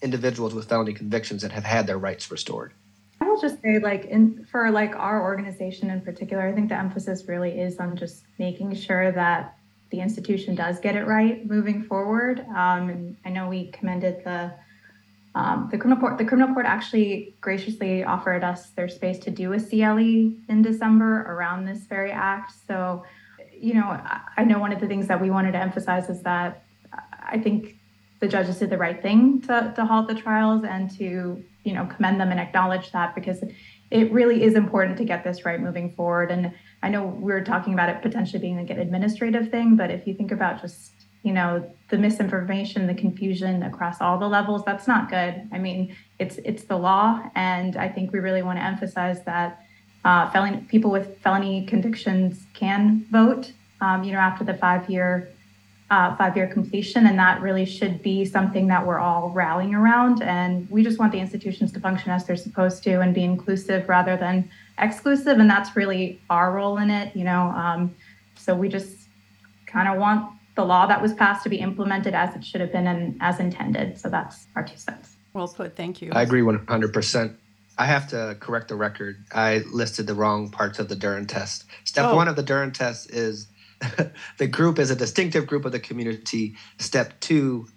individuals 0.00 0.54
with 0.54 0.68
felony 0.68 0.94
convictions 0.94 1.42
that 1.42 1.52
have 1.52 1.64
had 1.64 1.86
their 1.86 1.98
rights 1.98 2.30
restored. 2.30 2.72
I 3.20 3.26
will 3.26 3.40
just 3.40 3.60
say, 3.60 3.78
like, 3.78 4.06
in 4.06 4.46
for 4.50 4.70
like 4.70 4.96
our 4.96 5.22
organization 5.22 5.90
in 5.90 6.00
particular, 6.00 6.48
I 6.48 6.52
think 6.52 6.70
the 6.70 6.78
emphasis 6.78 7.24
really 7.28 7.60
is 7.60 7.78
on 7.78 7.96
just 7.96 8.22
making 8.38 8.74
sure 8.74 9.12
that 9.12 9.58
the 9.90 10.00
institution 10.00 10.54
does 10.54 10.80
get 10.80 10.96
it 10.96 11.06
right 11.06 11.44
moving 11.46 11.82
forward. 11.82 12.40
Um, 12.40 12.88
and 12.88 13.16
I 13.24 13.30
know 13.30 13.48
we 13.48 13.70
commended 13.70 14.22
the 14.24 14.54
um, 15.38 15.68
the 15.70 15.78
criminal 15.78 16.00
court, 16.00 16.18
the 16.18 16.24
criminal 16.24 16.52
court 16.52 16.66
actually 16.66 17.36
graciously 17.40 18.02
offered 18.02 18.42
us 18.42 18.70
their 18.70 18.88
space 18.88 19.20
to 19.20 19.30
do 19.30 19.52
a 19.52 19.60
CLE 19.60 20.32
in 20.48 20.62
December 20.62 21.22
around 21.32 21.64
this 21.64 21.86
very 21.86 22.10
act. 22.10 22.52
So, 22.66 23.04
you 23.56 23.74
know, 23.74 23.84
I, 23.84 24.20
I 24.36 24.42
know 24.42 24.58
one 24.58 24.72
of 24.72 24.80
the 24.80 24.88
things 24.88 25.06
that 25.06 25.20
we 25.20 25.30
wanted 25.30 25.52
to 25.52 25.58
emphasize 25.58 26.10
is 26.10 26.22
that 26.22 26.64
I 27.22 27.38
think 27.38 27.76
the 28.18 28.26
judges 28.26 28.58
did 28.58 28.70
the 28.70 28.78
right 28.78 29.00
thing 29.00 29.40
to, 29.42 29.72
to 29.76 29.84
halt 29.84 30.08
the 30.08 30.16
trials 30.16 30.64
and 30.64 30.90
to, 30.98 31.44
you 31.62 31.72
know, 31.72 31.86
commend 31.86 32.20
them 32.20 32.32
and 32.32 32.40
acknowledge 32.40 32.90
that 32.90 33.14
because 33.14 33.44
it 33.92 34.10
really 34.10 34.42
is 34.42 34.56
important 34.56 34.98
to 34.98 35.04
get 35.04 35.22
this 35.22 35.44
right 35.44 35.60
moving 35.60 35.92
forward. 35.94 36.32
And 36.32 36.52
I 36.82 36.88
know 36.88 37.04
we 37.06 37.32
are 37.32 37.44
talking 37.44 37.74
about 37.74 37.90
it 37.90 38.02
potentially 38.02 38.40
being 38.40 38.56
like 38.56 38.70
an 38.70 38.80
administrative 38.80 39.52
thing, 39.52 39.76
but 39.76 39.92
if 39.92 40.04
you 40.04 40.14
think 40.14 40.32
about 40.32 40.60
just 40.60 40.97
you 41.28 41.34
know 41.34 41.50
the 41.90 41.98
misinformation 41.98 42.86
the 42.86 42.94
confusion 42.94 43.62
across 43.62 44.00
all 44.00 44.18
the 44.18 44.26
levels 44.26 44.62
that's 44.64 44.88
not 44.88 45.10
good. 45.10 45.34
I 45.52 45.58
mean 45.58 45.94
it's 46.18 46.36
it's 46.38 46.64
the 46.64 46.76
law 46.76 47.22
and 47.34 47.76
i 47.76 47.88
think 47.88 48.12
we 48.12 48.18
really 48.18 48.42
want 48.42 48.58
to 48.58 48.64
emphasize 48.64 49.22
that 49.24 49.60
uh, 50.04 50.30
felony 50.30 50.58
people 50.68 50.90
with 50.90 51.18
felony 51.22 51.66
convictions 51.66 52.46
can 52.54 53.04
vote 53.10 53.52
um, 53.80 54.04
you 54.04 54.12
know 54.12 54.18
after 54.18 54.44
the 54.44 54.54
five 54.54 54.88
year 54.90 55.28
uh, 55.90 56.14
five 56.16 56.36
year 56.36 56.46
completion 56.46 57.06
and 57.06 57.18
that 57.18 57.40
really 57.40 57.64
should 57.64 58.02
be 58.02 58.24
something 58.24 58.66
that 58.66 58.86
we're 58.86 58.98
all 58.98 59.30
rallying 59.30 59.74
around 59.74 60.22
and 60.22 60.68
we 60.70 60.82
just 60.82 60.98
want 60.98 61.12
the 61.12 61.18
institutions 61.18 61.72
to 61.72 61.80
function 61.80 62.10
as 62.10 62.26
they're 62.26 62.36
supposed 62.36 62.82
to 62.82 63.00
and 63.00 63.14
be 63.14 63.24
inclusive 63.24 63.88
rather 63.88 64.16
than 64.16 64.48
exclusive 64.78 65.38
and 65.38 65.48
that's 65.48 65.76
really 65.76 66.20
our 66.28 66.52
role 66.52 66.78
in 66.78 66.90
it 66.90 67.14
you 67.16 67.24
know 67.24 67.44
um, 67.64 67.94
so 68.34 68.54
we 68.54 68.68
just 68.68 69.08
kind 69.66 69.88
of 69.88 69.98
want 69.98 70.30
the 70.58 70.64
law 70.64 70.86
that 70.86 71.00
was 71.00 71.14
passed 71.14 71.44
to 71.44 71.48
be 71.48 71.58
implemented 71.58 72.14
as 72.14 72.34
it 72.34 72.44
should 72.44 72.60
have 72.60 72.72
been 72.72 72.88
and 72.88 73.16
as 73.20 73.38
intended. 73.38 73.96
So 73.96 74.08
that's 74.08 74.48
our 74.56 74.64
two 74.64 74.76
cents. 74.76 75.16
Well 75.32 75.46
put. 75.46 75.76
Thank 75.76 76.02
you. 76.02 76.10
I 76.12 76.22
agree 76.22 76.42
100%. 76.42 77.36
I 77.78 77.86
have 77.86 78.08
to 78.08 78.36
correct 78.40 78.66
the 78.66 78.74
record. 78.74 79.24
I 79.32 79.58
listed 79.70 80.08
the 80.08 80.14
wrong 80.14 80.50
parts 80.50 80.80
of 80.80 80.88
the 80.88 80.96
Duren 80.96 81.28
test. 81.28 81.64
Step 81.84 82.06
oh. 82.06 82.16
one 82.16 82.26
of 82.26 82.34
the 82.34 82.42
Duren 82.42 82.74
test 82.74 83.10
is 83.12 83.46
the 84.38 84.48
group 84.48 84.80
is 84.80 84.90
a 84.90 84.96
distinctive 84.96 85.46
group 85.46 85.64
of 85.64 85.70
the 85.70 85.78
community. 85.78 86.56
Step 86.78 87.20
two, 87.20 87.68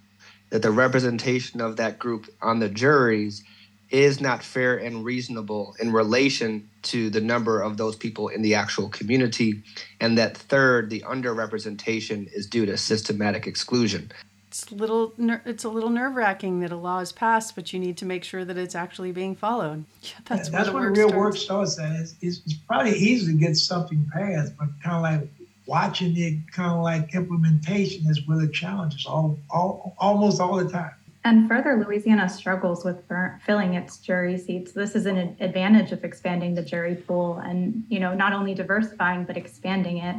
that 0.50 0.64
the 0.64 0.72
representation 0.72 1.62
of 1.62 1.78
that 1.78 2.00
group 2.00 2.26
on 2.42 2.58
the 2.58 2.68
juries 2.68 3.44
is 3.92 4.22
not 4.22 4.42
fair 4.42 4.78
and 4.78 5.04
reasonable 5.04 5.76
in 5.80 5.92
relation 5.92 6.70
to 6.84 7.10
the 7.10 7.22
number 7.22 7.62
of 7.62 7.78
those 7.78 7.96
people 7.96 8.30
in 8.30 8.42
the 8.42 8.56
actual 8.56 8.90
community. 8.90 9.62
And 10.00 10.18
that 10.18 10.38
third, 10.38 10.90
the 10.90 11.02
underrepresentation 11.02 12.32
is 12.34 12.48
due 12.48 12.66
to 12.66 12.78
systematic 12.78 13.46
exclusion. 13.46 14.12
It's 14.48 14.70
a 14.70 14.76
little 14.76 15.14
it's 15.46 15.64
a 15.64 15.70
little 15.70 15.90
nerve 15.90 16.16
wracking 16.16 16.60
that 16.60 16.72
a 16.72 16.76
law 16.76 17.00
is 17.00 17.14
passed, 17.14 17.56
but 17.56 17.72
you 17.72 17.80
need 17.80 17.96
to 17.98 18.06
make 18.06 18.26
sure 18.26 18.44
that 18.44 18.58
it's 18.58 18.76
actually 18.76 19.14
being 19.14 19.36
followed. 19.36 19.86
Yeah, 20.02 20.10
that's, 20.26 20.50
yeah, 20.50 20.58
that's 20.58 20.70
what 20.72 20.82
the 20.82 20.90
real 20.90 21.10
starts. 21.10 21.16
work 21.16 21.38
starts 21.38 21.80
at. 21.80 21.96
It's, 22.02 22.16
it's, 22.22 22.42
it's 22.46 22.54
probably 22.56 22.98
easy 22.98 23.32
to 23.32 23.38
get 23.38 23.56
something 23.56 24.10
passed, 24.12 24.58
but 24.58 24.68
kind 24.84 24.96
of 24.96 25.02
like 25.04 25.30
watching 25.68 26.18
it, 26.18 26.52
kind 26.52 26.72
of 26.72 26.84
like 26.84 27.16
implementation 27.16 28.06
is 28.08 28.28
where 28.28 28.38
the 28.38 28.48
challenge 28.50 28.96
is 28.96 29.06
all, 29.06 29.40
all 29.50 29.96
almost 30.00 30.42
all 30.42 30.58
the 30.58 30.70
time. 30.70 30.92
And 31.24 31.48
further, 31.48 31.76
Louisiana 31.76 32.28
struggles 32.28 32.84
with 32.84 33.04
filling 33.46 33.76
its 33.76 33.98
jury 33.98 34.38
seats. 34.38 34.72
This 34.72 34.96
is 34.96 35.06
an 35.06 35.36
advantage 35.40 35.92
of 35.92 36.04
expanding 36.04 36.56
the 36.56 36.64
jury 36.64 36.96
pool 36.96 37.38
and, 37.38 37.84
you 37.90 38.00
know, 38.00 38.16
not 38.16 38.34
only 38.34 38.56
diversifying, 38.56 39.26
but 39.26 39.38
expanding 39.38 39.98
it. 39.98 40.16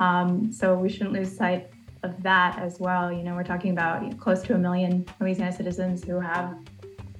Um, 0.00 0.50
so 0.50 0.74
we 0.74 0.88
shouldn't 0.88 1.12
lose 1.12 1.36
sight 1.36 1.70
of 2.02 2.20
that 2.22 2.58
as 2.58 2.80
well. 2.80 3.12
You 3.12 3.22
know, 3.22 3.34
we're 3.34 3.44
talking 3.44 3.70
about 3.70 4.18
close 4.18 4.42
to 4.42 4.54
a 4.54 4.58
million 4.58 5.06
Louisiana 5.20 5.52
citizens 5.52 6.02
who 6.02 6.18
have, 6.18 6.56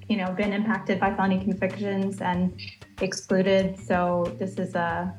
you 0.09 0.17
know, 0.17 0.33
been 0.33 0.53
impacted 0.53 0.99
by 0.99 1.15
felony 1.15 1.39
convictions 1.39 2.21
and 2.21 2.59
excluded. 3.01 3.79
So 3.79 4.35
this 4.39 4.59
is 4.59 4.75
a, 4.75 5.15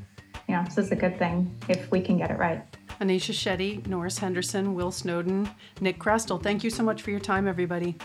you 0.50 0.56
know, 0.56 0.64
this 0.66 0.78
is 0.78 0.92
a 0.92 0.96
good 0.96 1.18
thing 1.18 1.56
if 1.70 1.90
we 1.92 2.02
can 2.02 2.18
get 2.18 2.30
it 2.30 2.38
right. 2.38 2.62
Anisha 3.02 3.34
Shetty, 3.34 3.86
Norris 3.88 4.20
Henderson, 4.20 4.76
Will 4.76 4.92
Snowden, 4.92 5.50
Nick 5.82 5.98
Chrastil. 6.00 6.42
Thank 6.42 6.64
you 6.64 6.70
so 6.70 6.84
much 6.84 7.02
for 7.02 7.10
your 7.10 7.20
time, 7.20 7.48
everybody. 7.48 7.96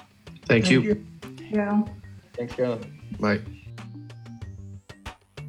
Thank, 0.47 0.65
Thank 0.65 0.71
you. 0.71 0.81
you. 0.81 1.07
Yeah. 1.51 1.83
Thanks, 2.33 2.55
Carolyn. 2.55 2.99
Bye. 3.21 3.41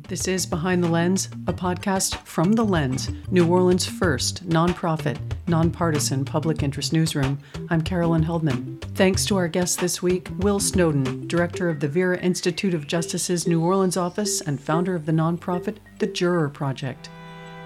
This 0.10 0.28
is 0.28 0.46
Behind 0.46 0.82
the 0.84 0.88
Lens, 0.88 1.28
a 1.48 1.54
podcast 1.54 2.16
from 2.26 2.54
The 2.54 2.64
Lens, 2.64 3.10
New 3.30 3.46
Orleans' 3.46 3.86
first 3.86 4.48
nonprofit, 4.48 5.18
nonpartisan 5.48 6.24
public 6.24 6.64
interest 6.64 6.94
newsroom. 6.94 7.40
I'm 7.70 7.82
Carolyn 7.82 8.24
Heldman. 8.24 8.82
Thanks 8.96 9.26
to 9.26 9.36
our 9.38 9.50
guest 9.50 9.80
this 9.80 10.02
week, 10.02 10.30
Will 10.40 10.62
Snowden, 10.62 11.28
director 11.28 11.70
of 11.70 11.82
the 11.82 11.90
Vera 11.90 12.18
Institute 12.20 12.74
of 12.74 12.88
Justice's 12.88 13.48
New 13.48 13.62
Orleans 13.62 13.98
office 13.98 14.40
and 14.42 14.60
founder 14.60 14.96
of 14.96 15.06
the 15.06 15.12
nonprofit 15.12 15.78
The 16.00 16.08
Juror 16.08 16.50
Project. 16.50 17.10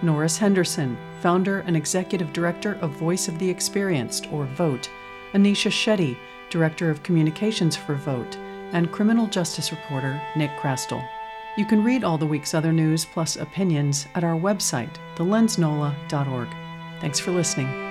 Norris 0.01 0.37
Henderson, 0.37 0.97
founder 1.21 1.59
and 1.67 1.75
executive 1.77 2.33
director 2.33 2.77
of 2.81 2.91
Voice 2.91 3.27
of 3.27 3.37
the 3.39 3.49
Experienced, 3.49 4.31
or 4.31 4.45
VOTE, 4.45 4.89
Anisha 5.33 5.71
Shetty, 5.71 6.17
director 6.49 6.89
of 6.89 7.03
communications 7.03 7.75
for 7.75 7.95
VOTE, 7.95 8.37
and 8.73 8.91
criminal 8.91 9.27
justice 9.27 9.71
reporter 9.71 10.21
Nick 10.35 10.51
Chrastil. 10.51 11.05
You 11.57 11.65
can 11.65 11.83
read 11.83 12.03
all 12.03 12.17
the 12.17 12.25
week's 12.25 12.53
other 12.53 12.71
news 12.71 13.05
plus 13.05 13.35
opinions 13.35 14.07
at 14.15 14.23
our 14.23 14.39
website, 14.39 14.95
thelensnola.org. 15.15 16.47
Thanks 17.01 17.19
for 17.19 17.31
listening. 17.31 17.90